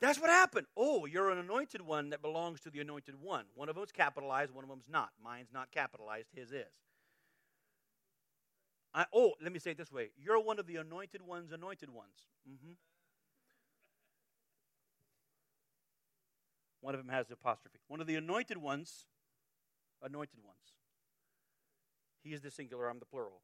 That's 0.00 0.18
what 0.18 0.30
happened. 0.30 0.66
Oh, 0.76 1.04
you're 1.04 1.30
an 1.30 1.38
anointed 1.38 1.82
one 1.82 2.10
that 2.10 2.22
belongs 2.22 2.60
to 2.62 2.70
the 2.70 2.80
anointed 2.80 3.16
one. 3.20 3.44
One 3.54 3.68
of 3.68 3.76
them's 3.76 3.92
capitalized, 3.92 4.52
one 4.52 4.64
of 4.64 4.70
them's 4.70 4.88
not. 4.88 5.10
Mine's 5.22 5.52
not 5.52 5.70
capitalized, 5.70 6.28
his 6.34 6.52
is. 6.52 6.72
I, 8.94 9.04
oh, 9.14 9.34
let 9.42 9.52
me 9.52 9.58
say 9.58 9.72
it 9.72 9.78
this 9.78 9.92
way 9.92 10.10
you're 10.16 10.40
one 10.40 10.58
of 10.58 10.66
the 10.66 10.76
anointed 10.76 11.22
ones, 11.22 11.52
anointed 11.52 11.90
ones. 11.90 12.26
Mm-hmm. 12.48 12.72
One 16.80 16.94
of 16.94 17.00
them 17.04 17.14
has 17.14 17.26
the 17.26 17.34
apostrophe. 17.34 17.78
One 17.88 18.00
of 18.00 18.06
the 18.06 18.16
anointed 18.16 18.56
ones, 18.56 19.04
anointed 20.02 20.40
ones. 20.42 20.56
He 22.24 22.32
is 22.32 22.40
the 22.40 22.50
singular, 22.50 22.88
I'm 22.88 22.98
the 22.98 23.04
plural. 23.04 23.42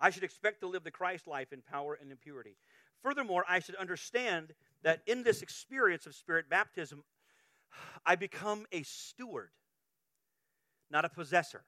I 0.00 0.10
should 0.10 0.24
expect 0.24 0.60
to 0.60 0.66
live 0.66 0.84
the 0.84 0.90
Christ 0.90 1.26
life 1.26 1.52
in 1.52 1.60
power 1.60 1.98
and 2.00 2.10
in 2.10 2.16
purity. 2.16 2.56
Furthermore, 3.02 3.44
I 3.48 3.60
should 3.60 3.76
understand 3.76 4.52
that 4.82 5.02
in 5.06 5.22
this 5.22 5.42
experience 5.42 6.06
of 6.06 6.14
spirit 6.14 6.48
baptism, 6.48 7.04
I 8.04 8.16
become 8.16 8.66
a 8.72 8.82
steward, 8.82 9.50
not 10.90 11.04
a 11.04 11.08
possessor. 11.08 11.64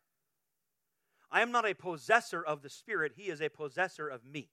I 1.30 1.40
am 1.40 1.50
not 1.50 1.66
a 1.66 1.74
possessor 1.74 2.42
of 2.42 2.62
the 2.62 2.68
Spirit, 2.68 3.12
He 3.16 3.30
is 3.30 3.40
a 3.40 3.48
possessor 3.48 4.08
of 4.08 4.24
me. 4.24 4.50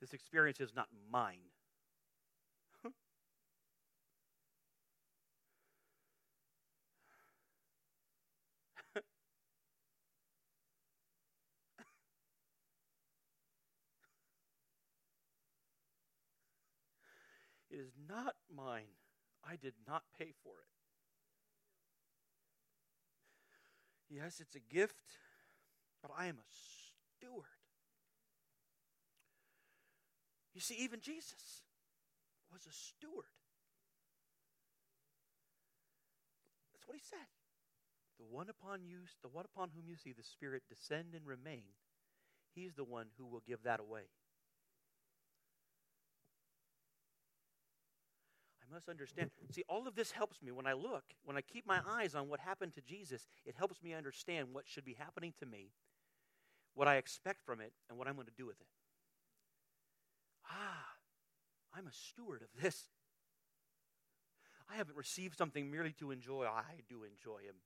This 0.00 0.12
experience 0.12 0.60
is 0.60 0.74
not 0.74 0.88
mine. 1.10 1.51
It 17.72 17.80
is 17.80 17.94
not 18.06 18.34
mine. 18.54 19.00
I 19.42 19.56
did 19.56 19.72
not 19.88 20.02
pay 20.18 20.32
for 20.44 20.52
it. 20.60 20.68
Yes, 24.14 24.40
it's 24.40 24.54
a 24.54 24.60
gift, 24.60 25.16
but 26.02 26.10
I 26.16 26.26
am 26.26 26.36
a 26.36 26.48
steward. 27.16 27.46
You 30.54 30.60
see, 30.60 30.74
even 30.74 31.00
Jesus 31.00 31.62
was 32.52 32.66
a 32.66 32.72
steward. 32.72 33.24
That's 36.74 36.86
what 36.86 36.96
he 36.96 37.02
said. 37.02 37.26
The 38.18 38.26
one 38.26 38.50
upon 38.50 38.84
you, 38.84 38.98
the 39.22 39.30
one 39.30 39.46
upon 39.46 39.70
whom 39.74 39.88
you 39.88 39.96
see 39.96 40.12
the 40.12 40.22
Spirit 40.22 40.62
descend 40.68 41.14
and 41.14 41.26
remain, 41.26 41.62
he's 42.54 42.74
the 42.74 42.84
one 42.84 43.06
who 43.16 43.24
will 43.24 43.42
give 43.46 43.62
that 43.62 43.80
away. 43.80 44.10
Must 48.72 48.88
understand. 48.88 49.30
See, 49.50 49.64
all 49.68 49.86
of 49.86 49.94
this 49.94 50.12
helps 50.12 50.42
me 50.42 50.50
when 50.50 50.66
I 50.66 50.72
look, 50.72 51.04
when 51.24 51.36
I 51.36 51.40
keep 51.40 51.66
my 51.66 51.80
eyes 51.86 52.14
on 52.14 52.28
what 52.28 52.40
happened 52.40 52.74
to 52.74 52.80
Jesus, 52.80 53.26
it 53.44 53.54
helps 53.56 53.82
me 53.82 53.94
understand 53.94 54.48
what 54.52 54.66
should 54.66 54.84
be 54.84 54.96
happening 54.98 55.32
to 55.40 55.46
me, 55.46 55.72
what 56.74 56.88
I 56.88 56.96
expect 56.96 57.44
from 57.44 57.60
it, 57.60 57.72
and 57.88 57.98
what 57.98 58.08
I'm 58.08 58.14
going 58.14 58.26
to 58.26 58.32
do 58.36 58.46
with 58.46 58.60
it. 58.60 58.66
Ah, 60.50 60.86
I'm 61.74 61.86
a 61.86 61.92
steward 61.92 62.42
of 62.42 62.62
this. 62.62 62.86
I 64.72 64.76
haven't 64.76 64.96
received 64.96 65.36
something 65.36 65.70
merely 65.70 65.92
to 65.98 66.10
enjoy. 66.10 66.46
I 66.46 66.62
do 66.88 67.04
enjoy 67.04 67.42
Him. 67.44 67.56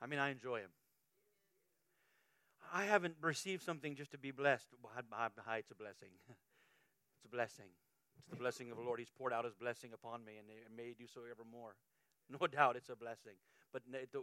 I 0.00 0.06
mean, 0.06 0.18
I 0.18 0.30
enjoy 0.30 0.58
Him. 0.58 0.70
I 2.72 2.84
haven't 2.84 3.14
received 3.20 3.62
something 3.62 3.94
just 3.94 4.10
to 4.10 4.18
be 4.18 4.30
blessed. 4.30 4.66
It's 4.72 5.70
a 5.70 5.74
blessing. 5.74 6.10
It's 7.18 7.24
a 7.24 7.28
blessing. 7.28 7.66
It's 8.18 8.28
the 8.28 8.36
blessing 8.36 8.70
of 8.70 8.76
the 8.76 8.82
Lord. 8.82 8.98
He's 8.98 9.10
poured 9.10 9.32
out 9.32 9.44
His 9.44 9.54
blessing 9.54 9.92
upon 9.92 10.24
me, 10.24 10.32
and 10.38 10.46
may 10.76 10.94
do 10.98 11.06
so 11.06 11.20
evermore. 11.30 11.76
No 12.30 12.46
doubt, 12.46 12.76
it's 12.76 12.90
a 12.90 12.94
blessing, 12.94 13.36
but 13.72 13.80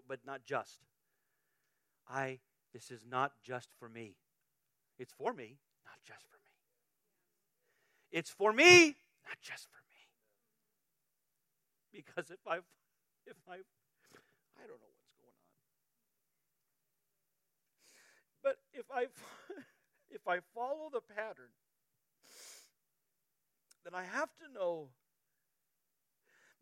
but 0.08 0.20
not 0.28 0.46
just. 0.46 0.82
I. 2.08 2.40
This 2.72 2.92
is 2.92 3.06
not 3.10 3.32
just 3.42 3.70
for 3.80 3.90
me. 3.90 4.18
It's 5.00 5.14
for 5.14 5.34
me, 5.34 5.58
not 5.86 5.96
just 6.06 6.28
for 6.28 6.36
me. 6.36 6.52
It's 8.12 8.30
for 8.30 8.52
me, 8.54 8.96
not 9.26 9.40
just 9.42 9.64
for 9.72 9.82
me. 9.90 9.96
Because 11.92 12.30
if 12.32 12.40
I, 12.46 12.58
if 13.26 13.38
I, 13.48 13.54
I 13.54 14.64
don't 14.68 14.80
know 14.80 14.92
what's 14.92 15.16
going 15.16 15.32
on. 15.32 15.56
But 18.44 18.58
if 18.74 18.86
I, 18.92 19.08
if 20.10 20.28
I 20.28 20.40
follow 20.54 20.90
the 20.92 21.02
pattern, 21.02 21.52
then 23.86 23.94
I 23.94 24.04
have 24.04 24.30
to 24.38 24.52
know 24.54 24.90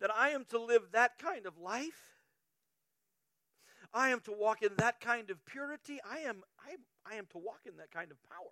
that 0.01 0.11
I 0.13 0.29
am 0.29 0.45
to 0.49 0.61
live 0.61 0.81
that 0.91 1.17
kind 1.17 1.45
of 1.45 1.57
life. 1.57 2.19
I 3.93 4.09
am 4.09 4.19
to 4.21 4.31
walk 4.31 4.61
in 4.61 4.71
that 4.77 4.99
kind 4.99 5.29
of 5.29 5.43
purity. 5.45 5.99
I 6.09 6.19
am, 6.19 6.43
I, 6.59 6.75
I 7.09 7.15
am 7.15 7.25
to 7.31 7.37
walk 7.37 7.61
in 7.65 7.77
that 7.77 7.91
kind 7.91 8.11
of 8.11 8.17
power. 8.29 8.51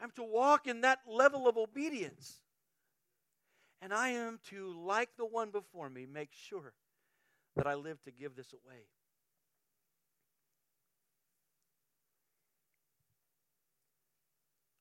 I'm 0.00 0.10
to 0.12 0.24
walk 0.24 0.66
in 0.66 0.80
that 0.82 1.00
level 1.06 1.46
of 1.46 1.56
obedience. 1.56 2.40
And 3.82 3.92
I 3.92 4.10
am 4.10 4.38
to, 4.50 4.72
like 4.72 5.10
the 5.18 5.26
one 5.26 5.50
before 5.50 5.90
me, 5.90 6.06
make 6.06 6.30
sure 6.32 6.72
that 7.56 7.66
I 7.66 7.74
live 7.74 8.00
to 8.02 8.10
give 8.10 8.36
this 8.36 8.52
away. 8.52 8.84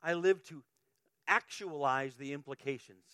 I 0.03 0.13
live 0.13 0.43
to 0.45 0.63
actualize 1.27 2.15
the 2.15 2.33
implications 2.33 3.05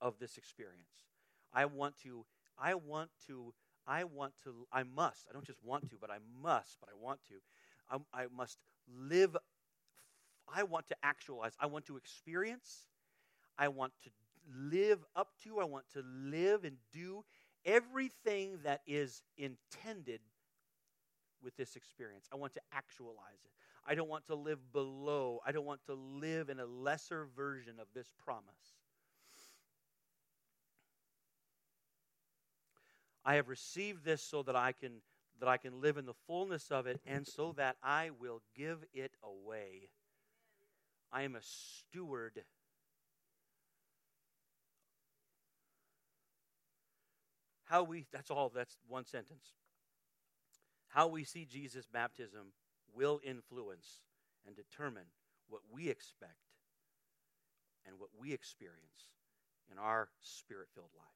of 0.00 0.18
this 0.18 0.36
experience. 0.36 1.04
I 1.52 1.64
want 1.64 1.96
to, 2.04 2.24
I 2.58 2.74
want 2.74 3.10
to, 3.26 3.52
I 3.86 4.04
want 4.04 4.34
to, 4.44 4.66
I 4.72 4.84
must, 4.84 5.26
I 5.28 5.32
don't 5.32 5.44
just 5.44 5.62
want 5.64 5.90
to, 5.90 5.96
but 6.00 6.10
I 6.10 6.18
must, 6.42 6.78
but 6.80 6.88
I 6.88 7.04
want 7.04 7.20
to. 7.28 7.34
I, 8.14 8.22
I 8.22 8.26
must 8.34 8.58
live 8.88 9.36
I 10.52 10.62
want 10.62 10.86
to 10.88 10.96
actualize, 11.02 11.52
I 11.60 11.66
want 11.66 11.86
to 11.86 11.96
experience, 11.96 12.86
I 13.58 13.68
want 13.68 13.92
to 14.04 14.10
live 14.54 15.04
up 15.14 15.28
to, 15.44 15.58
I 15.58 15.64
want 15.64 15.84
to 15.94 16.04
live 16.06 16.64
and 16.64 16.76
do 16.92 17.24
everything 17.64 18.58
that 18.62 18.82
is 18.86 19.22
intended 19.36 20.20
with 21.42 21.56
this 21.56 21.76
experience. 21.76 22.26
I 22.32 22.36
want 22.36 22.52
to 22.54 22.60
actualize 22.72 23.44
it. 23.44 23.50
I 23.86 23.94
don't 23.94 24.08
want 24.08 24.26
to 24.26 24.34
live 24.34 24.58
below, 24.72 25.40
I 25.46 25.52
don't 25.52 25.64
want 25.64 25.80
to 25.86 25.94
live 25.94 26.48
in 26.48 26.58
a 26.58 26.66
lesser 26.66 27.28
version 27.36 27.74
of 27.80 27.86
this 27.94 28.12
promise. 28.24 28.44
I 33.24 33.34
have 33.34 33.48
received 33.48 34.04
this 34.04 34.22
so 34.22 34.42
that 34.44 34.56
I 34.56 34.72
can 34.72 35.02
that 35.40 35.48
I 35.48 35.56
can 35.58 35.80
live 35.80 35.98
in 35.98 36.06
the 36.06 36.14
fullness 36.26 36.70
of 36.70 36.86
it 36.86 37.00
and 37.06 37.26
so 37.26 37.52
that 37.56 37.76
I 37.82 38.10
will 38.18 38.40
give 38.56 38.78
it 38.94 39.12
away. 39.22 39.90
I 41.12 41.22
am 41.22 41.34
a 41.34 41.40
steward. 41.42 42.42
How 47.64 47.82
we, 47.82 48.06
that's 48.12 48.30
all, 48.30 48.50
that's 48.54 48.78
one 48.88 49.04
sentence. 49.04 49.54
How 50.88 51.08
we 51.08 51.24
see 51.24 51.44
Jesus' 51.44 51.86
baptism 51.86 52.52
will 52.96 53.20
influence 53.24 54.00
and 54.46 54.56
determine 54.56 55.06
what 55.48 55.62
we 55.70 55.88
expect 55.88 56.32
and 57.86 57.98
what 57.98 58.10
we 58.18 58.32
experience 58.32 59.10
in 59.70 59.78
our 59.78 60.08
spirit 60.20 60.68
filled 60.74 60.90
life. 60.96 61.06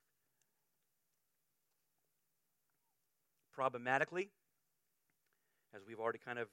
Problematically, 3.53 4.31
as 5.75 5.83
we've 5.87 6.01
already 6.01 6.19
kind 6.19 6.39
of 6.39 6.49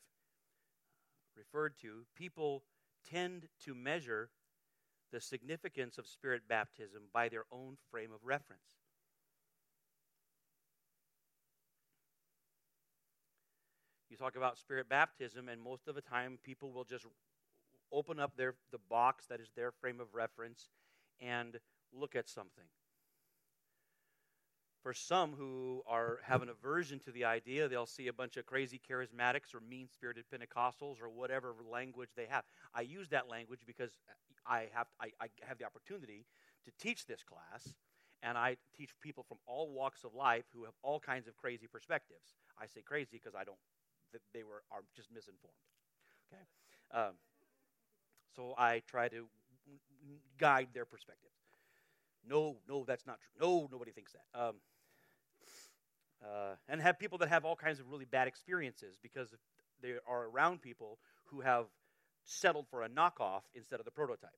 referred 1.36 1.78
to, 1.82 2.06
people 2.16 2.64
tend 3.10 3.48
to 3.64 3.76
measure 3.76 4.30
the 5.12 5.22
significance 5.22 5.98
of 5.98 6.08
spirit 6.08 6.42
baptism 6.50 7.04
by 7.14 7.30
their 7.30 7.46
own 7.52 7.78
frame 7.90 8.12
of 8.12 8.20
reference. 8.24 8.78
You 14.18 14.26
talk 14.26 14.36
about 14.36 14.58
spirit 14.58 14.90
baptism, 14.90 15.48
and 15.48 15.62
most 15.62 15.88
of 15.88 15.96
the 15.96 16.02
time, 16.02 16.40
people 16.44 16.72
will 16.72 16.86
just 16.86 17.06
open 17.92 18.20
up 18.20 18.36
their 18.36 18.56
the 18.72 18.80
box 18.90 19.26
that 19.28 19.40
is 19.40 19.50
their 19.56 19.72
frame 19.72 20.00
of 20.00 20.14
reference 20.14 20.70
and 21.20 21.60
look 21.94 22.16
at 22.16 22.28
something. 22.28 22.66
For 24.82 24.94
some 24.94 25.34
who 25.34 25.84
are 25.86 26.20
have 26.24 26.42
an 26.42 26.50
aversion 26.50 27.00
to 27.00 27.12
the 27.12 27.26
idea, 27.26 27.68
they'll 27.68 27.86
see 27.86 28.08
a 28.08 28.14
bunch 28.14 28.38
of 28.38 28.46
crazy 28.46 28.80
charismatics 28.90 29.54
or 29.54 29.60
mean 29.60 29.88
spirited 29.88 30.26
Pentecostals 30.34 31.02
or 31.02 31.10
whatever 31.10 31.54
language 31.70 32.10
they 32.16 32.26
have. 32.30 32.44
I 32.74 32.82
use 32.82 33.10
that 33.10 33.30
language 33.30 33.62
because 33.68 33.92
I 34.48 34.68
have, 34.74 34.88
I, 35.00 35.12
I 35.20 35.28
have 35.42 35.58
the 35.58 35.66
opportunity 35.66 36.26
to 36.66 36.72
teach 36.80 37.06
this 37.06 37.24
class, 37.24 37.74
and 38.24 38.38
I 38.38 38.58
teach 38.76 38.92
people 39.02 39.24
from 39.28 39.38
all 39.46 39.70
walks 39.70 40.04
of 40.04 40.16
life 40.16 40.46
who 40.54 40.64
have 40.64 40.74
all 40.82 41.00
kinds 41.00 41.28
of 41.28 41.36
crazy 41.38 41.68
perspectives. 41.68 42.36
I 42.60 42.66
say 42.66 42.82
crazy 42.82 43.10
because 43.12 43.36
I 43.36 43.44
don't, 43.44 43.58
they 44.34 44.44
were, 44.44 44.64
are 44.72 44.82
just 44.96 45.10
misinformed. 45.14 45.56
Okay? 46.32 46.44
Um, 46.92 47.14
so 48.36 48.54
I 48.58 48.82
try 48.88 49.08
to 49.10 49.26
guide 50.38 50.70
their 50.74 50.86
perspectives. 50.86 51.34
No, 52.28 52.58
no, 52.68 52.84
that's 52.86 53.06
not 53.06 53.20
true. 53.22 53.48
No, 53.48 53.70
nobody 53.72 53.92
thinks 53.92 54.14
that. 54.14 54.40
Um, 54.40 54.56
uh, 56.24 56.56
and 56.68 56.82
have 56.82 57.00
people 57.00 57.18
that 57.20 57.30
have 57.30 57.46
all 57.46 57.56
kinds 57.56 57.80
of 57.80 57.90
really 57.90 58.06
bad 58.06 58.28
experiences 58.28 58.98
because 59.02 59.34
they 59.82 59.94
are 60.08 60.26
around 60.26 60.62
people 60.62 60.98
who 61.26 61.42
have 61.42 61.66
settled 62.26 62.68
for 62.70 62.84
a 62.84 62.90
knockoff 62.90 63.42
instead 63.54 63.80
of 63.80 63.86
the 63.86 63.92
prototype. 63.92 64.32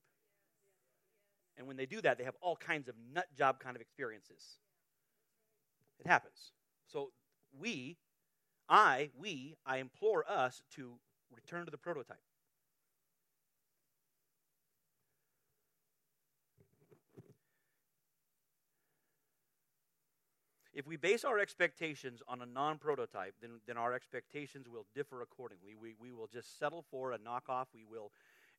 And 1.57 1.67
when 1.67 1.77
they 1.77 1.85
do 1.85 2.01
that, 2.01 2.17
they 2.17 2.23
have 2.23 2.35
all 2.41 2.55
kinds 2.55 2.87
of 2.87 2.95
nut 3.13 3.27
job 3.37 3.59
kind 3.59 3.75
of 3.75 3.81
experiences. 3.81 4.57
It 5.99 6.07
happens. 6.07 6.51
So 6.87 7.11
we, 7.57 7.97
I, 8.69 9.09
we, 9.17 9.55
I 9.65 9.77
implore 9.77 10.23
us 10.29 10.61
to 10.75 10.93
return 11.35 11.65
to 11.65 11.71
the 11.71 11.77
prototype. 11.77 12.17
If 20.79 20.87
we 20.87 20.95
base 20.95 21.25
our 21.25 21.39
expectations 21.39 22.21
on 22.25 22.41
a 22.41 22.45
non 22.45 22.77
prototype, 22.77 23.33
then, 23.41 23.59
then 23.67 23.75
our 23.75 23.93
expectations 23.93 24.69
will 24.69 24.85
differ 24.95 25.21
accordingly. 25.21 25.75
We, 25.75 25.93
we 25.99 26.13
will 26.13 26.27
just 26.27 26.57
settle 26.57 26.85
for 26.89 27.11
a 27.11 27.17
knockoff. 27.17 27.65
We 27.73 27.83
will. 27.83 28.11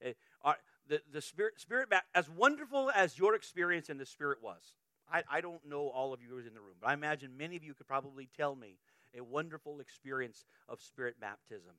Uh, 0.04 0.10
our, 0.42 0.56
the, 0.86 1.00
the 1.12 1.22
spirit, 1.22 1.58
spirit, 1.58 1.88
as 2.14 2.28
wonderful 2.28 2.90
as 2.94 3.18
your 3.18 3.34
experience 3.34 3.88
in 3.88 3.96
the 3.96 4.04
Spirit 4.04 4.38
was, 4.42 4.74
I, 5.10 5.22
I 5.30 5.40
don't 5.40 5.66
know 5.66 5.88
all 5.88 6.12
of 6.12 6.20
you 6.20 6.28
who's 6.28 6.46
in 6.46 6.52
the 6.52 6.60
room, 6.60 6.76
but 6.80 6.90
I 6.90 6.92
imagine 6.92 7.36
many 7.38 7.56
of 7.56 7.64
you 7.64 7.72
could 7.72 7.86
probably 7.86 8.28
tell 8.36 8.54
me 8.54 8.76
a 9.16 9.22
wonderful 9.22 9.80
experience 9.80 10.44
of 10.68 10.80
Spirit 10.80 11.16
baptism. 11.20 11.72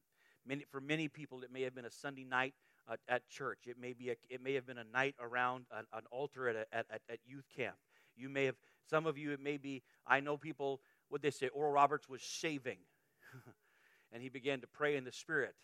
Many, 0.45 0.65
for 0.69 0.81
many 0.81 1.07
people, 1.07 1.43
it 1.43 1.51
may 1.51 1.61
have 1.61 1.75
been 1.75 1.85
a 1.85 1.91
Sunday 1.91 2.23
night 2.23 2.53
at 3.07 3.27
church. 3.29 3.59
It 3.67 3.79
may 3.79 3.93
be 3.93 4.09
a, 4.09 4.15
it 4.29 4.41
may 4.41 4.53
have 4.53 4.65
been 4.65 4.79
a 4.79 4.83
night 4.83 5.15
around 5.19 5.65
an, 5.71 5.85
an 5.93 6.03
altar 6.11 6.49
at, 6.49 6.55
a, 6.55 6.65
at, 6.75 6.85
at 7.09 7.19
youth 7.25 7.45
camp. 7.55 7.75
You 8.15 8.29
may 8.29 8.45
have 8.45 8.55
some 8.89 9.05
of 9.05 9.17
you. 9.17 9.31
It 9.31 9.39
may 9.39 9.57
be. 9.57 9.83
I 10.05 10.19
know 10.19 10.37
people. 10.37 10.81
What 11.09 11.21
they 11.21 11.29
say. 11.29 11.49
Oral 11.49 11.71
Roberts 11.71 12.07
was 12.07 12.21
shaving, 12.21 12.77
and 14.13 14.23
he 14.23 14.29
began 14.29 14.61
to 14.61 14.67
pray 14.67 14.95
in 14.95 15.03
the 15.03 15.11
spirit. 15.11 15.55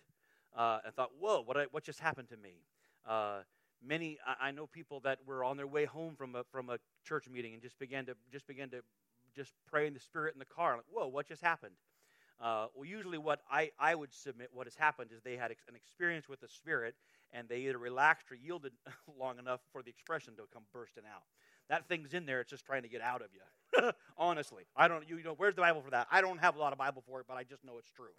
Uh, 0.55 0.79
and 0.85 0.93
thought, 0.93 1.11
"Whoa, 1.19 1.41
what 1.41 1.57
what 1.71 1.83
just 1.83 1.99
happened 1.99 2.29
to 2.29 2.37
me?" 2.37 2.63
Uh, 3.07 3.39
many 3.85 4.17
I, 4.25 4.47
I 4.47 4.51
know 4.51 4.67
people 4.67 4.99
that 5.01 5.19
were 5.25 5.43
on 5.43 5.57
their 5.57 5.67
way 5.67 5.85
home 5.85 6.15
from 6.15 6.35
a 6.35 6.43
from 6.51 6.69
a 6.69 6.77
church 7.05 7.29
meeting 7.29 7.53
and 7.53 7.61
just 7.61 7.77
began 7.79 8.05
to 8.05 8.15
just 8.31 8.47
began 8.47 8.69
to 8.71 8.81
just 9.37 9.53
pray 9.69 9.87
in 9.87 9.93
the 9.93 9.99
spirit 9.99 10.33
in 10.33 10.39
the 10.39 10.45
car. 10.45 10.75
Like, 10.75 10.85
whoa, 10.91 11.07
what 11.07 11.27
just 11.27 11.41
happened? 11.41 11.75
Uh, 12.39 12.67
well, 12.75 12.85
usually 12.85 13.17
what 13.17 13.41
I, 13.49 13.71
I 13.79 13.95
would 13.95 14.13
submit 14.13 14.49
what 14.53 14.67
has 14.67 14.75
happened 14.75 15.11
is 15.15 15.21
they 15.23 15.37
had 15.37 15.51
an 15.51 15.75
experience 15.75 16.29
with 16.29 16.39
the 16.39 16.47
Spirit 16.47 16.95
and 17.33 17.49
they 17.49 17.61
either 17.61 17.77
relaxed 17.77 18.31
or 18.31 18.35
yielded 18.35 18.73
long 19.19 19.39
enough 19.39 19.61
for 19.71 19.81
the 19.81 19.89
expression 19.89 20.35
to 20.35 20.43
come 20.53 20.63
bursting 20.71 21.03
out. 21.11 21.23
That 21.69 21.87
thing's 21.87 22.13
in 22.13 22.25
there, 22.25 22.41
it's 22.41 22.49
just 22.49 22.65
trying 22.65 22.83
to 22.83 22.89
get 22.89 23.01
out 23.01 23.21
of 23.21 23.29
you. 23.33 23.91
Honestly. 24.17 24.63
I 24.75 24.87
don't, 24.87 25.09
you 25.09 25.21
know, 25.23 25.33
where's 25.35 25.55
the 25.55 25.61
Bible 25.61 25.81
for 25.81 25.91
that? 25.91 26.07
I 26.11 26.21
don't 26.21 26.39
have 26.39 26.55
a 26.55 26.59
lot 26.59 26.73
of 26.73 26.79
Bible 26.79 27.03
for 27.07 27.19
it, 27.19 27.25
but 27.27 27.37
I 27.37 27.43
just 27.43 27.65
know 27.65 27.77
it's 27.79 27.91
true. 27.91 28.13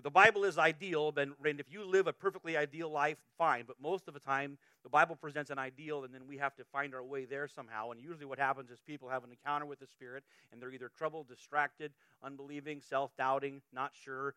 The 0.00 0.10
Bible 0.10 0.44
is 0.44 0.56
ideal, 0.56 1.12
then 1.12 1.34
and 1.44 1.60
if 1.60 1.70
you 1.70 1.84
live 1.84 2.06
a 2.06 2.14
perfectly 2.14 2.56
ideal 2.56 2.88
life, 2.88 3.18
fine. 3.36 3.64
But 3.66 3.76
most 3.80 4.08
of 4.08 4.14
the 4.14 4.20
time, 4.20 4.56
the 4.82 4.88
Bible 4.88 5.16
presents 5.16 5.50
an 5.50 5.58
ideal, 5.58 6.04
and 6.04 6.14
then 6.14 6.22
we 6.26 6.38
have 6.38 6.54
to 6.56 6.64
find 6.64 6.94
our 6.94 7.04
way 7.04 7.26
there 7.26 7.46
somehow. 7.46 7.90
And 7.90 8.00
usually, 8.00 8.24
what 8.24 8.38
happens 8.38 8.70
is 8.70 8.80
people 8.80 9.10
have 9.10 9.22
an 9.22 9.30
encounter 9.30 9.66
with 9.66 9.80
the 9.80 9.86
Spirit, 9.86 10.24
and 10.50 10.62
they're 10.62 10.72
either 10.72 10.90
troubled, 10.96 11.28
distracted, 11.28 11.92
unbelieving, 12.22 12.80
self 12.80 13.14
doubting, 13.18 13.60
not 13.70 13.92
sure, 13.92 14.34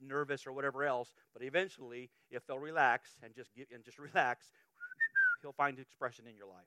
nervous, 0.00 0.44
or 0.44 0.52
whatever 0.52 0.82
else. 0.82 1.14
But 1.32 1.44
eventually, 1.44 2.10
if 2.32 2.44
they'll 2.44 2.58
relax 2.58 3.16
and 3.22 3.32
just 3.32 3.54
get, 3.54 3.68
and 3.72 3.84
just 3.84 3.98
relax, 4.00 4.46
he'll 5.40 5.52
find 5.52 5.78
expression 5.78 6.26
in 6.28 6.36
your 6.36 6.48
life. 6.48 6.64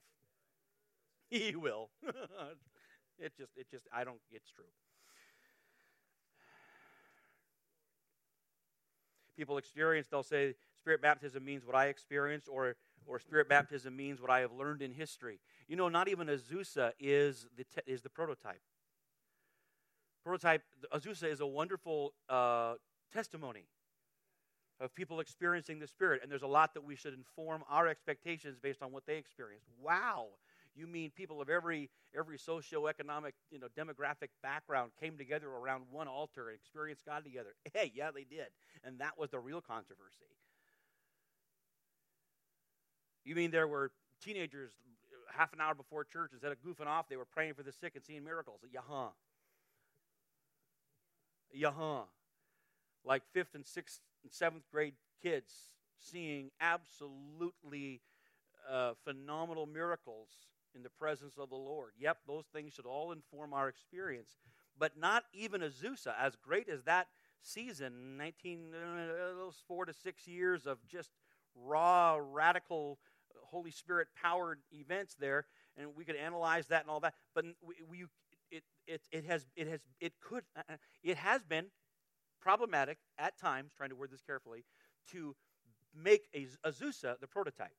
He 1.30 1.54
will. 1.54 1.90
it 3.20 3.32
just, 3.36 3.52
it 3.56 3.70
just, 3.70 3.86
I 3.92 4.02
don't. 4.02 4.18
It's 4.32 4.50
true. 4.50 4.64
People 9.40 9.58
experience, 9.58 10.06
they'll 10.08 10.22
say, 10.22 10.54
Spirit 10.78 11.02
baptism 11.02 11.44
means 11.44 11.64
what 11.64 11.74
I 11.74 11.86
experienced, 11.86 12.48
or, 12.48 12.76
or 13.06 13.18
Spirit 13.18 13.48
baptism 13.48 13.96
means 13.96 14.20
what 14.20 14.30
I 14.30 14.40
have 14.40 14.52
learned 14.52 14.82
in 14.82 14.92
history. 14.92 15.40
You 15.66 15.76
know, 15.76 15.88
not 15.88 16.08
even 16.08 16.28
Azusa 16.28 16.92
is 17.00 17.46
the, 17.56 17.64
te- 17.64 17.92
is 17.92 18.02
the 18.02 18.10
prototype. 18.10 18.60
Prototype, 20.24 20.62
Azusa 20.92 21.24
is 21.24 21.40
a 21.40 21.46
wonderful 21.46 22.12
uh, 22.28 22.74
testimony 23.12 23.64
of 24.78 24.94
people 24.94 25.20
experiencing 25.20 25.78
the 25.78 25.86
Spirit, 25.86 26.20
and 26.22 26.30
there's 26.30 26.42
a 26.42 26.46
lot 26.46 26.74
that 26.74 26.84
we 26.84 26.96
should 26.96 27.14
inform 27.14 27.62
our 27.68 27.88
expectations 27.88 28.58
based 28.62 28.82
on 28.82 28.92
what 28.92 29.04
they 29.06 29.16
experienced. 29.16 29.66
Wow, 29.82 30.28
you 30.74 30.86
mean 30.86 31.10
people 31.14 31.40
of 31.40 31.48
every 31.48 31.90
every 32.16 32.38
socioeconomic 32.38 33.32
you 33.50 33.58
know 33.58 33.68
demographic 33.76 34.28
background 34.42 34.92
came 35.00 35.16
together 35.16 35.48
around 35.48 35.84
one 35.90 36.08
altar 36.08 36.48
and 36.48 36.56
experienced 36.56 37.04
God 37.06 37.24
together? 37.24 37.54
Hey, 37.74 37.92
yeah, 37.94 38.10
they 38.14 38.24
did, 38.24 38.46
and 38.84 38.98
that 39.00 39.18
was 39.18 39.30
the 39.30 39.38
real 39.38 39.60
controversy. 39.60 40.26
You 43.24 43.34
mean 43.34 43.50
there 43.50 43.68
were 43.68 43.92
teenagers 44.22 44.72
half 45.32 45.52
an 45.52 45.60
hour 45.60 45.74
before 45.74 46.04
church 46.04 46.30
instead 46.32 46.52
of 46.52 46.58
goofing 46.62 46.86
off, 46.86 47.08
they 47.08 47.16
were 47.16 47.24
praying 47.24 47.54
for 47.54 47.62
the 47.62 47.72
sick 47.72 47.92
and 47.94 48.04
seeing 48.04 48.24
miracles? 48.24 48.60
Yah-huh. 48.70 49.08
Yah-huh. 51.52 52.02
Like 53.04 53.22
fifth 53.32 53.54
and 53.54 53.66
sixth 53.66 54.00
and 54.22 54.32
seventh 54.32 54.64
grade 54.72 54.94
kids 55.22 55.52
seeing 55.98 56.50
absolutely 56.60 58.00
uh, 58.70 58.92
phenomenal 59.04 59.66
miracles 59.66 60.28
in 60.74 60.82
the 60.82 60.90
presence 60.90 61.34
of 61.38 61.50
the 61.50 61.56
Lord. 61.56 61.92
Yep, 61.98 62.18
those 62.26 62.44
things 62.52 62.72
should 62.72 62.86
all 62.86 63.12
inform 63.12 63.52
our 63.52 63.68
experience. 63.68 64.36
But 64.78 64.98
not 64.98 65.24
even 65.32 65.60
Azusa, 65.60 66.14
as 66.18 66.36
great 66.36 66.68
as 66.68 66.84
that 66.84 67.08
season, 67.42 68.16
19, 68.16 68.72
uh, 68.74 69.36
those 69.36 69.56
four 69.66 69.84
to 69.84 69.92
six 69.92 70.26
years 70.26 70.66
of 70.66 70.78
just 70.86 71.10
raw, 71.54 72.18
radical, 72.20 72.98
Holy 73.42 73.70
Spirit 73.70 74.08
powered 74.20 74.60
events 74.72 75.16
there, 75.18 75.46
and 75.76 75.90
we 75.96 76.04
could 76.04 76.16
analyze 76.16 76.66
that 76.68 76.82
and 76.82 76.90
all 76.90 77.00
that. 77.00 77.14
But 77.34 77.46
we, 77.60 77.74
we 77.88 78.06
it, 78.50 78.62
it, 78.86 79.02
it 79.12 79.24
has, 79.24 79.46
it 79.56 79.68
has, 79.68 79.80
it 80.00 80.14
could, 80.20 80.44
uh, 80.56 80.62
uh, 80.70 80.76
it 81.02 81.16
has 81.16 81.42
been 81.44 81.66
problematic 82.40 82.98
at 83.18 83.38
times, 83.38 83.72
trying 83.76 83.90
to 83.90 83.96
word 83.96 84.10
this 84.10 84.22
carefully, 84.22 84.64
to 85.12 85.34
make 85.94 86.22
Azusa 86.64 87.18
the 87.20 87.26
prototype. 87.26 87.74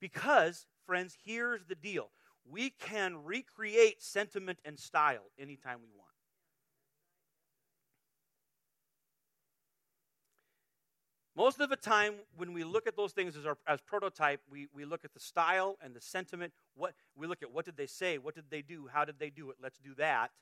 Because, 0.00 0.66
friends, 0.86 1.16
here's 1.24 1.66
the 1.66 1.74
deal 1.74 2.10
we 2.50 2.70
can 2.70 3.24
recreate 3.24 4.02
sentiment 4.02 4.58
and 4.64 4.78
style 4.78 5.30
anytime 5.38 5.78
we 5.80 5.90
want. 5.96 6.08
Most 11.36 11.60
of 11.60 11.70
the 11.70 11.76
time, 11.76 12.14
when 12.36 12.52
we 12.52 12.64
look 12.64 12.88
at 12.88 12.96
those 12.96 13.12
things 13.12 13.36
as, 13.36 13.46
our, 13.46 13.56
as 13.64 13.80
prototype, 13.80 14.40
we, 14.50 14.66
we 14.74 14.84
look 14.84 15.04
at 15.04 15.14
the 15.14 15.20
style 15.20 15.78
and 15.80 15.94
the 15.94 16.00
sentiment. 16.00 16.52
What 16.74 16.94
we 17.16 17.28
look 17.28 17.44
at 17.44 17.52
what 17.52 17.64
did 17.64 17.76
they 17.76 17.86
say, 17.86 18.18
what 18.18 18.34
did 18.34 18.50
they 18.50 18.60
do, 18.60 18.88
how 18.92 19.04
did 19.04 19.20
they 19.20 19.30
do 19.30 19.50
it? 19.50 19.56
Let's 19.62 19.78
do 19.78 19.94
that, 19.98 20.32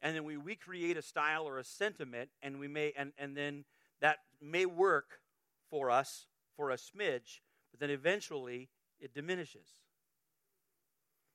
and 0.00 0.16
then 0.16 0.24
we 0.24 0.36
recreate 0.36 0.96
a 0.96 1.02
style 1.02 1.46
or 1.46 1.58
a 1.58 1.64
sentiment, 1.64 2.30
and 2.42 2.58
we 2.58 2.66
may 2.66 2.92
and, 2.96 3.12
and 3.18 3.36
then 3.36 3.64
that 4.00 4.20
may 4.40 4.64
work 4.64 5.20
for 5.68 5.90
us 5.90 6.26
for 6.56 6.70
a 6.70 6.76
smidge, 6.76 7.40
but 7.70 7.80
then 7.80 7.90
eventually 7.90 8.70
it 8.98 9.12
diminishes. 9.12 9.68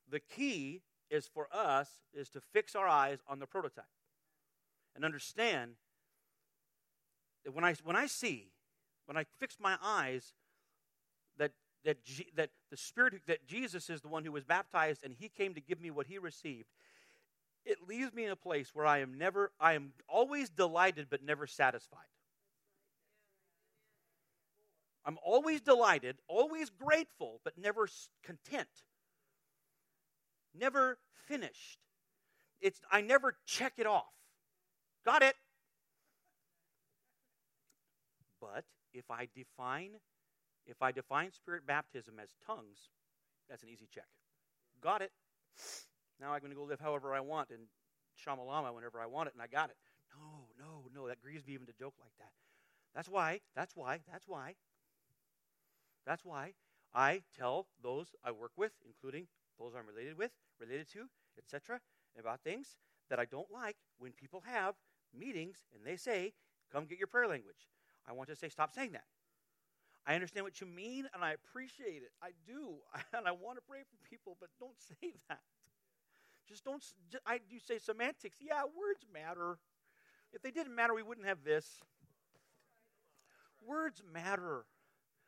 The 0.09 0.19
key 0.19 0.81
is 1.09 1.27
for 1.27 1.47
us 1.51 1.89
is 2.13 2.29
to 2.29 2.41
fix 2.41 2.75
our 2.75 2.87
eyes 2.87 3.19
on 3.27 3.39
the 3.39 3.45
prototype 3.45 3.85
and 4.95 5.03
understand 5.03 5.71
that 7.43 7.53
when 7.53 7.63
I, 7.63 7.75
when 7.83 7.95
I 7.95 8.07
see, 8.07 8.51
when 9.05 9.17
I 9.17 9.25
fix 9.39 9.57
my 9.59 9.77
eyes 9.81 10.33
that, 11.37 11.51
that, 11.83 12.03
G, 12.03 12.27
that 12.35 12.49
the 12.71 12.77
Spirit, 12.77 13.21
that 13.27 13.45
Jesus 13.45 13.89
is 13.89 14.01
the 14.01 14.07
one 14.07 14.25
who 14.25 14.31
was 14.31 14.43
baptized 14.43 15.03
and 15.03 15.13
he 15.13 15.29
came 15.29 15.53
to 15.53 15.61
give 15.61 15.79
me 15.81 15.91
what 15.91 16.07
he 16.07 16.17
received, 16.17 16.67
it 17.65 17.87
leaves 17.87 18.13
me 18.13 18.25
in 18.25 18.31
a 18.31 18.35
place 18.35 18.71
where 18.73 18.85
I 18.85 18.99
am 18.99 19.17
never, 19.17 19.51
I 19.59 19.73
am 19.73 19.93
always 20.07 20.49
delighted 20.49 21.07
but 21.09 21.23
never 21.23 21.47
satisfied. 21.47 21.99
I'm 25.03 25.17
always 25.23 25.61
delighted, 25.61 26.17
always 26.27 26.71
grateful, 26.71 27.39
but 27.43 27.57
never 27.57 27.87
content 28.23 28.67
never 30.59 30.97
finished. 31.27 31.79
It's, 32.61 32.79
I 32.91 33.01
never 33.01 33.35
check 33.45 33.73
it 33.77 33.85
off. 33.85 34.03
Got 35.05 35.21
it. 35.21 35.35
But 38.41 38.63
if 38.93 39.05
I 39.09 39.27
define 39.35 39.91
if 40.65 40.81
I 40.81 40.91
define 40.91 41.31
spirit 41.31 41.67
baptism 41.67 42.15
as 42.21 42.29
tongues, 42.45 42.89
that's 43.49 43.63
an 43.63 43.69
easy 43.69 43.87
check. 43.93 44.07
Got 44.81 45.01
it. 45.01 45.11
Now 46.19 46.31
I'm 46.31 46.39
going 46.39 46.51
to 46.51 46.55
go 46.55 46.63
live 46.63 46.79
however 46.79 47.13
I 47.13 47.19
want 47.19 47.49
in 47.51 47.67
Shamalama 48.25 48.73
whenever 48.73 49.01
I 49.01 49.05
want 49.05 49.27
it, 49.27 49.33
and 49.33 49.41
I 49.41 49.47
got 49.47 49.69
it. 49.69 49.75
No, 50.15 50.47
no, 50.57 50.89
no. 50.93 51.07
That 51.09 51.21
grieves 51.21 51.45
me 51.45 51.53
even 51.53 51.67
to 51.67 51.73
joke 51.73 51.95
like 51.99 52.13
that. 52.19 52.31
That's 52.95 53.09
why, 53.09 53.41
that's 53.53 53.75
why, 53.75 53.99
that's 54.09 54.25
why, 54.27 54.55
that's 56.05 56.23
why 56.23 56.53
I 56.93 57.21
tell 57.37 57.67
those 57.83 58.15
I 58.23 58.31
work 58.31 58.53
with, 58.55 58.71
including 58.87 59.27
those 59.59 59.73
I'm 59.77 59.87
related 59.87 60.17
with, 60.17 60.31
related 60.59 60.89
to, 60.93 61.05
etc., 61.37 61.79
about 62.17 62.41
things 62.41 62.75
that 63.09 63.19
I 63.19 63.25
don't 63.25 63.51
like 63.51 63.75
when 63.97 64.11
people 64.11 64.43
have 64.45 64.75
meetings 65.17 65.65
and 65.73 65.85
they 65.85 65.95
say, 65.95 66.33
come 66.71 66.85
get 66.85 66.97
your 66.97 67.07
prayer 67.07 67.27
language. 67.27 67.69
I 68.07 68.13
want 68.13 68.29
to 68.29 68.35
say, 68.35 68.49
stop 68.49 68.73
saying 68.73 68.91
that. 68.93 69.05
I 70.07 70.13
understand 70.13 70.45
what 70.45 70.61
you 70.61 70.67
mean 70.67 71.07
and 71.13 71.23
I 71.23 71.33
appreciate 71.33 72.03
it. 72.03 72.11
I 72.21 72.29
do. 72.45 72.75
And 73.17 73.27
I 73.27 73.31
want 73.31 73.57
to 73.57 73.63
pray 73.67 73.79
for 73.79 74.09
people, 74.09 74.37
but 74.39 74.49
don't 74.59 74.79
say 75.01 75.13
that. 75.29 75.41
Just 76.47 76.63
don't, 76.63 76.83
just, 77.09 77.23
I, 77.25 77.39
you 77.49 77.59
say 77.59 77.79
semantics. 77.79 78.37
Yeah, 78.39 78.63
words 78.63 79.05
matter. 79.11 79.57
If 80.31 80.41
they 80.41 80.51
didn't 80.51 80.75
matter, 80.75 80.93
we 80.93 81.01
wouldn't 81.01 81.27
have 81.27 81.43
this. 81.43 81.81
Words 83.65 84.03
matter. 84.13 84.65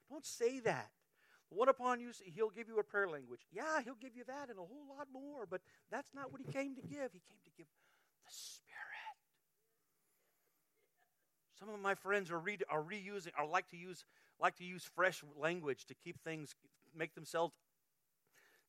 Don't 0.09 0.25
say 0.25 0.59
that. 0.59 0.91
What 1.50 1.70
upon 1.70 2.00
you, 2.00 2.12
he'll 2.36 2.50
give 2.50 2.68
you 2.68 2.78
a 2.80 2.84
prayer 2.84 3.08
language. 3.08 3.41
Yeah, 3.52 3.82
he'll 3.84 3.95
give 3.95 4.16
you 4.16 4.24
that 4.26 4.50
and 4.50 4.60
a 4.60 4.62
whole 4.62 4.86
lot 4.98 5.08
more, 5.14 5.45
but 5.50 5.62
that's 5.89 6.14
not 6.14 6.32
what 6.32 6.41
he 6.41 6.52
came 6.52 6.76
to 6.76 6.82
give. 6.82 7.14
He 7.14 7.22
came 7.30 7.39
to 7.43 7.52
give 7.58 7.68
the 8.26 8.32
Spirit. 8.32 8.68
Some 11.58 11.70
of 11.70 11.80
my 11.80 11.95
friends 11.95 12.32
are, 12.32 12.39
re- 12.39 12.60
are 12.70 12.84
reusing, 12.84 13.32
or 13.39 13.48
like 13.48 13.70
to 13.70 13.78
use, 13.78 14.06
like 14.39 14.58
to 14.58 14.66
use 14.66 14.84
fresh 14.93 15.24
language 15.39 15.86
to 15.86 15.95
keep 15.95 16.22
things, 16.22 16.54
make 16.95 17.16
themselves 17.16 17.54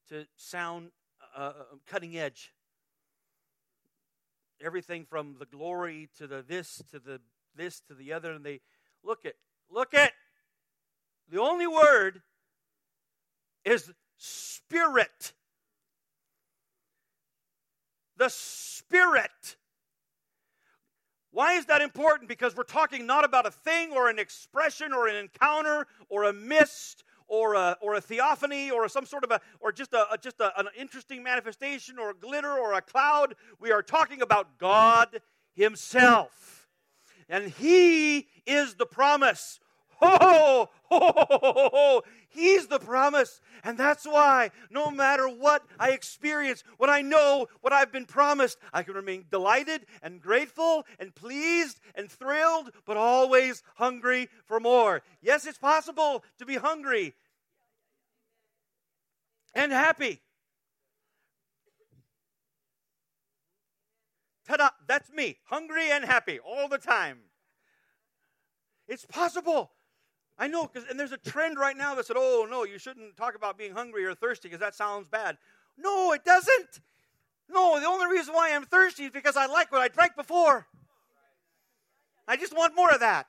to 0.08 0.26
sound 0.36 0.90
uh, 1.36 1.40
uh 1.40 1.52
cutting 1.86 2.16
edge. 2.16 2.54
Everything 4.64 5.04
from 5.04 5.36
the 5.38 5.46
glory 5.46 6.08
to 6.18 6.26
the 6.26 6.44
this 6.46 6.82
to 6.90 6.98
the 6.98 7.20
this 7.54 7.80
to 7.88 7.94
the 7.94 8.12
other, 8.12 8.32
and 8.32 8.44
they 8.44 8.60
look 9.04 9.26
at 9.26 9.34
look 9.70 9.94
at 9.94 10.12
The 11.30 11.40
only 11.40 11.66
word 11.66 12.22
is 13.64 13.90
spirit. 14.16 15.32
The 18.16 18.28
spirit. 18.28 19.56
Why 21.30 21.52
is 21.52 21.66
that 21.66 21.82
important? 21.82 22.28
Because 22.28 22.56
we're 22.56 22.64
talking 22.64 23.06
not 23.06 23.24
about 23.24 23.46
a 23.46 23.50
thing 23.50 23.92
or 23.92 24.08
an 24.08 24.18
expression 24.18 24.92
or 24.92 25.06
an 25.08 25.16
encounter 25.16 25.86
or 26.08 26.24
a 26.24 26.32
mist 26.32 27.04
or 27.28 27.54
a, 27.54 27.76
or 27.80 27.94
a 27.94 28.00
theophany 28.00 28.70
or 28.70 28.88
some 28.88 29.04
sort 29.06 29.22
of 29.22 29.30
a 29.30 29.40
or 29.60 29.70
just 29.70 29.92
a, 29.92 30.10
a 30.12 30.18
just 30.18 30.40
a, 30.40 30.58
an 30.58 30.66
interesting 30.76 31.22
manifestation 31.22 31.98
or 31.98 32.10
a 32.10 32.14
glitter 32.14 32.52
or 32.52 32.72
a 32.72 32.80
cloud. 32.80 33.34
We 33.60 33.70
are 33.70 33.82
talking 33.82 34.22
about 34.22 34.58
God 34.58 35.20
Himself, 35.54 36.66
and 37.28 37.52
He 37.52 38.26
is 38.46 38.74
the 38.74 38.86
promise. 38.86 39.60
Ho, 40.00 40.16
ho, 40.20 40.70
ho, 40.84 41.12
ho, 41.14 41.70
ho, 41.72 42.02
He's 42.28 42.66
the 42.66 42.78
promise. 42.78 43.40
And 43.64 43.78
that's 43.78 44.04
why, 44.04 44.50
no 44.70 44.90
matter 44.90 45.28
what 45.28 45.64
I 45.78 45.90
experience, 45.90 46.62
what 46.76 46.90
I 46.90 47.00
know, 47.00 47.48
what 47.60 47.72
I've 47.72 47.90
been 47.90 48.04
promised, 48.04 48.58
I 48.72 48.82
can 48.82 48.94
remain 48.94 49.24
delighted 49.30 49.86
and 50.02 50.20
grateful 50.20 50.84
and 50.98 51.14
pleased 51.14 51.80
and 51.94 52.10
thrilled, 52.10 52.70
but 52.84 52.96
always 52.96 53.62
hungry 53.76 54.28
for 54.44 54.60
more. 54.60 55.02
Yes, 55.20 55.46
it's 55.46 55.58
possible 55.58 56.22
to 56.38 56.46
be 56.46 56.56
hungry 56.56 57.14
and 59.54 59.72
happy. 59.72 60.20
Ta 64.46 64.56
da! 64.56 64.70
That's 64.86 65.10
me, 65.10 65.38
hungry 65.44 65.90
and 65.90 66.04
happy 66.04 66.38
all 66.38 66.68
the 66.68 66.78
time. 66.78 67.18
It's 68.86 69.04
possible. 69.04 69.72
I 70.38 70.46
know, 70.46 70.66
because 70.66 70.88
and 70.88 70.98
there's 70.98 71.12
a 71.12 71.16
trend 71.18 71.58
right 71.58 71.76
now 71.76 71.94
that 71.96 72.06
said, 72.06 72.16
"Oh 72.18 72.46
no, 72.48 72.64
you 72.64 72.78
shouldn't 72.78 73.16
talk 73.16 73.34
about 73.34 73.58
being 73.58 73.72
hungry 73.72 74.04
or 74.04 74.14
thirsty 74.14 74.48
because 74.48 74.60
that 74.60 74.74
sounds 74.74 75.08
bad." 75.08 75.36
No, 75.76 76.12
it 76.12 76.24
doesn't. 76.24 76.80
No, 77.48 77.80
the 77.80 77.86
only 77.86 78.06
reason 78.06 78.34
why 78.34 78.54
I'm 78.54 78.64
thirsty 78.64 79.04
is 79.04 79.10
because 79.10 79.36
I 79.36 79.46
like 79.46 79.72
what 79.72 79.80
I 79.80 79.88
drank 79.88 80.16
before. 80.16 80.66
I 82.26 82.36
just 82.36 82.54
want 82.54 82.76
more 82.76 82.90
of 82.92 83.00
that. 83.00 83.26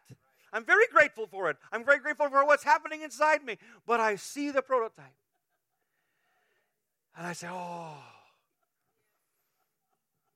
I'm 0.51 0.65
very 0.65 0.87
grateful 0.87 1.27
for 1.27 1.49
it. 1.49 1.57
I'm 1.71 1.85
very 1.85 1.99
grateful 1.99 2.29
for 2.29 2.45
what's 2.45 2.63
happening 2.63 3.01
inside 3.01 3.43
me. 3.43 3.57
But 3.85 3.99
I 3.99 4.15
see 4.15 4.51
the 4.51 4.61
prototype. 4.61 5.05
And 7.15 7.27
I 7.27 7.33
say, 7.33 7.47
oh. 7.49 7.97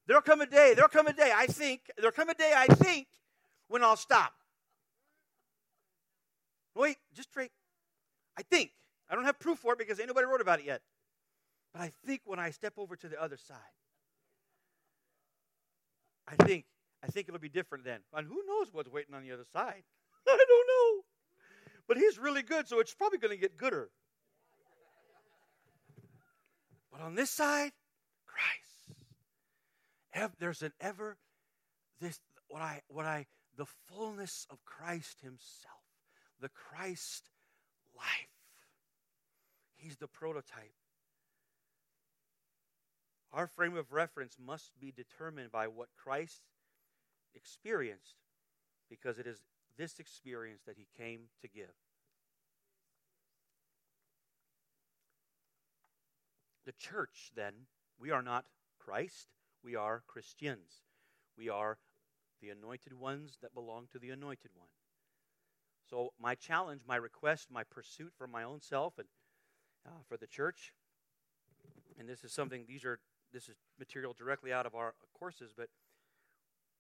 There'll 0.05 0.21
come 0.21 0.41
a 0.41 0.45
day, 0.45 0.74
there'll 0.76 0.89
come 0.89 1.07
a 1.07 1.13
day, 1.13 1.32
I 1.34 1.47
think, 1.47 1.89
there'll 1.97 2.11
come 2.11 2.30
a 2.30 2.34
day, 2.34 2.53
I 2.55 2.67
think, 2.67 3.07
when 3.69 3.84
I'll 3.84 3.95
stop. 3.95 4.34
Wait, 6.76 6.97
just 7.13 7.30
straight. 7.30 7.51
I 8.38 8.41
think. 8.43 8.71
I 9.09 9.15
don't 9.15 9.26
have 9.26 9.39
proof 9.39 9.59
for 9.59 9.74
it 9.74 9.80
because 9.80 9.99
ain't 9.99 10.07
nobody 10.07 10.26
wrote 10.26 10.41
about 10.41 10.59
it 10.59 10.65
yet. 10.65 10.82
But 11.74 11.82
I 11.82 11.91
think 12.05 12.21
when 12.26 12.39
I 12.39 12.51
step 12.51 12.74
over 12.78 12.95
to 12.95 13.07
the 13.07 13.21
other 13.21 13.38
side, 13.38 13.57
I 16.28 16.36
think 16.43 16.65
I 17.03 17.07
think 17.07 17.28
it'll 17.28 17.39
be 17.39 17.49
different 17.49 17.84
then. 17.84 17.99
And 18.13 18.28
who 18.28 18.41
knows 18.47 18.67
what's 18.71 18.89
waiting 18.89 19.13
on 19.13 19.24
the 19.24 19.32
other 19.32 19.45
side? 19.51 19.84
I 20.28 20.45
don't 20.47 20.67
know. 20.67 21.03
But 21.88 21.97
he's 21.97 22.17
really 22.17 22.43
good, 22.43 22.67
so 22.67 22.80
it's 22.80 22.93
probably 22.93 23.17
going 23.17 23.36
to 23.36 23.39
get 23.39 23.57
gooder. 23.57 23.89
But 26.91 27.01
on 27.01 27.15
this 27.15 27.30
side, 27.30 27.71
Christ. 28.26 28.74
There's 30.39 30.61
an 30.61 30.74
ever 30.80 31.17
this 31.99 32.19
what 32.47 32.61
I 32.61 32.82
what 32.88 33.05
I 33.05 33.26
the 33.57 33.65
fullness 33.88 34.47
of 34.49 34.63
Christ 34.63 35.21
Himself 35.21 35.82
the 36.43 36.49
Christ 36.49 37.29
life. 37.95 38.05
He's 39.77 39.95
the 39.95 40.07
prototype. 40.07 40.75
Our 43.31 43.47
frame 43.47 43.77
of 43.77 43.93
reference 43.93 44.35
must 44.37 44.77
be 44.77 44.91
determined 44.91 45.53
by 45.53 45.67
what 45.67 45.87
Christ 45.95 46.41
experienced 47.33 48.17
because 48.89 49.19
it 49.19 49.25
is 49.25 49.39
this 49.77 49.99
experience 49.99 50.63
that 50.67 50.75
he 50.77 50.87
came 50.97 51.21
to 51.41 51.47
give. 51.47 51.73
The 56.65 56.73
church, 56.73 57.31
then, 57.35 57.53
we 57.97 58.11
are 58.11 58.21
not 58.21 58.43
Christ, 58.79 59.29
we 59.63 59.77
are 59.77 60.03
Christians. 60.07 60.83
We 61.37 61.47
are 61.47 61.77
the 62.41 62.49
anointed 62.49 62.99
ones 62.99 63.37
that 63.41 63.53
belong 63.53 63.87
to 63.93 63.99
the 63.99 64.09
anointed 64.09 64.51
one. 64.53 64.67
So, 65.93 66.11
my 66.19 66.33
challenge, 66.33 66.81
my 66.87 66.95
request, 66.95 67.49
my 67.51 67.63
pursuit 67.63 68.13
for 68.17 68.25
my 68.25 68.41
own 68.41 68.61
self 68.61 68.97
and 68.97 69.07
uh, 69.85 69.91
for 70.09 70.17
the 70.17 70.25
church, 70.25 70.73
and 71.99 72.09
this 72.09 72.23
is 72.23 72.33
something, 72.33 72.65
these 72.67 72.83
are, 72.83 72.97
this 73.31 73.47
is 73.47 73.57
material 73.77 74.15
directly 74.17 74.51
out 74.51 74.65
of 74.65 74.73
our 74.73 74.95
courses, 75.13 75.53
but 75.55 75.67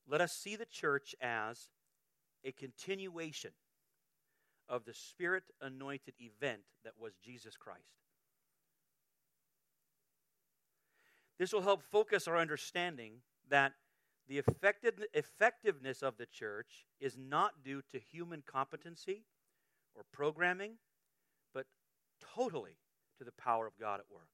let 0.07 0.19
us 0.19 0.33
see 0.33 0.55
the 0.55 0.65
church 0.65 1.13
as 1.21 1.67
a 2.43 2.51
continuation 2.53 3.51
of 4.67 4.83
the 4.83 4.95
spirit 4.95 5.43
anointed 5.61 6.15
event 6.19 6.61
that 6.83 6.93
was 6.99 7.13
Jesus 7.23 7.55
Christ. 7.55 7.99
This 11.37 11.53
will 11.53 11.61
help 11.61 11.83
focus 11.83 12.27
our 12.27 12.37
understanding 12.37 13.17
that 13.47 13.73
the 14.27 14.41
effectiveness 15.13 16.01
of 16.01 16.17
the 16.17 16.25
church 16.25 16.85
is 16.99 17.17
not 17.17 17.63
due 17.63 17.81
to 17.91 17.99
human 17.99 18.41
competency 18.45 19.23
or 19.95 20.03
programming, 20.11 20.73
but 21.53 21.65
totally 22.35 22.77
to 23.17 23.23
the 23.23 23.31
power 23.33 23.67
of 23.67 23.77
God 23.79 23.99
at 23.99 24.05
work. 24.11 24.27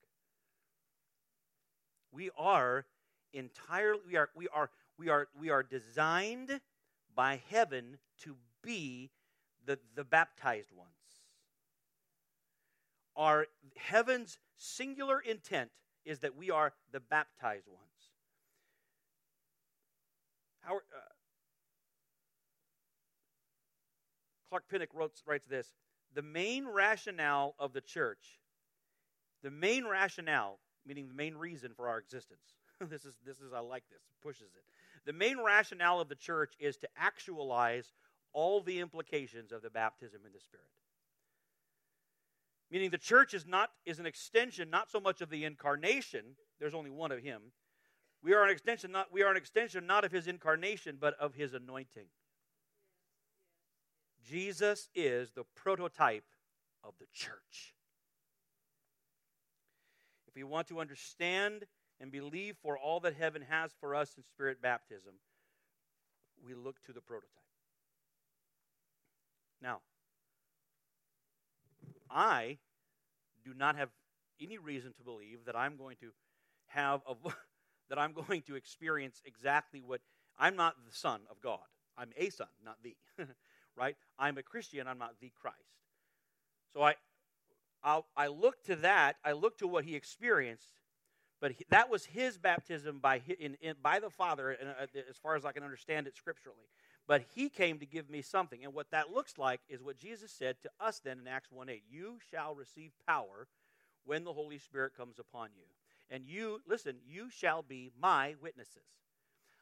We 2.12 2.30
are 2.38 2.86
entirely 3.34 4.00
we 4.08 4.16
are 4.16 4.30
we 4.36 4.48
are 4.48 4.70
we 4.98 5.10
are 5.10 5.28
we 5.40 5.50
are 5.50 5.64
designed 5.64 6.60
by 7.16 7.42
heaven 7.50 7.98
to 8.24 8.36
be 8.64 9.12
the, 9.66 9.80
the 9.96 10.04
baptized 10.04 10.72
ones. 10.76 10.90
Our 13.16 13.48
heaven's 13.76 14.40
singular 14.58 15.20
intent 15.20 15.70
is 16.06 16.20
that 16.20 16.36
we 16.36 16.50
are 16.50 16.74
the 16.92 17.00
baptized 17.00 17.68
ones. 17.68 17.89
Uh, 20.68 20.76
Clark 24.50 24.64
Pinnock 24.70 24.90
wrote, 24.94 25.14
writes 25.26 25.46
this 25.46 25.72
The 26.14 26.22
main 26.22 26.68
rationale 26.68 27.56
of 27.60 27.74
the 27.74 27.82
church, 27.82 28.40
the 29.44 29.52
main 29.52 29.86
rationale, 29.86 30.60
meaning 30.86 31.08
the 31.08 31.14
main 31.14 31.36
reason 31.36 31.72
for 31.76 31.88
our 31.88 32.00
existence, 32.00 32.56
this 32.90 33.06
is, 33.06 33.14
this 33.26 33.38
is, 33.38 33.54
I 33.54 33.60
like 33.60 33.84
this, 33.90 34.02
pushes 34.22 34.50
it. 34.56 34.64
The 35.06 35.14
main 35.14 35.38
rationale 35.44 36.00
of 36.02 36.10
the 36.10 36.16
church 36.16 36.56
is 36.60 36.78
to 36.78 36.90
actualize 36.98 37.94
all 38.34 38.62
the 38.62 38.80
implications 38.80 39.52
of 39.52 39.62
the 39.62 39.70
baptism 39.70 40.22
in 40.26 40.34
the 40.34 40.40
Spirit. 40.40 40.66
Meaning 42.72 42.92
the 42.92 43.00
church 43.00 43.34
is 43.34 43.48
not 43.48 43.72
is 43.86 43.98
an 43.98 44.06
extension 44.06 44.70
not 44.70 44.92
so 44.92 45.00
much 45.00 45.22
of 45.22 45.30
the 45.30 45.44
incarnation, 45.44 46.36
there's 46.60 46.76
only 46.76 46.92
one 46.92 47.12
of 47.12 47.24
him, 47.24 47.42
we 48.24 48.34
are 48.34 48.44
an 48.44 48.50
extension 48.50 48.92
not 48.92 49.12
we 49.12 49.24
are 49.24 49.32
an 49.32 49.38
extension 49.38 49.86
not 49.88 50.04
of 50.04 50.12
his 50.12 50.28
incarnation 50.28 50.98
but 51.00 51.18
of 51.20 51.36
his 51.36 51.54
anointing. 51.54 52.08
Jesus 54.28 54.90
is 54.94 55.32
the 55.32 55.44
prototype 55.56 56.26
of 56.84 56.94
the 57.00 57.08
church. 57.14 57.74
If 60.28 60.36
we 60.36 60.44
want 60.44 60.68
to 60.68 60.80
understand 60.80 61.66
and 62.00 62.12
believe 62.12 62.56
for 62.62 62.78
all 62.78 63.00
that 63.02 63.16
heaven 63.16 63.44
has 63.50 63.72
for 63.80 63.96
us 63.96 64.14
in 64.18 64.24
spirit 64.24 64.62
baptism, 64.62 65.14
we 66.46 66.54
look 66.54 66.82
to 66.86 66.94
the 66.94 67.02
prototype. 67.02 67.34
Now, 69.62 69.80
I 72.10 72.58
do 73.44 73.54
not 73.54 73.76
have 73.76 73.90
any 74.42 74.58
reason 74.58 74.94
to 74.94 75.04
believe 75.04 75.46
that 75.46 75.56
I'm 75.56 75.76
going 75.76 75.98
to 75.98 76.12
have 76.68 77.02
a 77.08 77.16
that 77.90 78.00
I'm 78.00 78.14
going 78.14 78.42
to 78.44 78.56
experience 78.56 79.22
exactly 79.26 79.82
what 79.82 80.02
I'm 80.38 80.56
not 80.56 80.76
the 80.86 80.96
son 80.96 81.22
of 81.30 81.42
God. 81.42 81.60
I'm 81.98 82.10
a 82.18 82.30
son, 82.30 82.48
not 82.64 82.78
the. 82.84 82.96
right? 83.76 83.96
I'm 84.18 84.38
a 84.38 84.44
Christian, 84.44 84.88
I'm 84.88 84.98
not 84.98 85.16
the 85.20 85.32
Christ. 85.42 85.58
So 86.74 86.82
I 86.82 86.96
I'll, 87.84 88.06
i 88.18 88.28
look 88.28 88.64
to 88.66 88.76
that, 88.78 89.16
I 89.24 89.32
look 89.32 89.58
to 89.60 89.68
what 89.68 89.86
he 89.86 89.96
experienced, 89.96 90.80
but 91.40 91.52
he, 91.54 91.66
that 91.70 91.90
was 91.90 92.06
his 92.06 92.38
baptism 92.38 93.00
by 93.00 93.22
in, 93.40 93.56
in, 93.62 93.76
by 93.82 94.00
the 94.00 94.10
Father 94.10 94.58
uh, 94.62 94.86
as 95.10 95.18
far 95.18 95.36
as 95.36 95.46
I 95.46 95.54
can 95.54 95.64
understand 95.64 96.08
it 96.08 96.16
scripturally. 96.16 96.70
But 97.08 97.24
he 97.34 97.50
came 97.50 97.80
to 97.80 97.86
give 97.86 98.10
me 98.10 98.22
something, 98.22 98.64
and 98.64 98.74
what 98.74 98.92
that 98.92 99.12
looks 99.12 99.38
like 99.38 99.62
is 99.68 99.82
what 99.82 99.98
Jesus 99.98 100.32
said 100.32 100.58
to 100.64 100.70
us 100.80 101.00
then 101.00 101.20
in 101.20 101.28
Acts 101.28 101.50
1:8, 101.52 101.84
"You 101.90 102.20
shall 102.30 102.54
receive 102.54 102.92
power 103.08 103.48
when 104.04 104.26
the 104.26 104.34
Holy 104.34 104.60
Spirit 104.60 104.94
comes 104.94 105.18
upon 105.18 105.50
you." 105.56 105.66
And 106.10 106.28
you, 106.28 106.62
listen, 106.68 106.96
you 107.08 107.30
shall 107.30 107.62
be 107.62 107.92
my 108.00 108.36
witnesses. 108.42 108.84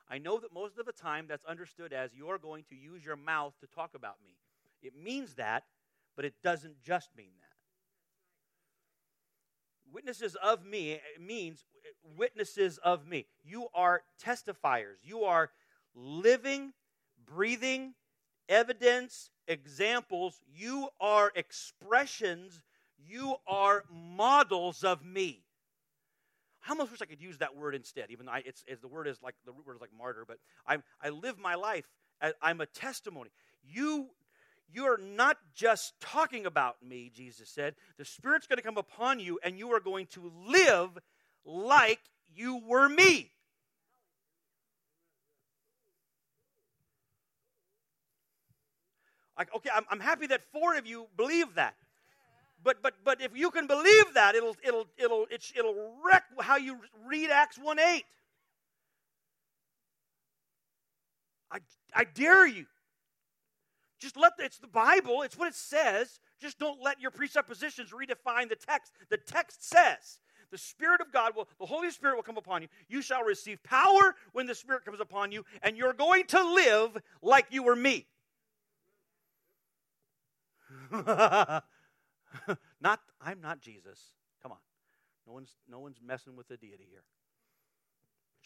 I 0.09 0.17
know 0.17 0.39
that 0.39 0.53
most 0.53 0.77
of 0.77 0.85
the 0.85 0.93
time 0.93 1.25
that's 1.27 1.43
understood 1.45 1.91
as 1.91 2.11
you're 2.15 2.37
going 2.37 2.63
to 2.69 2.75
use 2.75 3.03
your 3.03 3.17
mouth 3.17 3.53
to 3.59 3.67
talk 3.67 3.91
about 3.93 4.15
me. 4.25 4.37
It 4.81 4.93
means 4.95 5.35
that, 5.35 5.63
but 6.15 6.23
it 6.23 6.35
doesn't 6.41 6.81
just 6.81 7.09
mean 7.17 7.31
that. 7.41 7.47
Witnesses 9.91 10.35
of 10.35 10.65
me 10.65 10.99
means 11.19 11.65
witnesses 12.17 12.77
of 12.79 13.07
me. 13.07 13.25
You 13.43 13.67
are 13.73 14.03
testifiers. 14.23 14.97
You 15.03 15.23
are 15.23 15.49
living, 15.93 16.73
breathing 17.25 17.95
evidence, 18.49 19.29
examples. 19.47 20.41
You 20.53 20.89
are 20.99 21.31
expressions. 21.35 22.63
You 22.97 23.35
are 23.47 23.83
models 23.91 24.83
of 24.83 25.05
me. 25.05 25.43
I 26.67 26.71
almost 26.71 26.91
wish 26.91 27.01
I 27.01 27.05
could 27.05 27.21
use 27.21 27.37
that 27.37 27.55
word 27.55 27.75
instead. 27.75 28.11
Even 28.11 28.25
though 28.25 28.33
I, 28.33 28.43
it's, 28.45 28.63
it's, 28.67 28.81
the 28.81 28.89
word 28.89 29.07
is 29.07 29.21
like 29.23 29.35
the 29.45 29.53
root 29.53 29.65
word 29.65 29.75
is 29.75 29.81
like 29.81 29.91
martyr, 29.97 30.25
but 30.27 30.37
I 30.67 30.77
I 31.01 31.09
live 31.09 31.39
my 31.39 31.55
life. 31.55 31.85
I'm 32.41 32.61
a 32.61 32.65
testimony. 32.65 33.29
You 33.63 34.09
you're 34.73 34.97
not 34.97 35.37
just 35.55 35.93
talking 36.01 36.45
about 36.45 36.83
me, 36.83 37.09
Jesus 37.13 37.49
said. 37.49 37.75
The 37.97 38.03
Spirit's 38.03 38.47
going 38.47 38.57
to 38.57 38.63
come 38.63 38.77
upon 38.77 39.19
you, 39.19 39.39
and 39.43 39.57
you 39.57 39.71
are 39.71 39.79
going 39.79 40.07
to 40.07 40.31
live 40.45 40.89
like 41.45 42.01
you 42.35 42.61
were 42.67 42.89
me. 42.89 43.31
Like, 49.37 49.55
okay, 49.55 49.69
I'm, 49.73 49.85
I'm 49.89 49.99
happy 49.99 50.27
that 50.27 50.41
four 50.51 50.75
of 50.75 50.85
you 50.85 51.07
believe 51.15 51.55
that. 51.55 51.75
But 52.63 52.81
but 52.81 52.95
but 53.03 53.21
if 53.21 53.35
you 53.35 53.51
can 53.51 53.67
believe 53.67 54.13
that, 54.13 54.35
it'll 54.35 54.55
it'll 54.63 54.87
it'll 54.97 55.25
it'll 55.31 55.93
wreck 56.03 56.23
how 56.39 56.57
you 56.57 56.77
read 57.05 57.29
Acts 57.29 57.57
1 57.57 57.79
8. 57.79 58.03
I 61.51 61.59
I 61.93 62.03
dare 62.03 62.47
you. 62.47 62.65
Just 63.99 64.15
let 64.15 64.37
the, 64.37 64.45
it's 64.45 64.59
the 64.59 64.67
Bible, 64.67 65.23
it's 65.23 65.37
what 65.37 65.47
it 65.47 65.55
says. 65.55 66.19
Just 66.39 66.59
don't 66.59 66.81
let 66.81 67.01
your 67.01 67.09
presuppositions 67.09 67.91
redefine 67.91 68.47
the 68.47 68.55
text. 68.55 68.91
The 69.09 69.17
text 69.17 69.67
says 69.67 70.19
the 70.51 70.57
Spirit 70.57 71.01
of 71.01 71.11
God 71.11 71.35
will, 71.35 71.47
the 71.59 71.65
Holy 71.65 71.89
Spirit 71.91 72.15
will 72.15 72.23
come 72.23 72.37
upon 72.37 72.61
you. 72.61 72.67
You 72.87 73.01
shall 73.01 73.23
receive 73.23 73.61
power 73.63 74.15
when 74.33 74.45
the 74.45 74.55
Spirit 74.55 74.85
comes 74.85 74.99
upon 74.99 75.31
you, 75.31 75.43
and 75.63 75.75
you're 75.77 75.93
going 75.93 76.25
to 76.27 76.53
live 76.53 76.97
like 77.21 77.47
you 77.49 77.63
were 77.63 77.75
me. 77.75 78.05
not, 82.81 82.99
I'm 83.21 83.41
not 83.41 83.61
Jesus. 83.61 84.11
Come 84.41 84.51
on. 84.51 84.57
No 85.25 85.33
one's, 85.33 85.55
no 85.69 85.79
one's 85.79 85.99
messing 86.05 86.35
with 86.35 86.47
the 86.47 86.57
deity 86.57 86.87
here. 86.89 87.03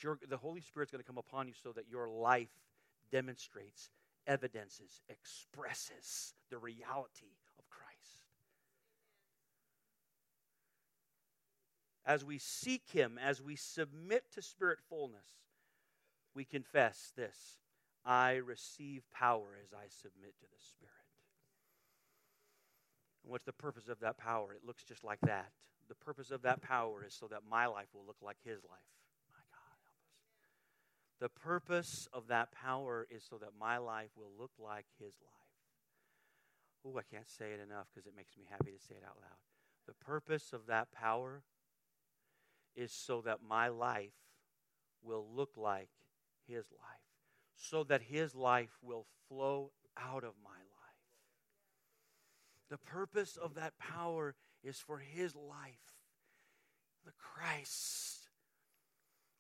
But 0.04 0.30
the 0.30 0.38
Holy 0.38 0.62
Spirit's 0.62 0.92
going 0.92 1.04
to 1.04 1.08
come 1.08 1.18
upon 1.18 1.48
you 1.48 1.54
so 1.62 1.72
that 1.74 1.88
your 1.90 2.10
life 2.10 2.50
demonstrates, 3.12 3.90
evidences, 4.26 5.02
expresses 5.10 6.34
the 6.50 6.58
reality 6.58 7.36
of 7.60 7.70
Christ. 7.70 8.26
As 12.06 12.26
we 12.26 12.40
seek 12.40 12.84
Him, 12.92 13.20
as 13.22 13.42
we 13.42 13.56
submit 13.56 14.24
to 14.34 14.42
Spirit 14.42 14.80
fullness, 14.90 15.28
we 16.34 16.46
confess 16.46 17.12
this 17.16 17.60
I 18.04 18.36
receive 18.38 19.04
power 19.14 19.58
as 19.64 19.74
I 19.74 19.86
submit 19.88 20.34
to 20.40 20.46
the 20.46 20.60
Spirit. 20.60 21.01
And 23.24 23.32
what's 23.32 23.46
the 23.46 23.54
purpose 23.54 23.88
of 23.88 24.00
that 24.00 24.18
power? 24.18 24.54
It 24.54 24.66
looks 24.66 24.84
just 24.84 25.04
like 25.04 25.20
that. 25.22 25.52
The 25.90 25.96
purpose 25.96 26.32
of 26.32 26.42
that 26.44 26.62
power 26.62 27.04
is 27.06 27.14
so 27.14 27.28
that 27.28 27.42
my 27.50 27.66
life 27.66 27.88
will 27.94 28.06
look 28.06 28.22
like 28.22 28.38
His 28.44 28.64
life. 28.64 28.92
My 29.30 29.44
God, 29.52 29.78
help 29.84 29.98
us. 29.98 31.20
The 31.20 31.30
purpose 31.30 32.08
of 32.14 32.28
that 32.28 32.52
power 32.52 33.08
is 33.10 33.24
so 33.30 33.38
that 33.38 33.52
my 33.60 33.78
life 33.78 34.12
will 34.16 34.32
look 34.40 34.52
like 34.58 34.86
His 35.00 35.14
life. 35.22 35.32
Oh, 36.86 36.98
I 36.98 37.04
can't 37.14 37.30
say 37.30 37.52
it 37.52 37.60
enough 37.60 37.88
because 37.94 38.08
it 38.08 38.16
makes 38.16 38.38
me 38.38 38.46
happy 38.50 38.72
to 38.72 38.80
say 38.80 38.96
it 38.96 39.04
out 39.06 39.18
loud. 39.22 39.38
The 39.86 39.94
purpose 39.94 40.54
of 40.54 40.68
that 40.68 40.92
power 40.92 41.44
is 42.76 42.92
so 42.92 43.22
that 43.22 43.40
my 43.48 43.68
life 43.68 44.14
will 45.04 45.28
look 45.36 45.52
like 45.58 45.90
His 46.48 46.66
life, 46.72 47.02
so 47.56 47.84
that 47.84 48.04
His 48.04 48.34
life 48.34 48.78
will 48.82 49.06
flow 49.28 49.72
out 49.98 50.24
of 50.24 50.34
my. 50.44 50.51
The 52.72 52.78
purpose 52.78 53.36
of 53.36 53.56
that 53.56 53.78
power 53.78 54.34
is 54.64 54.78
for 54.78 54.98
his 54.98 55.36
life. 55.36 56.00
The 57.06 57.12
Christ 57.20 58.30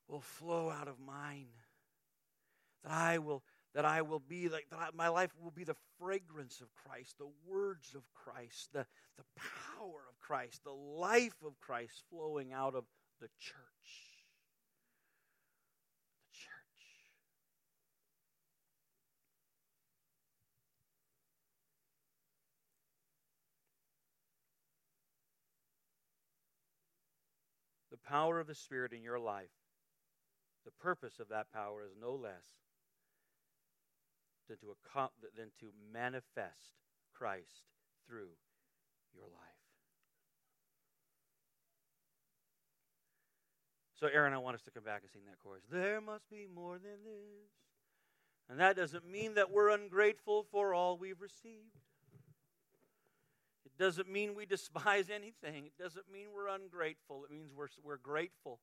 will 0.09 0.19
flow 0.19 0.69
out 0.69 0.89
of 0.89 0.99
mine. 0.99 1.47
That 2.84 2.91
I 2.91 3.19
will 3.19 3.41
that 3.73 3.86
I 3.86 4.01
will 4.01 4.19
be 4.19 4.49
like 4.49 4.67
that 4.69 4.79
I, 4.79 4.89
my 4.93 5.07
life 5.07 5.32
will 5.41 5.51
be 5.51 5.63
the 5.63 5.77
fragrance 5.97 6.59
of 6.59 6.67
Christ, 6.75 7.19
the 7.19 7.32
words 7.47 7.95
of 7.95 8.03
Christ, 8.13 8.73
the, 8.73 8.86
the 9.15 9.23
power 9.77 10.01
of 10.09 10.19
Christ, 10.19 10.65
the 10.65 10.71
life 10.71 11.38
of 11.45 11.57
Christ 11.61 12.03
flowing 12.09 12.51
out 12.51 12.75
of 12.75 12.84
the 13.21 13.29
church. 13.39 14.11
Power 28.08 28.39
of 28.39 28.47
the 28.47 28.56
Spirit 28.56 28.93
in 28.93 29.04
your 29.04 29.20
life, 29.20 29.52
the 30.66 30.72
purpose 30.72 31.20
of 31.20 31.30
that 31.30 31.52
power 31.52 31.84
is 31.84 31.91
no 31.99 32.14
less 32.14 32.45
than 34.47 34.58
to, 34.58 35.10
than 35.36 35.47
to 35.60 35.68
manifest 35.93 36.76
Christ 37.14 37.64
through 38.08 38.30
your 39.14 39.26
life. 39.26 39.52
So, 43.99 44.08
Aaron, 44.08 44.34
I 44.34 44.39
want 44.39 44.56
us 44.56 44.64
to 44.64 44.72
come 44.72 44.84
back 44.84 45.02
and 45.04 45.12
sing 45.12 45.22
that 45.28 45.39
chorus. 45.39 45.62
There 45.72 46.02
must 46.02 46.30
be 46.30 46.47
more 46.54 46.80
than 46.80 47.04
this. 47.04 47.52
And 48.49 48.60
that 48.60 48.76
doesn't 48.76 49.10
mean 49.10 49.36
that 49.36 49.52
we're 49.52 49.70
ungrateful 49.70 50.45
for 50.52 50.74
all 50.74 50.97
we've 50.97 51.22
received 51.22 51.78
doesn't 53.82 54.09
mean 54.09 54.36
we 54.36 54.45
despise 54.57 55.09
anything. 55.09 55.65
It 55.65 55.77
doesn't 55.82 56.05
mean 56.11 56.27
we're 56.34 56.47
ungrateful. 56.47 57.25
It 57.25 57.32
means 57.32 57.51
we're, 57.55 57.67
we're 57.84 57.97
grateful. 57.97 58.59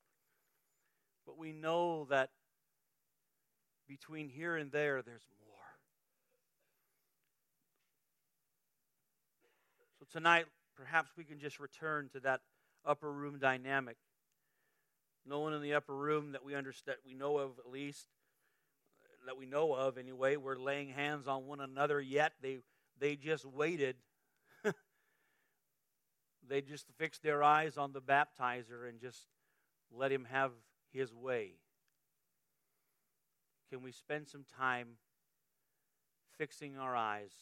But 1.26 1.36
we 1.36 1.52
know 1.52 2.06
that 2.08 2.30
between 3.86 4.28
here 4.28 4.56
and 4.56 4.70
there, 4.70 5.02
there's 5.02 5.26
more. 5.40 5.48
So 9.98 10.06
tonight, 10.10 10.46
perhaps 10.76 11.10
we 11.16 11.24
can 11.24 11.38
just 11.38 11.58
return 11.58 12.08
to 12.12 12.20
that 12.20 12.40
upper 12.86 13.12
room 13.12 13.38
dynamic. 13.38 13.96
No 15.26 15.40
one 15.40 15.52
in 15.52 15.60
the 15.60 15.74
upper 15.74 15.94
room 15.94 16.32
that 16.32 16.44
we 16.44 16.54
understand, 16.54 16.98
we 17.04 17.12
know 17.12 17.38
of 17.38 17.58
at 17.58 17.70
least, 17.70 18.06
that 19.26 19.36
we 19.36 19.44
know 19.44 19.74
of 19.74 19.98
anyway, 19.98 20.36
we're 20.36 20.56
laying 20.56 20.88
hands 20.88 21.26
on 21.28 21.46
one 21.46 21.60
another 21.60 22.00
yet. 22.00 22.32
They 22.40 22.58
they 22.98 23.16
just 23.16 23.44
waited 23.44 23.96
they 26.49 26.61
just 26.61 26.86
fixed 26.99 27.22
their 27.22 27.42
eyes 27.42 27.76
on 27.76 27.92
the 27.92 28.01
baptizer 28.01 28.88
and 28.88 29.01
just 29.01 29.26
let 29.92 30.11
him 30.12 30.26
have 30.30 30.53
his 30.92 31.14
way. 31.14 31.53
Can 33.70 33.82
we 33.82 33.92
spend 33.92 34.28
some 34.28 34.44
time 34.59 34.88
fixing 36.38 36.78
our 36.78 36.96
eyes 36.96 37.32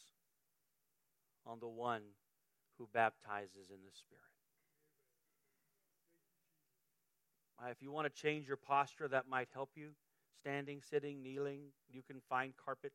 on 1.46 1.60
the 1.60 1.68
one 1.68 2.02
who 2.78 2.88
baptizes 2.92 3.70
in 3.70 3.78
the 3.84 3.92
Spirit? 3.92 4.22
Uh, 7.62 7.70
if 7.70 7.80
you 7.80 7.90
want 7.90 8.12
to 8.12 8.22
change 8.22 8.46
your 8.46 8.56
posture, 8.56 9.08
that 9.08 9.28
might 9.28 9.48
help 9.52 9.70
you. 9.76 9.90
Standing, 10.40 10.82
sitting, 10.82 11.22
kneeling, 11.22 11.60
you 11.90 12.02
can 12.02 12.20
find 12.28 12.52
carpet. 12.62 12.92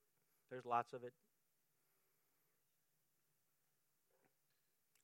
There's 0.50 0.66
lots 0.66 0.94
of 0.94 1.04
it. 1.04 1.14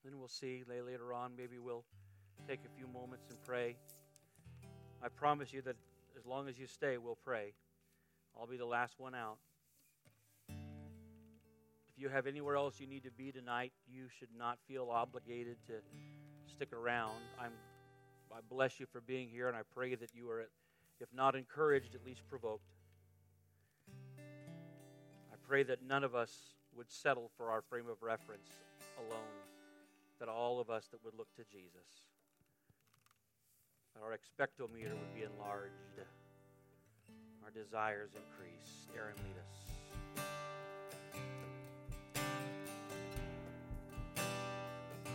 Then 0.04 0.20
we'll 0.20 0.28
see 0.28 0.64
later 0.68 1.14
on. 1.14 1.32
Maybe 1.38 1.58
we'll 1.60 1.86
take 2.48 2.60
a 2.66 2.78
few 2.78 2.88
moments 2.88 3.30
and 3.30 3.42
pray. 3.44 3.76
I 5.04 5.10
promise 5.10 5.52
you 5.54 5.62
that 5.64 5.76
as 6.18 6.26
long 6.26 6.48
as 6.48 6.58
you 6.58 6.66
stay, 6.68 6.98
we'll 6.98 7.18
pray. 7.24 7.54
I'll 8.40 8.48
be 8.48 8.58
the 8.58 8.66
last 8.66 9.00
one 9.00 9.16
out. 9.16 9.38
If 10.50 11.98
you 11.98 12.10
have 12.10 12.28
anywhere 12.28 12.56
else 12.56 12.80
you 12.80 12.88
need 12.88 13.04
to 13.04 13.12
be 13.12 13.32
tonight, 13.32 13.74
you 13.92 14.08
should 14.20 14.30
not 14.38 14.60
feel 14.68 14.90
obligated 14.90 15.58
to 15.68 15.74
stick 16.48 16.74
around. 16.74 17.16
I'm, 17.40 17.52
I 18.32 18.40
bless 18.50 18.80
you 18.80 18.86
for 18.86 19.02
being 19.02 19.30
here, 19.30 19.48
and 19.48 19.58
I 19.58 19.62
pray 19.74 19.96
that 19.96 20.14
you 20.14 20.30
are, 20.30 20.48
if 21.00 21.14
not 21.14 21.36
encouraged, 21.36 21.96
at 21.96 22.06
least 22.06 22.22
provoked. 22.28 22.70
I 24.18 25.36
pray 25.48 25.64
that 25.64 25.82
none 25.86 26.04
of 26.04 26.14
us 26.16 26.56
would 26.76 26.92
settle 26.92 27.32
for 27.38 27.50
our 27.50 27.62
frame 27.62 27.90
of 27.90 28.02
reference 28.04 28.50
alone 28.98 29.47
that 30.20 30.30
all 30.30 30.60
of 30.60 30.70
us 30.70 30.88
that 30.92 31.04
would 31.04 31.14
look 31.18 31.34
to 31.36 31.44
Jesus, 31.52 32.06
that 33.94 34.04
our 34.04 34.12
expectometer 34.12 34.94
would 34.94 35.16
be 35.16 35.24
enlarged, 35.24 36.02
our 37.44 37.52
desires 37.52 38.12
increase. 38.16 38.88
Aaron, 38.96 39.16
lead 39.18 39.38
us. 39.38 39.68